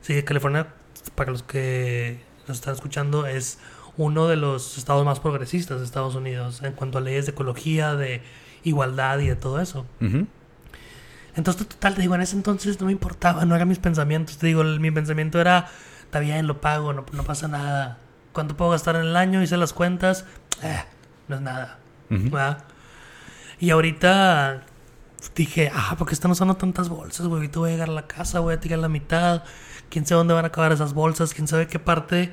Sí, 0.00 0.22
California, 0.22 0.68
para 1.16 1.32
los 1.32 1.42
que 1.42 2.22
nos 2.46 2.58
están 2.58 2.74
escuchando, 2.74 3.26
es 3.26 3.58
uno 3.96 4.28
de 4.28 4.36
los 4.36 4.78
estados 4.78 5.04
más 5.04 5.20
progresistas 5.20 5.78
de 5.80 5.84
Estados 5.84 6.14
Unidos 6.14 6.62
en 6.62 6.72
cuanto 6.72 6.98
a 6.98 7.00
leyes 7.00 7.26
de 7.26 7.32
ecología, 7.32 7.94
de 7.94 8.22
igualdad 8.62 9.18
y 9.20 9.28
de 9.28 9.36
todo 9.36 9.60
eso. 9.60 9.86
Ujú. 10.00 10.26
Entonces, 11.36 11.66
total, 11.68 11.94
te 11.94 12.00
digo, 12.02 12.14
en 12.14 12.20
ese 12.22 12.36
entonces 12.36 12.80
no 12.80 12.86
me 12.86 12.92
importaba, 12.92 13.44
no 13.44 13.54
eran 13.54 13.68
mis 13.68 13.78
pensamientos. 13.78 14.38
Te 14.38 14.46
digo, 14.48 14.62
el- 14.62 14.80
mi 14.80 14.90
pensamiento 14.90 15.40
era, 15.40 15.68
está 16.02 16.18
bien, 16.18 16.46
lo 16.46 16.60
pago, 16.60 16.92
no, 16.92 17.04
no 17.12 17.22
pasa 17.24 17.46
nada. 17.48 17.98
¿Cuánto 18.32 18.56
puedo 18.56 18.72
gastar 18.72 18.96
en 18.96 19.02
el 19.02 19.16
año? 19.16 19.42
Hice 19.42 19.56
las 19.56 19.72
cuentas, 19.72 20.24
eh, 20.62 20.82
no 21.28 21.36
es 21.36 21.42
nada. 21.42 21.78
¿verdad? 22.08 22.64
Y 23.60 23.70
ahorita 23.70 24.64
dije, 25.36 25.70
ah, 25.72 25.94
¿por 25.96 26.08
qué 26.08 26.14
están 26.14 26.30
usando 26.32 26.56
tantas 26.56 26.88
bolsas, 26.88 27.26
güey? 27.26 27.40
Ahorita 27.42 27.58
voy 27.60 27.68
a 27.70 27.72
llegar 27.74 27.88
a 27.88 27.92
la 27.92 28.06
casa, 28.08 28.40
voy 28.40 28.54
a 28.54 28.60
tirar 28.60 28.80
la 28.80 28.88
mitad. 28.88 29.44
¿Quién 29.90 30.04
sabe 30.06 30.18
dónde 30.18 30.34
van 30.34 30.44
a 30.44 30.48
acabar 30.48 30.72
esas 30.72 30.92
bolsas? 30.94 31.32
¿Quién 31.34 31.46
sabe 31.46 31.68
qué 31.68 31.78
parte 31.78 32.32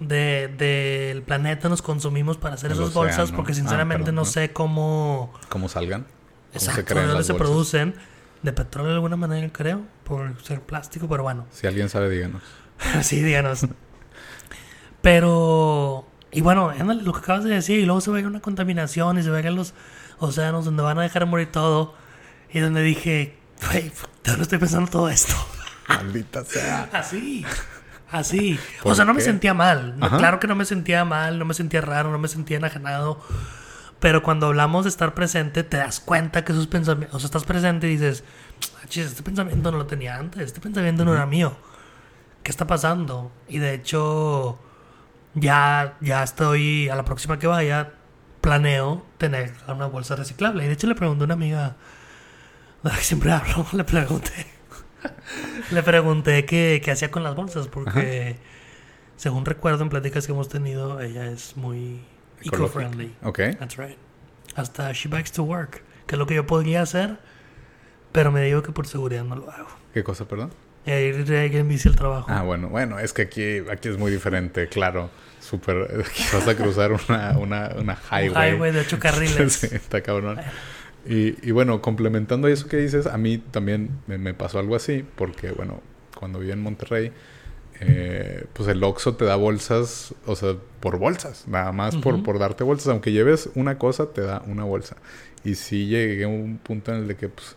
de- 0.00 0.48
del 0.56 1.22
planeta 1.22 1.68
nos 1.68 1.82
consumimos 1.82 2.36
para 2.36 2.54
hacer 2.54 2.70
El 2.72 2.78
esas 2.78 2.92
bolsas? 2.94 3.32
Porque 3.32 3.52
Ah, 3.52 3.56
sinceramente 3.56 4.04
perdón, 4.04 4.14
no 4.16 4.20
no. 4.22 4.26
sé 4.26 4.52
cómo... 4.52 5.32
¿Cómo 5.48 5.68
salgan? 5.68 6.02
¿Cómo 6.02 6.14
Exacto, 6.54 6.80
de 6.80 6.84
crean 6.84 7.08
dónde 7.08 7.24
se 7.24 7.34
producen. 7.34 7.94
De 8.42 8.52
petróleo 8.52 8.90
de 8.90 8.96
alguna 8.96 9.16
manera, 9.16 9.48
creo. 9.52 9.82
Por 10.04 10.40
ser 10.42 10.60
plástico, 10.60 11.08
pero 11.08 11.22
bueno. 11.22 11.46
Si 11.50 11.66
alguien 11.66 11.88
sabe, 11.88 12.08
díganos. 12.10 12.42
sí, 13.02 13.22
díganos. 13.22 13.66
Pero... 15.02 16.06
Y 16.32 16.40
bueno, 16.42 16.72
lo 16.72 17.12
que 17.12 17.18
acabas 17.20 17.44
de 17.44 17.50
decir. 17.50 17.78
Y 17.80 17.86
luego 17.86 18.00
se 18.00 18.10
ve 18.10 18.26
una 18.26 18.40
contaminación 18.40 19.18
y 19.18 19.22
se 19.22 19.30
ven 19.30 19.54
los 19.56 19.74
océanos 20.18 20.64
donde 20.64 20.82
van 20.82 20.98
a 20.98 21.02
dejar 21.02 21.24
morir 21.26 21.50
todo. 21.50 21.94
Y 22.52 22.60
donde 22.60 22.82
dije, 22.82 23.38
güey, 23.70 23.84
¿de 23.84 23.92
dónde 24.30 24.42
estoy 24.42 24.58
pensando 24.58 24.90
todo 24.90 25.08
esto? 25.08 25.34
Maldita 25.88 26.44
sea. 26.44 26.88
Así. 26.92 27.44
Así. 28.18 28.58
¿Por 28.82 28.92
O 28.92 28.94
sea, 28.94 29.04
no 29.04 29.12
me 29.14 29.18
qué? 29.18 29.24
sentía 29.24 29.54
mal. 29.54 29.96
Ajá. 30.00 30.16
claro 30.18 30.40
que 30.40 30.46
no 30.46 30.54
me 30.54 30.64
sentía 30.64 31.04
mal, 31.04 31.38
no 31.38 31.44
me 31.44 31.54
sentía 31.54 31.80
raro, 31.80 32.10
no 32.10 32.18
me 32.18 32.28
sentía 32.28 32.56
enajenado. 32.56 33.20
Pero 34.00 34.22
cuando 34.22 34.46
hablamos 34.46 34.84
de 34.84 34.90
estar 34.90 35.14
presente, 35.14 35.62
te 35.64 35.78
das 35.78 36.00
cuenta 36.00 36.44
que 36.44 36.52
esos 36.52 36.66
pensamientos. 36.66 37.14
O 37.16 37.18
sea, 37.18 37.26
estás 37.26 37.44
presente 37.44 37.86
y 37.86 37.90
dices, 37.92 38.24
"Ah, 38.82 38.86
este 38.90 39.22
pensamiento 39.22 39.70
no 39.72 39.78
lo 39.78 39.86
tenía 39.86 40.16
antes, 40.16 40.42
este 40.42 40.60
pensamiento 40.60 41.04
no 41.04 41.14
era 41.14 41.26
mío. 41.26 41.56
¿Qué 42.42 42.50
está 42.50 42.66
pasando? 42.66 43.32
Y 43.48 43.58
de 43.58 43.74
hecho, 43.74 44.58
ya, 45.34 45.94
ya 46.00 46.22
estoy. 46.22 46.88
A 46.88 46.94
la 46.96 47.04
próxima 47.04 47.38
que 47.38 47.46
vaya, 47.46 47.92
planeo 48.40 49.04
tener 49.18 49.52
una 49.66 49.86
bolsa 49.86 50.14
reciclable. 50.14 50.64
Y 50.64 50.66
de 50.68 50.74
hecho, 50.74 50.86
le 50.86 50.94
pregunté 50.94 51.24
a 51.24 51.26
una 51.26 51.34
amiga 51.34 51.76
siempre 53.00 53.32
hablo, 53.32 53.66
le 53.72 53.82
pregunté. 53.84 54.46
Le 55.70 55.82
pregunté 55.82 56.44
qué, 56.44 56.80
qué 56.84 56.90
hacía 56.90 57.10
con 57.10 57.22
las 57.22 57.34
bolsas, 57.34 57.68
porque 57.68 58.36
según 59.16 59.44
recuerdo 59.44 59.82
en 59.82 59.88
pláticas 59.88 60.26
que 60.26 60.32
hemos 60.32 60.48
tenido, 60.48 61.00
ella 61.00 61.26
es 61.30 61.56
muy 61.56 62.00
eco-friendly. 62.42 63.14
Ok. 63.22 63.40
That's 63.58 63.76
right. 63.76 63.96
Hasta 64.54 64.92
she 64.92 65.08
bikes 65.08 65.30
to 65.32 65.42
work, 65.42 65.82
que 66.06 66.14
es 66.14 66.18
lo 66.18 66.26
que 66.26 66.34
yo 66.34 66.46
podría 66.46 66.82
hacer, 66.82 67.18
pero 68.12 68.30
me 68.32 68.42
digo 68.42 68.62
que 68.62 68.72
por 68.72 68.86
seguridad 68.86 69.24
no 69.24 69.36
lo 69.36 69.50
hago. 69.50 69.68
¿Qué 69.92 70.02
cosa, 70.04 70.26
perdón? 70.26 70.50
Ir 70.86 71.30
en 71.32 71.68
bici 71.68 71.88
al 71.88 71.96
trabajo. 71.96 72.26
Ah, 72.30 72.42
bueno, 72.42 72.68
bueno, 72.68 73.00
es 73.00 73.12
que 73.12 73.22
aquí, 73.22 73.58
aquí 73.70 73.88
es 73.88 73.98
muy 73.98 74.12
diferente, 74.12 74.68
claro. 74.68 75.10
Súper. 75.40 76.04
Vas 76.32 76.46
a 76.46 76.54
cruzar 76.56 76.92
una, 76.92 77.36
una, 77.38 77.70
una 77.76 77.92
Un 77.94 78.18
highway. 78.28 78.50
highway 78.52 78.72
de 78.72 78.80
ocho 78.80 78.98
carriles. 78.98 79.52
sí, 79.60 79.68
está 79.72 80.00
cabrón. 80.00 80.38
Y, 81.08 81.36
y 81.46 81.52
bueno, 81.52 81.80
complementando 81.82 82.48
eso 82.48 82.68
que 82.68 82.78
dices, 82.78 83.06
a 83.06 83.16
mí 83.16 83.38
también 83.38 83.90
me, 84.06 84.18
me 84.18 84.34
pasó 84.34 84.58
algo 84.58 84.74
así, 84.74 85.04
porque 85.16 85.52
bueno, 85.52 85.80
cuando 86.16 86.40
viví 86.40 86.52
en 86.52 86.62
Monterrey, 86.62 87.12
eh, 87.80 88.46
pues 88.52 88.68
el 88.68 88.82
Oxxo 88.82 89.16
te 89.16 89.24
da 89.24 89.36
bolsas, 89.36 90.14
o 90.24 90.34
sea, 90.34 90.56
por 90.80 90.98
bolsas, 90.98 91.46
nada 91.46 91.72
más 91.72 91.96
por, 91.96 92.22
por 92.22 92.38
darte 92.38 92.64
bolsas. 92.64 92.88
Aunque 92.88 93.12
lleves 93.12 93.50
una 93.54 93.78
cosa, 93.78 94.12
te 94.12 94.22
da 94.22 94.42
una 94.46 94.64
bolsa. 94.64 94.96
Y 95.44 95.54
sí 95.56 95.86
llegué 95.86 96.24
a 96.24 96.28
un 96.28 96.58
punto 96.58 96.92
en 96.92 96.98
el 96.98 97.08
de 97.08 97.16
que, 97.16 97.28
pues, 97.28 97.56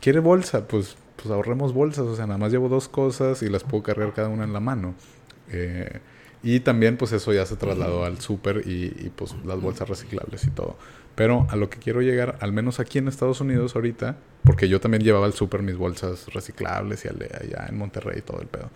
¿quiere 0.00 0.20
bolsa? 0.20 0.66
Pues, 0.66 0.96
pues 1.16 1.30
ahorremos 1.30 1.72
bolsas, 1.72 2.06
o 2.06 2.16
sea, 2.16 2.26
nada 2.26 2.38
más 2.38 2.52
llevo 2.52 2.68
dos 2.68 2.88
cosas 2.88 3.42
y 3.42 3.48
las 3.48 3.62
puedo 3.62 3.82
cargar 3.82 4.12
cada 4.12 4.28
una 4.28 4.44
en 4.44 4.52
la 4.52 4.60
mano. 4.60 4.94
Eh, 5.50 6.00
y 6.42 6.60
también, 6.60 6.96
pues 6.96 7.12
eso 7.12 7.32
ya 7.32 7.46
se 7.46 7.56
trasladó 7.56 8.04
al 8.04 8.20
súper 8.20 8.62
y, 8.66 8.84
y, 8.86 9.12
pues 9.14 9.34
las 9.44 9.60
bolsas 9.60 9.88
reciclables 9.88 10.44
y 10.46 10.50
todo. 10.50 10.76
Pero 11.14 11.46
a 11.50 11.56
lo 11.56 11.70
que 11.70 11.78
quiero 11.78 12.00
llegar, 12.02 12.36
al 12.40 12.52
menos 12.52 12.80
aquí 12.80 12.98
en 12.98 13.06
Estados 13.08 13.40
Unidos 13.40 13.76
ahorita, 13.76 14.16
porque 14.42 14.68
yo 14.68 14.80
también 14.80 15.02
llevaba 15.04 15.26
al 15.26 15.32
súper 15.32 15.62
mis 15.62 15.76
bolsas 15.76 16.26
reciclables 16.34 17.04
y 17.04 17.08
allá 17.08 17.66
en 17.68 17.78
Monterrey 17.78 18.18
y 18.18 18.22
todo 18.22 18.40
el 18.40 18.48
pedo. 18.48 18.70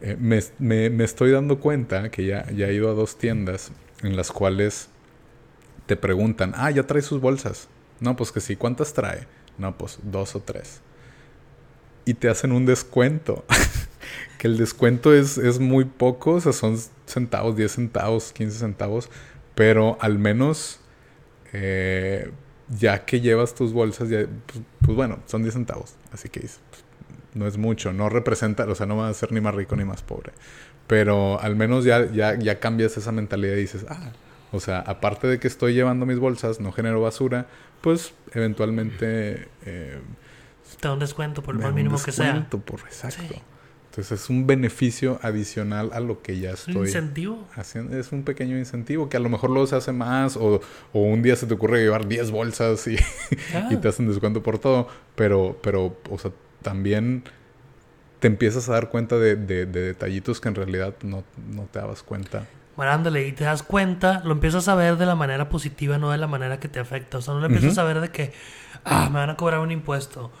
eh, 0.00 0.16
me, 0.18 0.40
me- 0.58 0.90
me 0.90 1.04
estoy 1.04 1.30
dando 1.30 1.58
cuenta 1.60 2.10
que 2.10 2.24
ya, 2.26 2.50
ya 2.52 2.68
he 2.68 2.74
ido 2.74 2.90
a 2.90 2.94
dos 2.94 3.16
tiendas 3.18 3.70
en 4.02 4.16
las 4.16 4.32
cuales 4.32 4.88
te 5.86 5.96
preguntan, 5.96 6.52
ah, 6.56 6.70
ya 6.70 6.84
trae 6.86 7.02
sus 7.02 7.20
bolsas. 7.20 7.68
No, 8.00 8.16
pues 8.16 8.32
que 8.32 8.40
sí, 8.40 8.56
¿cuántas 8.56 8.92
trae? 8.94 9.26
No, 9.58 9.76
pues 9.78 9.98
dos 10.02 10.34
o 10.36 10.40
tres. 10.40 10.80
Y 12.04 12.14
te 12.14 12.28
hacen 12.28 12.52
un 12.52 12.66
descuento. 12.66 13.44
que 14.38 14.46
el 14.48 14.56
descuento 14.58 15.14
es, 15.14 15.38
es 15.38 15.58
muy 15.58 15.84
poco, 15.84 16.32
o 16.32 16.40
sea, 16.40 16.52
son 16.52 16.78
centavos, 17.06 17.56
10 17.56 17.72
centavos, 17.72 18.32
15 18.32 18.58
centavos, 18.58 19.10
pero 19.54 19.96
al 20.00 20.18
menos 20.18 20.80
eh, 21.54 22.30
ya 22.68 23.04
que 23.04 23.20
llevas 23.20 23.54
tus 23.54 23.72
bolsas, 23.72 24.08
ya, 24.08 24.26
pues, 24.46 24.60
pues 24.84 24.96
bueno, 24.96 25.20
son 25.26 25.42
10 25.42 25.54
centavos, 25.54 25.94
así 26.12 26.28
que 26.28 26.40
dices, 26.40 26.60
pues, 26.70 26.84
no 27.34 27.46
es 27.46 27.56
mucho, 27.56 27.92
no 27.92 28.08
representa, 28.08 28.64
o 28.64 28.74
sea, 28.74 28.86
no 28.86 28.96
va 28.96 29.08
a 29.08 29.14
ser 29.14 29.32
ni 29.32 29.40
más 29.40 29.54
rico 29.54 29.76
ni 29.76 29.84
más 29.84 30.02
pobre, 30.02 30.32
pero 30.86 31.40
al 31.40 31.56
menos 31.56 31.84
ya, 31.84 32.10
ya, 32.10 32.38
ya 32.38 32.60
cambias 32.60 32.96
esa 32.96 33.12
mentalidad 33.12 33.54
y 33.54 33.60
dices, 33.60 33.86
ah, 33.88 34.12
o 34.52 34.60
sea, 34.60 34.80
aparte 34.80 35.26
de 35.26 35.38
que 35.40 35.48
estoy 35.48 35.74
llevando 35.74 36.06
mis 36.06 36.18
bolsas, 36.18 36.60
no 36.60 36.70
genero 36.72 37.00
basura, 37.00 37.46
pues 37.80 38.14
eventualmente... 38.32 39.48
eh, 39.66 39.98
Te 40.80 40.88
da 40.88 40.94
un 40.94 41.00
descuento 41.00 41.42
por 41.42 41.56
un 41.56 41.74
mínimo 41.74 42.00
que 42.02 42.12
sea. 42.12 42.46
Por, 42.48 42.80
exacto. 42.80 43.34
Sí. 43.34 43.42
Entonces 43.94 44.22
es 44.22 44.28
un 44.28 44.44
beneficio 44.48 45.20
adicional 45.22 45.90
a 45.92 46.00
lo 46.00 46.20
que 46.20 46.40
ya 46.40 46.50
Es 46.50 46.66
un 46.66 46.72
estoy 46.72 46.86
incentivo. 46.88 47.46
haciendo. 47.54 47.96
Es 47.96 48.10
un 48.10 48.24
pequeño 48.24 48.58
incentivo 48.58 49.08
que 49.08 49.16
a 49.16 49.20
lo 49.20 49.28
mejor 49.28 49.50
luego 49.50 49.68
se 49.68 49.76
hace 49.76 49.92
más 49.92 50.36
o, 50.36 50.60
o 50.92 51.00
un 51.00 51.22
día 51.22 51.36
se 51.36 51.46
te 51.46 51.54
ocurre 51.54 51.80
llevar 51.80 52.08
10 52.08 52.32
bolsas 52.32 52.88
y, 52.88 52.96
Ah, 53.54 53.68
y 53.70 53.76
te 53.76 53.86
hacen 53.88 54.08
descuento 54.08 54.42
por 54.42 54.58
todo. 54.58 54.88
Pero, 55.14 55.56
pero, 55.62 55.96
o 56.10 56.18
sea, 56.18 56.32
también 56.62 57.22
te 58.18 58.26
empiezas 58.26 58.68
a 58.68 58.72
dar 58.72 58.88
cuenta 58.88 59.16
de, 59.18 59.36
de- 59.36 59.66
de 59.66 59.80
detallitos 59.82 60.40
que 60.40 60.48
en 60.48 60.54
realidad 60.56 60.94
no, 61.02 61.22
no 61.52 61.62
te 61.70 61.78
dabas 61.78 62.02
cuenta. 62.02 62.46
Bueno, 62.76 62.90
ándale, 62.90 63.28
y 63.28 63.32
te 63.32 63.44
das 63.44 63.62
cuenta, 63.62 64.22
lo 64.24 64.32
empiezas 64.32 64.66
a 64.66 64.74
ver 64.74 64.96
de 64.96 65.06
la 65.06 65.14
manera 65.14 65.48
positiva, 65.48 65.98
no 65.98 66.10
de 66.10 66.18
la 66.18 66.26
manera 66.26 66.58
que 66.58 66.66
te 66.66 66.80
afecta. 66.80 67.18
O 67.18 67.22
sea, 67.22 67.34
no 67.34 67.40
lo 67.40 67.46
empiezas 67.46 67.78
a 67.78 67.84
ver 67.84 68.00
de 68.00 68.08
que, 68.10 68.32
ah, 68.84 69.08
me 69.12 69.20
van 69.20 69.30
a 69.30 69.36
cobrar 69.36 69.60
un 69.60 69.70
impuesto. 69.70 70.32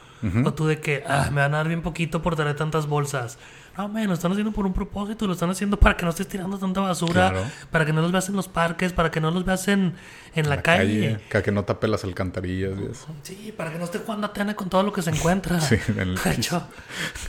O 0.44 0.54
tú 0.54 0.66
de 0.66 0.80
que, 0.80 1.04
ah, 1.06 1.28
me 1.32 1.40
van 1.42 1.52
a 1.54 1.58
dar 1.58 1.68
bien 1.68 1.82
poquito 1.82 2.22
por 2.22 2.34
traer 2.36 2.56
tantas 2.56 2.86
bolsas. 2.86 3.38
No, 3.76 3.88
men, 3.88 4.06
lo 4.06 4.14
están 4.14 4.30
haciendo 4.30 4.52
por 4.52 4.64
un 4.66 4.72
propósito, 4.72 5.26
lo 5.26 5.32
están 5.32 5.50
haciendo 5.50 5.76
para 5.78 5.96
que 5.96 6.04
no 6.04 6.10
estés 6.10 6.28
tirando 6.28 6.56
tanta 6.58 6.80
basura, 6.80 7.30
Claro. 7.30 7.42
para 7.72 7.84
que 7.84 7.92
no 7.92 8.00
los 8.02 8.12
veas 8.12 8.28
en 8.28 8.36
los 8.36 8.46
parques, 8.48 8.92
para 8.92 9.10
que 9.10 9.20
no 9.20 9.30
los 9.32 9.44
veas 9.44 9.66
en, 9.68 9.94
en 10.34 10.48
la, 10.48 10.62
calle. 10.62 11.18
Que, 11.28 11.42
que 11.42 11.50
no 11.52 11.64
tape 11.64 11.88
las 11.88 12.04
alcantarillas 12.04 12.72
y 12.80 12.84
eso. 12.84 13.06
Sí, 13.22 13.52
para 13.56 13.72
que 13.72 13.78
no 13.78 13.84
esté 13.84 13.98
jugando 13.98 14.28
a 14.28 14.32
tena 14.32 14.54
con 14.54 14.70
todo 14.70 14.82
lo 14.84 14.92
que 14.92 15.02
se 15.02 15.10
encuentra. 15.10 15.60
Sí, 15.60 15.76
en 15.88 16.14
De 16.14 16.30
hecho, 16.30 16.62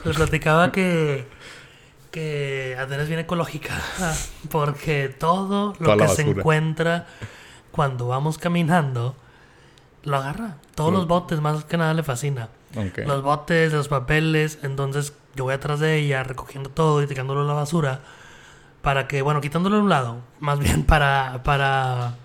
les 0.05 0.15
platicaba 0.15 0.71
que, 0.71 1.27
que 2.11 2.77
Atena 2.79 3.03
es 3.03 3.07
bien 3.09 3.19
ecológica. 3.21 3.73
Porque 4.49 5.09
todo 5.09 5.73
lo 5.79 5.85
Toda 5.95 6.07
que 6.07 6.13
se 6.13 6.21
encuentra 6.29 7.07
cuando 7.71 8.07
vamos 8.07 8.37
caminando 8.37 9.15
lo 10.03 10.17
agarra. 10.17 10.57
Todos 10.75 10.91
Lo- 10.91 10.99
los 10.99 11.07
botes, 11.07 11.41
más 11.41 11.65
que 11.65 11.77
nada, 11.77 11.93
le 11.95 12.03
fascina. 12.03 12.49
Los 13.05 13.23
botes, 13.23 13.73
los 13.73 13.87
papeles. 13.87 14.59
Entonces 14.63 15.13
yo 15.35 15.45
voy 15.45 15.53
atrás 15.53 15.79
de 15.79 15.97
ella 15.97 16.23
recogiendo 16.23 16.69
todo 16.69 17.01
y 17.01 17.07
tirándolo 17.07 17.41
a 17.41 17.45
la 17.45 17.53
basura. 17.53 18.01
Para 18.81 19.07
que, 19.07 19.21
bueno, 19.21 19.41
quitándolo 19.41 19.77
a 19.77 19.79
un 19.79 19.89
lado. 19.89 20.17
Más 20.39 20.59
bien 20.65 20.83
para. 20.83 21.41
para 21.43 22.15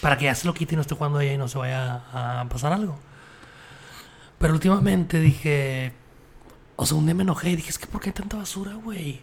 para 0.00 0.18
que 0.18 0.26
ya 0.26 0.34
se 0.34 0.46
lo 0.46 0.52
quite 0.52 0.74
y 0.74 0.76
no 0.76 0.82
esté 0.82 0.94
jugando 0.94 1.20
ella 1.20 1.32
y 1.32 1.38
no 1.38 1.48
se 1.48 1.56
vaya 1.58 2.02
a 2.12 2.46
pasar 2.48 2.72
algo. 2.72 2.98
Pero 4.38 4.54
últimamente 4.54 5.18
dije. 5.20 5.92
O 6.78 6.84
sea, 6.84 6.98
un 6.98 7.06
día 7.06 7.14
me 7.14 7.22
enojé 7.22 7.50
y 7.50 7.56
dije, 7.56 7.70
es 7.70 7.78
que 7.78 7.86
¿por 7.86 8.02
qué 8.02 8.10
hay 8.10 8.12
tanta 8.12 8.36
basura, 8.36 8.74
güey? 8.74 9.22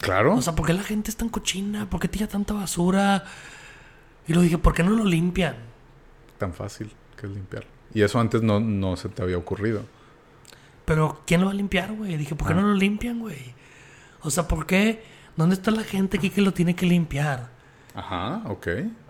Claro. 0.00 0.34
O 0.34 0.40
sea, 0.40 0.54
¿por 0.54 0.66
qué 0.66 0.72
la 0.72 0.82
gente 0.82 1.10
es 1.10 1.16
tan 1.16 1.28
cochina? 1.28 1.90
¿Por 1.90 2.00
qué 2.00 2.08
tira 2.08 2.26
tanta 2.26 2.54
basura? 2.54 3.22
Y 4.26 4.32
lo 4.32 4.40
dije, 4.40 4.56
¿por 4.56 4.72
qué 4.72 4.82
no 4.82 4.90
lo 4.92 5.04
limpian? 5.04 5.56
Tan 6.38 6.54
fácil 6.54 6.90
que 7.20 7.26
es 7.26 7.32
limpiar. 7.32 7.66
Y 7.96 8.02
eso 8.02 8.20
antes 8.20 8.42
no, 8.42 8.60
no 8.60 8.94
se 8.98 9.08
te 9.08 9.22
había 9.22 9.38
ocurrido. 9.38 9.80
Pero 10.84 11.22
¿quién 11.26 11.40
lo 11.40 11.46
va 11.46 11.52
a 11.52 11.54
limpiar, 11.54 11.92
güey? 11.94 12.16
Dije, 12.18 12.34
¿por 12.34 12.46
qué 12.48 12.52
Ah. 12.52 12.56
no 12.56 12.62
lo 12.68 12.74
limpian, 12.74 13.18
güey? 13.20 13.54
O 14.20 14.30
sea, 14.30 14.46
¿por 14.46 14.66
qué? 14.66 15.02
¿Dónde 15.34 15.54
está 15.54 15.70
la 15.70 15.82
gente 15.82 16.18
aquí 16.18 16.28
que 16.28 16.42
lo 16.42 16.52
tiene 16.52 16.76
que 16.76 16.84
limpiar? 16.84 17.48
Ajá, 17.94 18.42
ok. 18.46 18.66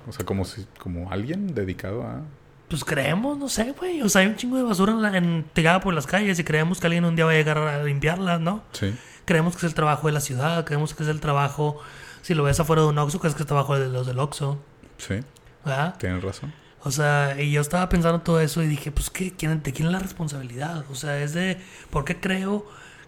O 0.07 0.13
sea, 0.13 0.25
como 0.25 0.45
si, 0.45 0.67
como 0.79 1.11
alguien 1.11 1.53
dedicado 1.53 2.05
a. 2.05 2.21
Pues 2.69 2.85
creemos, 2.85 3.37
no 3.37 3.49
sé, 3.49 3.73
güey. 3.73 4.03
O 4.03 4.09
sea, 4.09 4.21
hay 4.23 4.29
un 4.29 4.37
chingo 4.37 4.57
de 4.57 4.63
basura 4.63 4.93
en 4.93 5.03
la- 5.03 5.17
en- 5.17 5.45
tirada 5.53 5.81
por 5.81 5.93
las 5.93 6.07
calles 6.07 6.39
y 6.39 6.45
creemos 6.45 6.79
que 6.81 6.87
alguien 6.87 7.05
un 7.05 7.17
día 7.17 7.25
va 7.25 7.33
a 7.33 7.35
llegar 7.35 7.59
a 7.59 7.83
limpiarla, 7.83 8.39
¿no? 8.39 8.63
Sí. 8.71 8.95
Creemos 9.25 9.55
que 9.55 9.59
es 9.59 9.65
el 9.65 9.75
trabajo 9.75 10.07
de 10.07 10.13
la 10.13 10.21
ciudad, 10.21 10.65
creemos 10.65 10.95
que 10.95 11.03
es 11.03 11.09
el 11.09 11.21
trabajo, 11.21 11.81
si 12.23 12.35
lo 12.35 12.45
ves 12.45 12.61
afuera 12.61 12.83
de 12.83 12.89
un 12.89 12.99
Oxxo, 12.99 13.19
crees 13.19 13.35
que 13.35 13.39
es 13.39 13.43
el 13.43 13.49
trabajo 13.49 13.77
de 13.77 13.89
los 13.89 14.07
del 14.07 14.21
Oxxo, 14.21 14.59
Sí, 14.99 15.17
¿verdad? 15.65 15.97
tienes 15.99 16.23
razón. 16.23 16.53
O 16.87 16.91
sea, 16.93 17.41
y 17.41 17.51
yo 17.51 17.61
estaba 17.61 17.89
pensando 17.89 18.21
todo 18.21 18.39
eso 18.41 18.63
y 18.63 18.69
dije, 18.69 18.93
pues, 18.93 19.11
¿qué, 19.11 19.33
quién, 19.33 19.61
¿de 19.61 19.73
quién 19.73 19.87
es 19.89 19.93
la 19.93 19.99
responsabilidad? 19.99 20.85
O 20.89 20.95
sea, 20.95 21.19
es 21.21 21.35
de, 21.35 21.59
¿por 21.91 22.05
qué 22.05 22.21
creo 22.21 22.65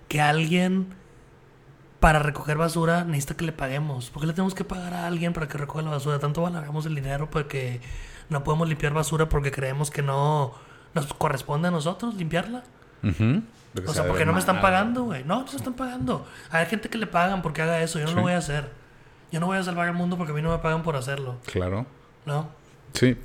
que 0.09 0.21
alguien 0.21 0.89
para 2.01 2.19
recoger 2.19 2.57
basura 2.57 3.05
necesita 3.05 3.37
que 3.37 3.45
le 3.45 3.53
paguemos. 3.53 4.11
¿Por 4.11 4.21
qué 4.23 4.27
le 4.27 4.33
tenemos 4.33 4.55
que 4.55 4.65
pagar 4.65 4.95
a 4.95 5.07
alguien 5.07 5.33
para 5.33 5.47
que 5.49 5.59
recoja 5.59 5.83
la 5.83 5.91
basura? 5.91 6.19
Tanto 6.19 6.43
valoramos 6.43 6.87
el 6.87 6.95
dinero 6.95 7.29
porque 7.31 7.81
no 8.29 8.43
podemos 8.45 8.69
limpiar 8.69 8.93
basura 8.95 9.29
porque 9.29 9.51
creemos 9.51 9.91
que 9.91 10.03
no 10.03 10.55
nos 10.95 11.13
corresponde 11.15 11.69
a 11.69 11.71
nosotros 11.71 12.15
limpiarla. 12.15 12.63
O 13.87 13.93
sea, 13.93 14.07
porque 14.09 14.25
no 14.25 14.33
me 14.33 14.39
están 14.41 14.61
pagando, 14.61 15.05
güey. 15.05 15.23
No, 15.25 15.43
no 15.43 15.49
se 15.49 15.57
están 15.57 15.75
pagando. 15.75 16.27
Hay 16.51 16.67
gente 16.67 16.89
que 16.89 16.99
le 16.99 17.07
pagan 17.07 17.43
porque 17.43 17.63
haga 17.63 17.81
eso. 17.81 17.99
Yo 17.99 18.05
no 18.07 18.11
Sí. 18.11 18.17
lo 18.17 18.23
voy 18.23 18.33
a 18.33 18.39
hacer. 18.39 18.71
Yo 19.31 19.41
no 19.41 19.47
voy 19.47 19.59
a 19.59 19.63
salvar 19.63 19.87
el 19.89 19.95
mundo 19.95 20.17
porque 20.17 20.33
a 20.33 20.35
mí 20.35 20.43
no 20.43 20.51
me 20.51 20.59
pagan 20.59 20.83
por 20.83 20.97
hacerlo. 20.97 21.37
Claro. 21.47 21.87
¿No? 22.27 22.49
Sí. 22.95 23.17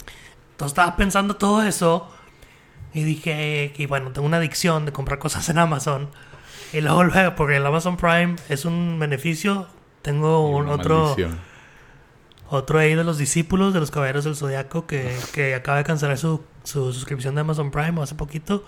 Entonces 0.64 0.80
estaba 0.80 0.96
pensando 0.96 1.36
todo 1.36 1.62
eso 1.62 2.10
y 2.94 3.04
dije 3.04 3.74
que, 3.76 3.86
bueno, 3.88 4.12
tengo 4.12 4.26
una 4.26 4.38
adicción 4.38 4.86
de 4.86 4.94
comprar 4.94 5.20
cosas 5.20 5.50
en 5.50 5.58
Amazon. 5.58 6.10
Y 6.72 6.80
luego, 6.80 7.04
luego, 7.04 7.36
porque 7.36 7.58
el 7.58 7.66
Amazon 7.66 7.98
Prime 7.98 8.38
es 8.48 8.64
un 8.64 8.98
beneficio, 8.98 9.68
tengo 10.02 10.48
un 10.48 10.70
otro, 10.70 11.08
maldición. 11.08 11.38
otro 12.50 12.80
ahí 12.80 12.96
de 12.96 13.04
los 13.04 13.18
discípulos 13.18 13.74
de 13.74 13.82
los 13.82 13.92
Caballeros 13.92 14.24
del 14.24 14.38
Zodiaco 14.38 14.88
que, 14.88 15.14
que 15.34 15.54
acaba 15.54 15.80
de 15.80 15.84
cancelar 15.84 16.18
su, 16.18 16.42
su 16.64 16.94
suscripción 16.94 17.36
de 17.36 17.42
Amazon 17.42 17.70
Prime 17.70 18.02
hace 18.02 18.16
poquito 18.16 18.64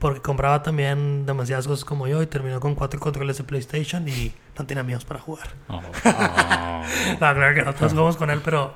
porque 0.00 0.20
compraba 0.20 0.62
también 0.64 1.24
demasiadas 1.24 1.68
cosas 1.68 1.84
como 1.84 2.08
yo 2.08 2.20
y 2.20 2.26
terminó 2.26 2.58
con 2.58 2.74
cuatro 2.74 2.98
controles 2.98 3.38
de 3.38 3.44
PlayStation 3.44 4.08
y 4.08 4.32
no 4.58 4.66
tiene 4.66 4.80
amigos 4.80 5.04
para 5.04 5.20
jugar. 5.20 5.50
Oh, 5.68 5.76
oh. 5.76 6.82
No, 7.12 7.18
claro 7.18 7.54
que 7.54 7.62
no, 7.62 7.74
todos 7.74 7.92
jugamos 7.92 8.16
con 8.16 8.30
él, 8.30 8.40
pero 8.44 8.74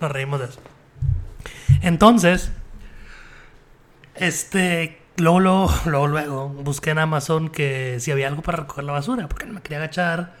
nos 0.00 0.12
reímos 0.12 0.38
de 0.38 0.46
eso. 0.46 0.60
Entonces, 1.82 2.52
este, 4.14 4.98
luego, 5.16 5.40
luego, 5.40 5.70
luego, 5.86 6.06
luego, 6.08 6.48
busqué 6.48 6.90
en 6.90 6.98
Amazon 6.98 7.48
que 7.48 7.96
si 8.00 8.10
había 8.10 8.28
algo 8.28 8.42
para 8.42 8.58
recoger 8.58 8.84
la 8.84 8.92
basura, 8.92 9.28
porque 9.28 9.46
no 9.46 9.54
me 9.54 9.62
quería 9.62 9.78
agachar, 9.78 10.34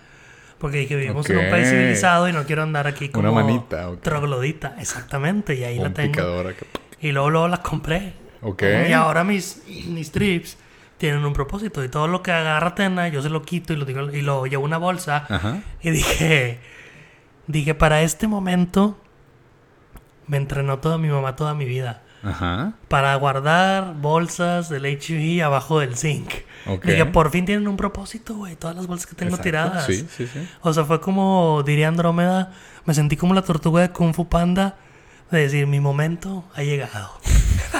porque 0.58 0.78
dije, 0.78 0.96
vivimos 0.96 1.28
en 1.30 1.38
un 1.38 1.50
país 1.50 1.68
civilizado 1.70 2.28
y 2.28 2.32
no 2.32 2.44
quiero 2.44 2.62
andar 2.62 2.86
aquí 2.86 3.08
como 3.08 3.30
Una 3.30 3.42
manita, 3.42 3.88
ok. 3.90 4.00
troglodita, 4.02 4.76
exactamente, 4.78 5.54
y 5.54 5.64
ahí 5.64 5.78
la 5.78 5.88
Un 5.88 5.94
tengo. 5.94 6.12
picador 6.12 6.46
acá. 6.48 6.66
Y 7.00 7.12
luego, 7.12 7.30
luego 7.30 7.48
la 7.48 7.58
compré. 7.62 8.12
Ok. 8.42 8.62
Y 8.88 8.92
ahora 8.92 9.24
mis, 9.24 9.62
mis 9.88 10.10
trips 10.12 10.58
tienen 10.98 11.24
un 11.24 11.32
propósito, 11.32 11.82
y 11.82 11.88
todo 11.88 12.08
lo 12.08 12.22
que 12.22 12.30
agarra 12.32 12.74
Tena, 12.74 13.08
yo 13.08 13.22
se 13.22 13.30
lo 13.30 13.40
quito 13.42 13.72
y 13.72 13.76
lo, 13.76 13.86
digo, 13.86 14.10
y 14.10 14.20
lo 14.20 14.44
llevo 14.44 14.64
a 14.64 14.66
una 14.66 14.76
bolsa. 14.78 15.24
Ajá. 15.30 15.60
Y 15.82 15.90
dije, 15.90 16.58
dije, 17.46 17.74
para 17.74 18.02
este 18.02 18.26
momento 18.28 18.98
me 20.30 20.36
entrenó 20.36 20.78
toda 20.78 20.96
mi 20.96 21.08
mamá 21.08 21.34
toda 21.34 21.54
mi 21.54 21.64
vida. 21.64 22.02
Ajá. 22.22 22.74
Para 22.86 23.14
guardar 23.16 23.94
bolsas 23.96 24.68
del 24.68 24.84
HV 24.84 25.42
abajo 25.42 25.80
del 25.80 25.96
zinc. 25.96 26.30
Ok. 26.66 26.84
Dije, 26.84 27.04
por 27.06 27.32
fin 27.32 27.46
tienen 27.46 27.66
un 27.66 27.76
propósito, 27.76 28.36
güey. 28.36 28.54
Todas 28.54 28.76
las 28.76 28.86
bolsas 28.86 29.06
que 29.06 29.16
tengo 29.16 29.30
Exacto. 29.30 29.42
tiradas. 29.42 29.86
Sí, 29.86 30.06
sí, 30.08 30.28
sí. 30.28 30.48
O 30.60 30.72
sea, 30.72 30.84
fue 30.84 31.00
como, 31.00 31.64
diría 31.66 31.88
Andrómeda, 31.88 32.52
me 32.84 32.94
sentí 32.94 33.16
como 33.16 33.34
la 33.34 33.42
tortuga 33.42 33.82
de 33.82 33.90
Kung 33.90 34.14
Fu 34.14 34.28
Panda, 34.28 34.76
de 35.32 35.40
decir, 35.40 35.66
mi 35.66 35.80
momento 35.80 36.44
ha 36.54 36.62
llegado. 36.62 37.10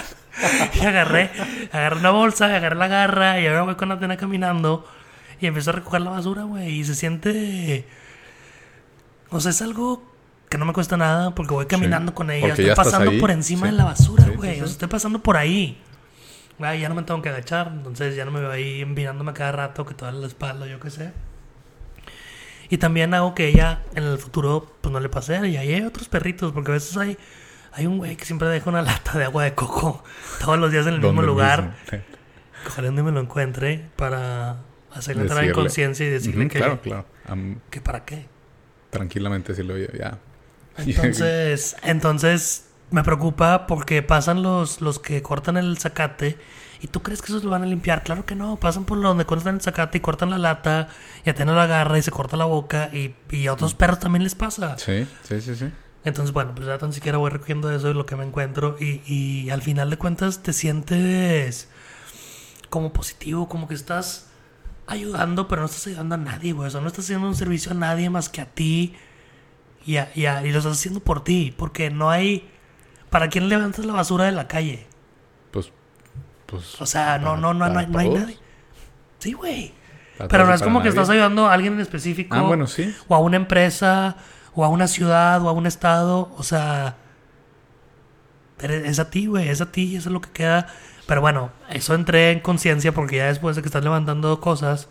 y 0.74 0.84
agarré, 0.84 1.30
agarré 1.70 2.00
una 2.00 2.10
bolsa, 2.10 2.46
agarré 2.46 2.74
la 2.74 2.88
garra 2.88 3.40
y 3.40 3.46
ahora 3.46 3.62
voy 3.62 3.76
con 3.76 3.92
Atena 3.92 4.16
caminando 4.16 4.88
y 5.40 5.46
empiezo 5.46 5.70
a 5.70 5.74
recoger 5.74 6.00
la 6.00 6.10
basura, 6.10 6.42
güey. 6.42 6.80
Y 6.80 6.84
se 6.84 6.96
siente... 6.96 7.86
O 9.28 9.38
sea, 9.38 9.52
es 9.52 9.62
algo 9.62 10.09
que 10.50 10.58
no 10.58 10.66
me 10.66 10.72
cuesta 10.74 10.96
nada 10.98 11.34
porque 11.34 11.54
voy 11.54 11.64
caminando 11.66 12.14
con 12.14 12.30
ella. 12.30 12.48
Porque 12.48 12.62
Estoy 12.68 12.76
pasando 12.76 13.12
por 13.18 13.30
encima 13.30 13.66
Sí. 13.66 13.72
de 13.72 13.78
la 13.78 13.84
basura, 13.84 14.26
güey. 14.36 14.56
sí. 14.58 14.64
Estoy 14.64 14.88
pasando 14.88 15.22
por 15.22 15.38
ahí. 15.38 15.80
Ya 16.58 16.90
no 16.90 16.94
me 16.94 17.02
tengo 17.04 17.22
que 17.22 17.30
agachar, 17.30 17.68
entonces 17.74 18.14
ya 18.16 18.26
no 18.26 18.30
me 18.32 18.40
veo 18.40 18.50
ahí 18.50 18.84
mirándome 18.84 19.32
cada 19.32 19.52
rato 19.52 19.86
que 19.86 19.94
toda 19.94 20.12
la 20.12 20.26
espalda, 20.26 20.66
yo 20.66 20.78
qué 20.78 20.90
sé. 20.90 21.12
Y 22.68 22.76
también 22.76 23.14
hago 23.14 23.34
que 23.34 23.48
ella 23.48 23.80
en 23.94 24.04
el 24.04 24.18
futuro 24.18 24.70
pues 24.82 24.92
no 24.92 25.00
le 25.00 25.08
pase. 25.08 25.48
Y 25.48 25.56
ahí 25.56 25.72
hay 25.72 25.82
otros 25.82 26.08
perritos, 26.08 26.52
porque 26.52 26.70
a 26.72 26.74
veces 26.74 26.94
hay, 26.98 27.16
hay 27.72 27.86
un 27.86 27.96
güey 27.98 28.14
que 28.16 28.26
siempre 28.26 28.48
deja 28.48 28.68
una 28.68 28.82
lata 28.82 29.16
de 29.18 29.24
agua 29.24 29.44
de 29.44 29.54
coco 29.54 30.04
todos 30.44 30.58
los 30.58 30.70
días 30.70 30.86
en 30.86 30.94
el 30.94 31.00
mismo 31.00 31.14
¿Dónde 31.22 31.26
lugar. 31.26 31.76
mismo? 31.90 32.04
Ojalá 32.66 32.90
día 32.90 33.02
me 33.02 33.10
lo 33.12 33.20
encuentre 33.20 33.86
para 33.96 34.56
hacerle 34.92 35.22
entrar 35.22 35.42
en 35.44 35.52
conciencia 35.52 36.04
y 36.04 36.10
decirle 36.10 36.46
que, 36.48 36.58
Claro, 36.58 36.80
claro. 36.82 37.06
Que 37.70 37.80
para 37.80 38.04
qué. 38.04 38.26
tranquilamente 38.90 39.54
si 39.54 39.62
lo 39.62 39.74
oye, 39.74 39.88
ya. 39.98 40.18
Entonces, 40.78 41.76
entonces 41.82 42.66
me 42.90 43.04
preocupa 43.04 43.66
porque 43.66 44.02
pasan 44.02 44.42
los, 44.42 44.80
los 44.80 44.98
que 44.98 45.22
cortan 45.22 45.56
el 45.56 45.78
zacate 45.78 46.38
y 46.80 46.86
tú 46.86 47.02
crees 47.02 47.20
que 47.20 47.26
esos 47.26 47.44
lo 47.44 47.50
van 47.50 47.62
a 47.62 47.66
limpiar. 47.66 48.02
Claro 48.02 48.24
que 48.24 48.34
no, 48.34 48.56
pasan 48.56 48.84
por 48.84 49.00
donde 49.00 49.26
cortan 49.26 49.56
el 49.56 49.60
zacate 49.60 49.98
y 49.98 50.00
cortan 50.00 50.30
la 50.30 50.38
lata 50.38 50.88
y 51.24 51.30
Atena 51.30 51.52
la 51.52 51.64
agarra 51.64 51.98
y 51.98 52.02
se 52.02 52.10
corta 52.10 52.36
la 52.36 52.46
boca 52.46 52.90
y, 52.92 53.14
y 53.30 53.46
a 53.46 53.52
otros 53.52 53.74
perros 53.74 54.00
también 54.00 54.22
les 54.22 54.34
pasa. 54.34 54.78
Sí, 54.78 55.06
sí, 55.22 55.40
sí, 55.40 55.54
sí. 55.54 55.70
Entonces, 56.04 56.32
bueno, 56.32 56.54
pues 56.54 56.66
ya 56.66 56.78
tan 56.78 56.94
siquiera 56.94 57.18
voy 57.18 57.30
recogiendo 57.30 57.70
eso 57.70 57.90
y 57.90 57.94
lo 57.94 58.06
que 58.06 58.16
me 58.16 58.24
encuentro 58.24 58.76
y, 58.80 59.02
y 59.06 59.50
al 59.50 59.60
final 59.60 59.90
de 59.90 59.98
cuentas 59.98 60.42
te 60.42 60.54
sientes 60.54 61.68
como 62.70 62.92
positivo, 62.92 63.48
como 63.48 63.68
que 63.68 63.74
estás 63.74 64.28
ayudando, 64.86 65.46
pero 65.46 65.60
no 65.60 65.66
estás 65.66 65.86
ayudando 65.88 66.14
a 66.14 66.18
nadie, 66.18 66.54
güey. 66.54 66.68
O 66.68 66.70
sea, 66.70 66.80
no 66.80 66.86
estás 66.86 67.04
haciendo 67.04 67.26
un 67.26 67.36
servicio 67.36 67.72
a 67.72 67.74
nadie 67.74 68.08
más 68.08 68.30
que 68.30 68.40
a 68.40 68.46
ti 68.46 68.96
y, 69.86 69.96
a- 69.96 70.10
y, 70.14 70.26
a- 70.26 70.44
y 70.46 70.52
lo 70.52 70.58
estás 70.58 70.74
haciendo 70.78 71.00
por 71.00 71.24
ti, 71.24 71.54
porque 71.56 71.90
no 71.90 72.10
hay... 72.10 72.48
¿Para 73.10 73.28
quién 73.28 73.48
levantas 73.48 73.84
la 73.84 73.92
basura 73.92 74.24
de 74.26 74.32
la 74.32 74.46
calle? 74.46 74.86
Pues, 75.50 75.72
pues. 76.46 76.80
O 76.80 76.86
sea, 76.86 77.18
no, 77.18 77.36
no, 77.36 77.52
no, 77.54 77.68
no, 77.68 77.78
hay, 77.80 77.86
no 77.88 77.98
hay 77.98 78.08
nadie. 78.08 78.38
Sí, 79.18 79.32
güey. 79.32 79.74
Pero 80.28 80.46
no 80.46 80.54
es 80.54 80.62
como 80.62 80.80
que 80.82 80.88
estás 80.90 81.08
ayudando 81.10 81.46
a 81.48 81.54
alguien 81.54 81.72
en 81.74 81.80
específico. 81.80 82.36
Ah, 82.36 82.42
bueno, 82.42 82.66
sí. 82.66 82.94
O 83.08 83.14
a 83.14 83.18
una 83.18 83.36
empresa, 83.36 84.16
o 84.54 84.64
a 84.64 84.68
una 84.68 84.86
ciudad, 84.86 85.42
o 85.42 85.48
a 85.48 85.52
un 85.52 85.66
estado. 85.66 86.32
O 86.36 86.42
sea, 86.44 86.96
es 88.60 88.98
a 88.98 89.10
ti, 89.10 89.26
güey, 89.26 89.48
es 89.48 89.60
a 89.60 89.72
ti 89.72 89.96
eso 89.96 90.08
es 90.08 90.12
lo 90.12 90.20
que 90.20 90.30
queda. 90.30 90.66
Pero 91.06 91.20
bueno, 91.22 91.50
eso 91.70 91.94
entré 91.94 92.30
en 92.30 92.40
conciencia 92.40 92.92
porque 92.92 93.16
ya 93.16 93.26
después 93.26 93.56
de 93.56 93.62
que 93.62 93.68
estás 93.68 93.82
levantando 93.82 94.40
cosas, 94.40 94.88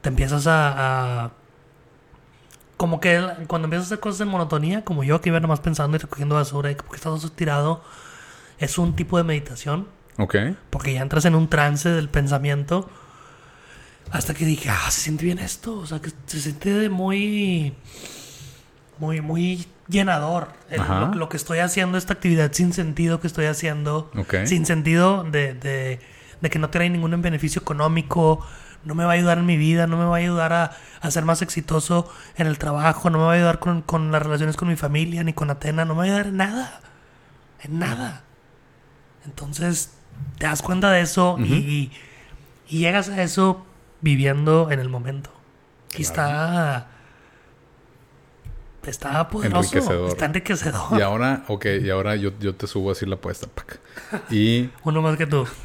te 0.00 0.08
empiezas 0.08 0.46
a... 0.46 1.24
a- 1.24 1.30
como 2.78 2.98
que 3.00 3.22
cuando 3.48 3.66
empiezas 3.66 3.84
a 3.84 3.88
hacer 3.88 4.00
cosas 4.00 4.22
en 4.22 4.28
monotonía, 4.28 4.82
como 4.84 5.04
yo 5.04 5.20
que 5.20 5.28
iba 5.28 5.38
nomás 5.40 5.60
pensando 5.60 5.96
y 5.96 6.00
recogiendo 6.00 6.36
basura 6.36 6.70
y 6.70 6.74
como 6.76 6.90
que 6.90 6.96
estás 6.96 7.30
tirado, 7.32 7.82
es 8.58 8.78
un 8.78 8.96
tipo 8.96 9.18
de 9.18 9.24
meditación 9.24 9.86
Ok. 10.16 10.34
porque 10.70 10.94
ya 10.94 11.02
entras 11.02 11.26
en 11.26 11.34
un 11.34 11.48
trance 11.48 11.90
del 11.90 12.08
pensamiento. 12.08 12.88
Hasta 14.10 14.32
que 14.32 14.46
dije, 14.46 14.70
ah, 14.70 14.90
se 14.90 15.02
siente 15.02 15.26
bien 15.26 15.38
esto. 15.38 15.74
O 15.76 15.86
sea, 15.86 16.00
que 16.00 16.10
se 16.26 16.40
siente 16.40 16.70
de 16.72 16.88
muy. 16.88 17.74
Muy, 18.98 19.20
muy 19.20 19.66
llenador. 19.86 20.48
El- 20.70 20.80
lo, 20.80 21.14
lo 21.14 21.28
que 21.28 21.36
estoy 21.36 21.58
haciendo, 21.58 21.98
esta 21.98 22.14
actividad 22.14 22.50
sin 22.52 22.72
sentido 22.72 23.20
que 23.20 23.26
estoy 23.26 23.46
haciendo. 23.46 24.10
Ok. 24.16 24.34
Sin 24.46 24.64
sentido 24.66 25.24
de, 25.24 25.52
de, 25.54 26.00
de 26.40 26.50
que 26.50 26.58
no 26.58 26.70
trae 26.70 26.88
ningún 26.90 27.20
beneficio 27.22 27.60
económico. 27.60 28.44
No 28.84 28.94
me 28.94 29.04
va 29.04 29.10
a 29.10 29.14
ayudar 29.14 29.38
en 29.38 29.46
mi 29.46 29.56
vida. 29.56 29.86
No 29.86 29.96
me 29.96 30.04
va 30.04 30.16
a 30.16 30.18
ayudar 30.20 30.52
a, 30.52 30.72
a 31.00 31.10
ser 31.10 31.24
más 31.24 31.42
exitoso 31.42 32.10
en 32.36 32.46
el 32.46 32.58
trabajo. 32.58 33.10
No 33.10 33.18
me 33.18 33.24
va 33.24 33.32
a 33.32 33.34
ayudar 33.36 33.58
con, 33.58 33.82
con 33.82 34.12
las 34.12 34.22
relaciones 34.22 34.56
con 34.56 34.68
mi 34.68 34.76
familia 34.76 35.22
ni 35.24 35.32
con 35.32 35.50
Atena. 35.50 35.84
No 35.84 35.94
me 35.94 35.98
va 35.98 36.02
a 36.04 36.06
ayudar 36.06 36.26
en 36.28 36.36
nada. 36.36 36.80
En 37.62 37.78
nada. 37.78 38.22
Entonces, 39.26 39.92
te 40.38 40.46
das 40.46 40.62
cuenta 40.62 40.90
de 40.90 41.00
eso 41.02 41.36
y- 41.38 41.42
y, 41.54 41.92
y 42.68 42.78
llegas 42.78 43.08
a 43.08 43.22
eso 43.22 43.66
viviendo 44.00 44.70
en 44.70 44.80
el 44.80 44.88
momento. 44.88 45.30
Y 45.96 46.02
está. 46.02 46.86
Está 48.86 49.28
poderoso. 49.28 49.58
Enriquecedor. 49.76 50.08
Está 50.08 50.24
enriquecedor. 50.26 50.98
Y 50.98 51.02
ahora, 51.02 51.44
ok, 51.48 51.66
y 51.82 51.90
ahora 51.90 52.16
yo, 52.16 52.30
yo 52.40 52.54
te 52.54 52.66
subo 52.66 52.90
así 52.92 53.04
la 53.04 53.16
apuesta. 53.16 53.46
pac. 53.46 53.78
Y. 54.30 54.70
Uno 54.84 55.02
más 55.02 55.16
que 55.18 55.26
tú. 55.26 55.46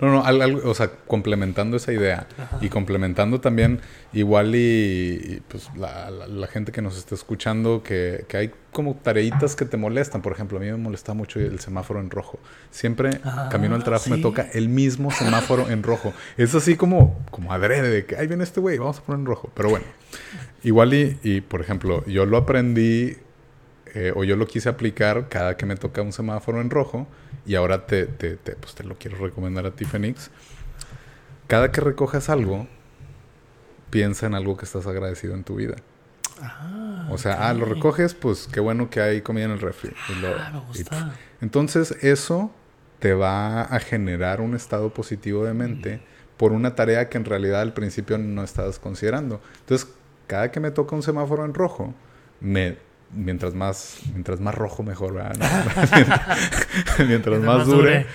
no, 0.00 0.10
no, 0.10 0.24
al- 0.24 0.42
algo, 0.42 0.68
o 0.70 0.74
sea, 0.74 0.90
complementando 1.06 1.76
esa 1.76 1.92
idea 1.92 2.26
y 2.60 2.68
complementando 2.68 3.40
también 3.40 3.80
igual 4.12 4.54
y, 4.54 4.58
y, 4.58 5.42
pues 5.48 5.68
la, 5.76 6.10
la- 6.10 6.26
la 6.26 6.46
gente 6.48 6.72
que 6.72 6.82
nos 6.82 6.96
está 6.96 7.14
escuchando 7.14 7.82
que, 7.82 8.24
que 8.28 8.36
hay 8.36 8.50
como 8.72 8.96
tareitas 8.96 9.54
que 9.54 9.64
te 9.64 9.76
molestan. 9.76 10.22
Por 10.22 10.32
ejemplo, 10.32 10.58
a 10.58 10.60
mí 10.60 10.66
me 10.66 10.76
molesta 10.76 11.14
mucho 11.14 11.38
el 11.38 11.60
semáforo 11.60 12.00
en 12.00 12.10
rojo. 12.10 12.38
Siempre 12.70 13.20
Ah, 13.24 13.48
camino 13.50 13.74
al 13.76 13.84
trabajo 13.84 14.10
me 14.10 14.16
sí. 14.16 14.22
toca 14.22 14.42
el 14.52 14.68
mismo 14.68 15.10
semáforo 15.12 15.68
en 15.70 15.82
rojo. 15.82 16.12
Es 16.36 16.54
así 16.54 16.76
como, 16.76 17.24
como 17.30 17.52
adrede 17.52 17.90
de 17.90 18.06
que 18.06 18.16
ahí 18.16 18.26
viene 18.26 18.44
este 18.44 18.60
güey, 18.60 18.78
vamos 18.78 18.98
a 18.98 19.02
poner 19.02 19.20
en 19.20 19.26
rojo. 19.26 19.50
Pero 19.54 19.68
bueno, 19.70 19.84
igual 20.62 20.94
y, 20.94 21.18
y 21.22 21.40
por 21.42 21.60
ejemplo, 21.60 22.04
yo 22.06 22.26
lo 22.26 22.36
aprendí 22.38 23.16
eh, 23.94 24.12
o 24.16 24.24
yo 24.24 24.36
lo 24.36 24.46
quise 24.46 24.68
aplicar 24.70 25.28
cada 25.28 25.56
que 25.56 25.66
me 25.66 25.76
toca 25.76 26.00
un 26.02 26.12
semáforo 26.12 26.60
en 26.62 26.70
rojo 26.70 27.06
y 27.44 27.56
ahora 27.56 27.86
te, 27.86 28.06
te, 28.06 28.36
te, 28.36 28.52
pues 28.52 28.74
te 28.74 28.84
lo 28.84 28.96
quiero 28.96 29.18
recomendar 29.18 29.66
a 29.66 29.72
ti, 29.72 29.84
Fénix. 29.84 30.30
Cada 31.46 31.70
que 31.70 31.80
recojas 31.82 32.30
algo, 32.30 32.66
piensa 33.90 34.26
en 34.26 34.34
algo 34.34 34.56
que 34.56 34.64
estás 34.64 34.86
agradecido 34.86 35.34
en 35.34 35.44
tu 35.44 35.56
vida. 35.56 35.76
Ah, 36.44 37.06
O 37.10 37.18
sea, 37.18 37.48
ah, 37.48 37.54
lo 37.54 37.64
recoges, 37.66 38.14
pues 38.14 38.48
qué 38.52 38.58
bueno 38.60 38.90
que 38.90 39.00
hay 39.00 39.20
comida 39.22 39.44
en 39.44 39.52
el 39.52 39.60
refri. 39.60 39.92
Y 40.08 40.20
lo- 40.20 40.34
Ah, 40.36 40.50
me 40.52 40.58
y- 40.58 40.62
gusta. 40.82 41.14
entonces 41.40 41.92
eso 42.02 42.50
te 42.98 43.14
va 43.14 43.62
a 43.62 43.78
generar 43.80 44.40
un 44.40 44.54
estado 44.54 44.92
positivo 44.92 45.44
de 45.44 45.54
mente 45.54 46.00
por 46.36 46.52
una 46.52 46.74
tarea 46.74 47.08
que 47.08 47.18
en 47.18 47.24
realidad 47.24 47.60
al 47.60 47.72
principio 47.74 48.18
no 48.18 48.42
estabas 48.42 48.78
considerando. 48.78 49.40
Entonces, 49.60 49.88
cada 50.26 50.50
que 50.50 50.60
me 50.60 50.70
toca 50.70 50.94
un 50.96 51.02
semáforo 51.02 51.44
en 51.44 51.54
rojo, 51.54 51.94
me 52.40 52.76
mientras 53.14 53.54
más 53.54 53.98
mientras 54.12 54.40
más 54.40 54.54
rojo 54.54 54.82
mejor 54.82 55.12
¿verdad? 55.12 55.34
mientras, 57.06 57.40
más, 57.40 57.66
dure, 57.66 58.06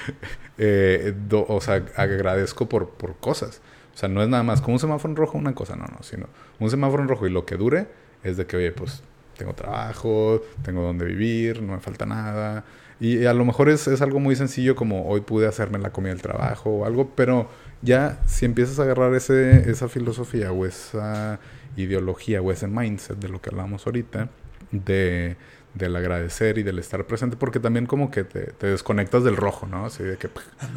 eh, 0.58 1.14
o 1.48 1.62
sea 1.62 1.86
agradezco 1.96 2.68
por, 2.68 2.90
por 2.90 3.16
cosas 3.18 3.62
o 3.94 3.98
sea 3.98 4.10
no 4.10 4.24
es 4.24 4.28
nada 4.30 4.42
más 4.42 4.60
como 4.60 4.74
un 4.74 4.80
semáforo 4.80 5.12
en 5.12 5.16
rojo 5.18 5.38
una 5.38 5.54
cosa 5.54 5.76
no 5.76 5.86
no 5.86 6.02
sino 6.02 6.26
un 6.60 6.72
semáforo 6.72 7.04
en 7.04 7.10
rojo 7.10 7.28
y 7.28 7.30
lo 7.30 7.46
que 7.46 7.58
dure 7.58 7.88
es 8.24 8.38
de 8.38 8.46
que 8.46 8.58
oye 8.58 8.72
pues 8.72 9.04
tengo 9.38 9.54
trabajo 9.54 10.42
tengo 10.64 10.82
donde 10.82 11.06
vivir 11.06 11.62
no 11.62 11.74
me 11.74 11.80
falta 11.80 12.06
nada 12.06 12.64
y 13.00 13.26
a 13.26 13.34
lo 13.34 13.46
mejor 13.46 13.70
es, 13.70 13.88
es 13.88 14.02
algo 14.02 14.20
muy 14.20 14.36
sencillo 14.36 14.76
como 14.76 15.08
hoy 15.08 15.22
pude 15.22 15.48
hacerme 15.48 15.78
la 15.78 15.92
comida 15.92 16.14
del 16.14 16.22
trabajo 16.22 16.70
o 16.72 16.86
algo 16.86 17.12
pero 17.16 17.48
ya 17.82 18.20
si 18.26 18.46
empiezas 18.46 18.80
a 18.80 18.84
agarrar 18.84 19.14
ese, 19.14 19.70
esa 19.70 19.88
filosofía 19.88 20.52
o 20.52 20.66
esa 20.66 21.40
ideología 21.76 22.42
o 22.42 22.52
ese 22.52 22.68
mindset 22.68 23.18
de 23.18 23.30
lo 23.30 23.42
que 23.42 23.50
hablamos 23.50 23.86
ahorita, 23.86 24.30
de, 24.72 25.38
del 25.74 25.96
agradecer 25.96 26.58
y 26.58 26.64
del 26.64 26.80
estar 26.80 27.06
presente, 27.06 27.38
porque 27.38 27.60
también 27.60 27.86
como 27.86 28.12
que 28.12 28.24
te, 28.24 28.52
desconectas 28.60 29.24
del 29.24 29.38
rojo, 29.38 29.68
¿no? 29.68 29.86
Así 29.86 30.04
de 30.04 30.18
que, 30.18 30.30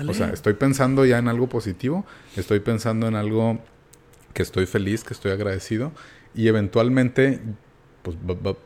o 0.06 0.14
sea, 0.14 0.28
estoy 0.30 0.54
pensando 0.54 1.04
ya 1.04 1.18
en 1.18 1.28
algo 1.28 1.48
positivo, 1.48 2.04
estoy 2.36 2.60
pensando 2.60 3.08
en 3.08 3.16
algo 3.16 3.58
que 4.34 4.42
estoy 4.42 4.66
feliz, 4.66 5.02
que 5.02 5.14
estoy 5.14 5.32
agradecido, 5.32 5.92
y 6.34 6.48
eventualmente 6.48 7.40
pues 8.02 8.16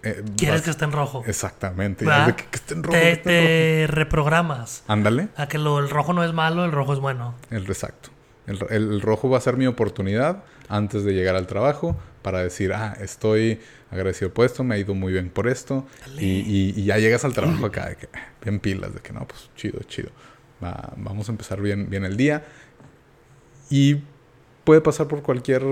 eh, 0.04 0.22
quieres 0.36 0.62
que 0.62 0.70
esté 0.70 0.84
en 0.84 0.92
rojo 0.92 1.24
exactamente 1.26 2.04
que, 2.04 2.44
esté 2.52 2.74
en 2.74 2.82
rojo, 2.84 2.98
te, 3.22 3.86
reprogramas. 3.88 4.84
Ándale. 4.86 5.28
A 5.36 5.48
que 5.48 5.58
lo, 5.58 5.80
el 5.80 5.90
rojo 5.90 6.12
no 6.12 6.22
es 6.22 6.32
malo 6.32 6.64
el 6.64 6.72
rojo 6.72 6.92
es 6.92 7.00
bueno. 7.00 7.34
El 7.50 7.64
exacto. 7.64 8.10
El, 8.46 9.00
rojo 9.00 9.30
va 9.30 9.38
a 9.38 9.40
ser 9.40 9.56
mi 9.56 9.66
oportunidad 9.66 10.44
antes 10.68 11.04
de 11.04 11.14
llegar 11.14 11.34
al 11.34 11.46
trabajo 11.46 11.96
para 12.22 12.42
decir, 12.42 12.74
ah, 12.74 12.94
estoy 13.00 13.60
agradecido 13.90 14.32
por 14.34 14.44
esto, 14.44 14.64
me 14.64 14.74
ha 14.74 14.78
ido 14.78 14.94
muy 14.94 15.12
bien 15.12 15.30
por 15.30 15.48
esto. 15.48 15.86
Y, 16.18 16.84
ya 16.84 16.98
llegas 16.98 17.24
al 17.24 17.32
trabajo 17.32 17.64
acá, 17.66 17.88
de 17.88 17.96
que, 17.96 18.08
bien 18.42 18.60
pilas, 18.60 18.92
de 18.94 19.00
que 19.00 19.12
no, 19.12 19.26
pues 19.26 19.50
chido, 19.56 19.80
chido. 19.84 20.10
vamos 20.60 21.28
a 21.28 21.32
empezar 21.32 21.60
bien, 21.60 21.88
bien 21.88 22.04
el 22.04 22.16
día. 22.18 22.44
Y 23.70 24.02
puede 24.64 24.80
pasar 24.80 25.08
por 25.08 25.22
cualquier 25.22 25.62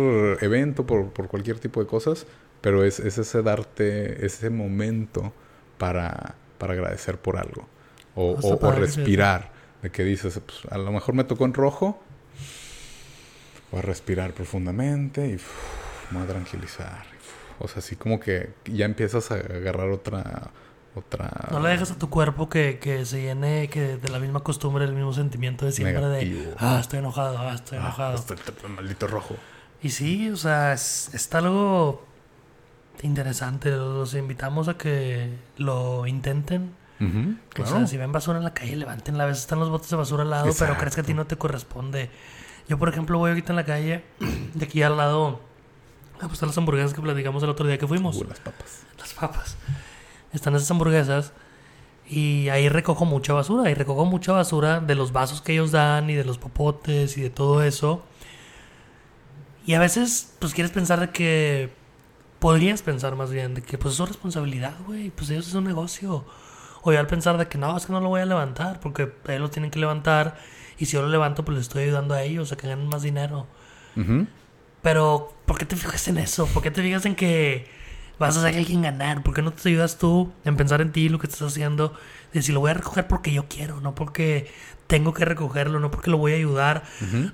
evento, 0.41 0.87
por, 0.87 1.13
cualquier 1.29 1.59
tipo 1.59 1.81
de 1.81 1.87
cosas, 1.87 2.27
pero 2.61 2.85
es, 2.85 3.01
ese 3.01 3.43
darte 3.43 4.25
ese 4.25 4.51
momento 4.51 5.33
para, 5.79 6.35
para 6.59 6.75
agradecer 6.75 7.19
por 7.19 7.37
algo. 7.37 7.67
O, 8.15 8.37
o 8.41 8.73
respirar, 8.73 9.51
de 9.83 9.91
que 9.91 10.05
dices, 10.05 10.41
pues, 10.45 10.61
a 10.71 10.79
lo 10.79 10.93
mejor 10.93 11.15
me 11.15 11.25
tocó 11.25 11.45
en 11.45 11.55
rojo, 11.55 11.99
Voy 13.73 13.79
a 13.79 13.83
respirar 13.83 14.35
profundamente 14.35 15.27
y 15.27 15.39
me 16.11 16.19
voy 16.19 16.25
a 16.25 16.27
tranquilizar. 16.27 17.05
O 17.59 17.67
sea, 17.69 17.79
así 17.79 17.97
como 17.97 18.21
que 18.21 18.51
ya 18.67 18.85
empiezas 18.85 19.31
a 19.31 19.37
agarrar 19.37 19.89
otra... 19.89 20.51
otra 20.95 21.49
no 21.51 21.61
le 21.61 21.71
dejas 21.71 21.91
a 21.91 21.99
tu 21.99 22.11
cuerpo 22.11 22.49
que, 22.49 22.79
que 22.79 23.05
se 23.07 23.23
llene 23.23 23.69
que 23.69 23.97
de 23.97 24.09
la 24.09 24.19
misma 24.19 24.41
costumbre, 24.41 24.85
el 24.85 24.93
mismo 24.93 25.13
sentimiento 25.13 25.65
de 25.65 25.73
siempre 25.73 26.07
de... 26.07 26.55
Ah, 26.59 26.79
estoy 26.81 26.99
enojado, 26.99 27.39
ah, 27.39 27.55
estoy 27.55 27.79
ah, 27.79 27.83
enojado. 27.83 28.15
Estoy, 28.15 28.37
maldito 28.69 29.07
rojo. 29.07 29.37
Y 29.83 29.91
sí, 29.91 30.31
o 30.31 30.37
sea, 30.37 30.73
es, 30.73 31.11
está 31.15 31.39
algo 31.39 32.05
interesante. 33.03 33.71
Los 33.71 34.15
invitamos 34.15 34.69
a 34.69 34.77
que 34.77 35.39
lo 35.57 36.07
intenten. 36.07 36.75
O 37.59 37.67
sea, 37.67 37.87
si 37.87 37.97
ven 37.97 38.13
basura 38.13 38.39
en 38.39 38.45
la 38.45 38.55
calle, 38.55 38.77
levántenla. 38.77 39.25
A 39.25 39.27
veces 39.27 39.43
están 39.43 39.59
los 39.59 39.71
botes 39.71 39.91
de 39.91 39.97
basura 39.97 40.23
al 40.23 40.31
lado, 40.31 40.53
pero 40.57 40.77
crees 40.77 40.95
que 40.95 41.01
a 41.01 41.05
ti 41.05 41.15
no 41.15 41.27
te 41.27 41.37
corresponde 41.37 42.11
yo, 42.69 42.79
por 42.79 42.89
ejemplo, 42.89 43.19
voy 43.19 43.31
ahorita 43.31 43.53
en 43.53 43.57
la 43.57 43.65
calle, 43.65 44.05
de 44.55 44.65
aquí 44.65 44.83
al 44.83 44.97
lado, 44.97 45.41
a 46.21 46.29
pues 46.29 46.41
las 46.43 46.57
hamburguesas 46.57 46.95
que 46.95 47.01
platicamos 47.01 47.43
el 47.43 47.51
otro 47.51 47.67
día 47.67 47.79
que 47.79 47.87
fuimos. 47.87 48.17
Uh, 48.17 48.25
las 48.25 48.41
papas. 48.41 48.83
Las 48.99 49.13
papas. 49.15 49.57
Están 50.33 50.55
esas 50.55 50.71
hamburguesas 50.71 51.33
y 52.09 52.49
ahí 52.49 52.69
recojo 52.69 53.05
mucha 53.05 53.33
basura. 53.33 53.69
Ahí 53.69 53.75
recojo 53.75 54.05
mucha 54.05 54.33
basura 54.33 54.81
de 54.81 54.95
los 54.95 55.13
vasos 55.13 55.41
que 55.43 55.53
ellos 55.53 55.73
dan 55.73 56.11
y 56.11 56.15
de 56.15 56.25
los 56.25 56.39
popotes 56.39 57.17
y 57.17 57.23
de 57.23 57.31
todo 57.31 57.63
eso. 57.63 58.03
Y 59.67 59.75
a 59.75 59.79
veces, 59.79 60.35
pues 60.39 60.55
quieres 60.55 60.73
pensar 60.73 61.01
de 61.01 61.11
que. 61.11 61.83
Podrías 62.39 62.83
pensar 62.83 63.15
más 63.15 63.31
bien 63.31 63.55
de 63.55 63.63
que, 63.63 63.79
pues 63.79 63.93
es 63.93 63.99
su 63.99 64.07
responsabilidad, 64.07 64.75
güey. 64.85 65.11
Pues 65.11 65.31
ellos 65.31 65.47
es 65.47 65.55
un 65.55 65.63
negocio. 65.63 66.25
O 66.83 66.93
ya 66.93 66.99
al 66.99 67.07
pensar 67.07 67.39
de 67.39 67.47
que 67.47 67.57
no, 67.57 67.77
es 67.77 67.87
que 67.87 67.93
no 67.93 68.01
lo 68.01 68.09
voy 68.09 68.21
a 68.21 68.27
levantar 68.27 68.81
porque 68.81 69.13
ellos 69.29 69.41
lo 69.41 69.51
tienen 69.51 69.71
que 69.71 69.79
levantar 69.79 70.37
y 70.79 70.87
si 70.87 70.95
yo 70.95 71.03
lo 71.03 71.09
levanto, 71.09 71.45
pues 71.45 71.55
le 71.55 71.61
estoy 71.63 71.85
ayudando 71.85 72.15
a 72.15 72.23
ellos 72.25 72.51
a 72.51 72.57
que 72.57 72.67
ganen 72.67 72.89
más 72.89 73.03
dinero. 73.03 73.47
Pero, 74.83 75.33
¿por 75.47 75.59
qué 75.59 75.65
te 75.65 75.77
fijas 75.77 76.09
en 76.09 76.19
eso? 76.19 76.47
¿Por 76.47 76.61
qué 76.61 76.73
te 76.73 76.83
fijas 76.83 77.07
en 77.07 77.15
que 77.15 77.69
vas 78.19 78.37
a 78.37 78.43
ser 78.43 78.57
alguien 78.57 78.83
ganar? 78.83 79.23
¿Por 79.23 79.35
qué 79.35 79.43
no 79.43 79.53
te 79.53 79.69
ayudas 79.69 79.99
tú 79.99 80.33
en 80.45 80.57
pensar 80.57 80.81
en 80.81 80.93
ti, 80.93 81.09
lo 81.09 81.19
que 81.19 81.27
estás 81.27 81.43
haciendo? 81.43 81.95
De 82.33 82.43
si 82.43 82.53
lo 82.53 82.61
voy 82.61 82.71
a 82.71 82.75
recoger 82.75 83.07
porque 83.07 83.33
yo 83.33 83.47
quiero, 83.49 83.81
no 83.81 83.95
porque 83.95 84.51
tengo 84.87 85.15
que 85.15 85.25
recogerlo, 85.25 85.81
no 85.81 85.91
porque 85.91 86.11
lo 86.11 86.19
voy 86.19 86.33
a 86.33 86.37
ayudar, 86.37 86.83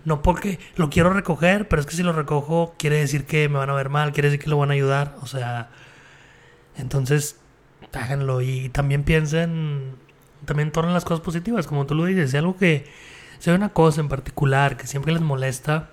no 0.05 0.23
porque 0.23 0.59
lo 0.77 0.91
quiero 0.91 1.13
recoger, 1.13 1.69
pero 1.69 1.81
es 1.81 1.87
que 1.87 1.97
si 1.97 2.03
lo 2.03 2.13
recojo 2.13 2.75
quiere 2.79 2.99
decir 2.99 3.27
que 3.27 3.49
me 3.49 3.59
van 3.59 3.71
a 3.71 3.75
ver 3.75 3.89
mal, 3.89 4.13
quiere 4.13 4.29
decir 4.29 4.45
que 4.45 4.51
lo 4.51 4.59
van 4.59 4.71
a 4.71 4.75
ayudar. 4.75 5.17
O 5.23 5.27
sea, 5.27 5.71
entonces 6.77 7.37
háganlo 7.93 8.41
y 8.43 8.69
también 8.69 9.03
piensen, 9.03 9.95
también 10.45 10.71
tornen 10.73 10.95
las 10.95 11.05
cosas 11.05 11.21
positivas, 11.21 11.67
como 11.67 11.87
tú 11.87 11.95
lo 11.95 12.05
dices, 12.05 12.31
si 12.31 12.37
algo 12.37 12.57
que 12.57 12.87
si 13.39 13.51
hay 13.51 13.57
una 13.57 13.71
cosa 13.71 14.01
en 14.01 14.09
particular 14.09 14.77
que 14.77 14.87
siempre 14.87 15.13
les 15.13 15.23
molesta, 15.23 15.91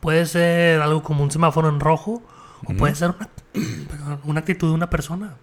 puede 0.00 0.26
ser 0.26 0.80
algo 0.80 1.02
como 1.02 1.22
un 1.22 1.30
semáforo 1.30 1.68
en 1.68 1.80
rojo 1.80 2.22
o 2.66 2.74
puede 2.74 2.94
ser 2.94 3.14
una, 4.24 4.40
actitud 4.40 4.68
de 4.68 4.74
una 4.74 4.90
persona. 4.90 5.36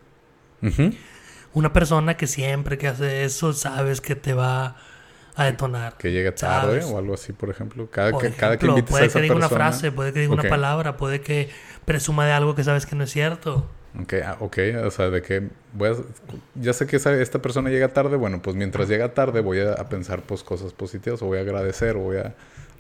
Una 1.53 1.73
persona 1.73 2.17
que 2.17 2.27
siempre 2.27 2.77
que 2.77 2.87
hace 2.87 3.23
eso 3.23 3.53
sabes 3.53 4.01
que 4.01 4.15
te 4.15 4.33
va 4.33 4.75
a 5.35 5.45
detonar. 5.45 5.97
Que 5.97 6.11
llega 6.11 6.33
tarde 6.33 6.83
o 6.83 6.97
algo 6.97 7.13
así, 7.13 7.31
por 7.31 7.49
ejemplo. 7.49 7.89
Cada, 7.89 8.17
que, 8.17 8.31
cada 8.31 8.57
que 8.57 8.65
invites 8.65 8.89
puede 8.89 9.03
a 9.03 9.07
esa 9.07 9.19
que 9.19 9.23
diga 9.23 9.35
una 9.35 9.49
frase, 9.49 9.91
puede 9.91 10.11
que 10.11 10.21
diga 10.21 10.33
una 10.33 10.43
palabra, 10.43 10.97
puede 10.97 11.21
que 11.21 11.49
presuma 11.85 12.25
de 12.25 12.31
algo 12.31 12.55
que 12.55 12.63
sabes 12.63 12.85
que 12.85 12.95
no 12.95 13.03
es 13.03 13.11
cierto. 13.11 13.69
Ok, 14.01 14.13
ah, 14.23 14.37
ok, 14.39 14.57
o 14.85 14.91
sea, 14.91 15.09
de 15.09 15.21
que 15.21 15.47
voy 15.73 15.89
a, 15.89 15.93
ya 16.55 16.73
sé 16.73 16.85
que 16.85 16.97
esta 16.97 17.41
persona 17.41 17.69
llega 17.69 17.87
tarde, 17.89 18.15
bueno, 18.15 18.41
pues 18.41 18.55
mientras 18.55 18.87
llega 18.89 19.13
tarde 19.13 19.41
voy 19.41 19.59
a, 19.61 19.75
pensar 19.89 20.21
pues 20.21 20.43
cosas 20.43 20.73
positivas, 20.73 21.21
o 21.21 21.25
voy 21.25 21.39
a 21.39 21.41
agradecer, 21.41 21.95
o 21.95 22.01
voy 22.01 22.17
a 22.17 22.35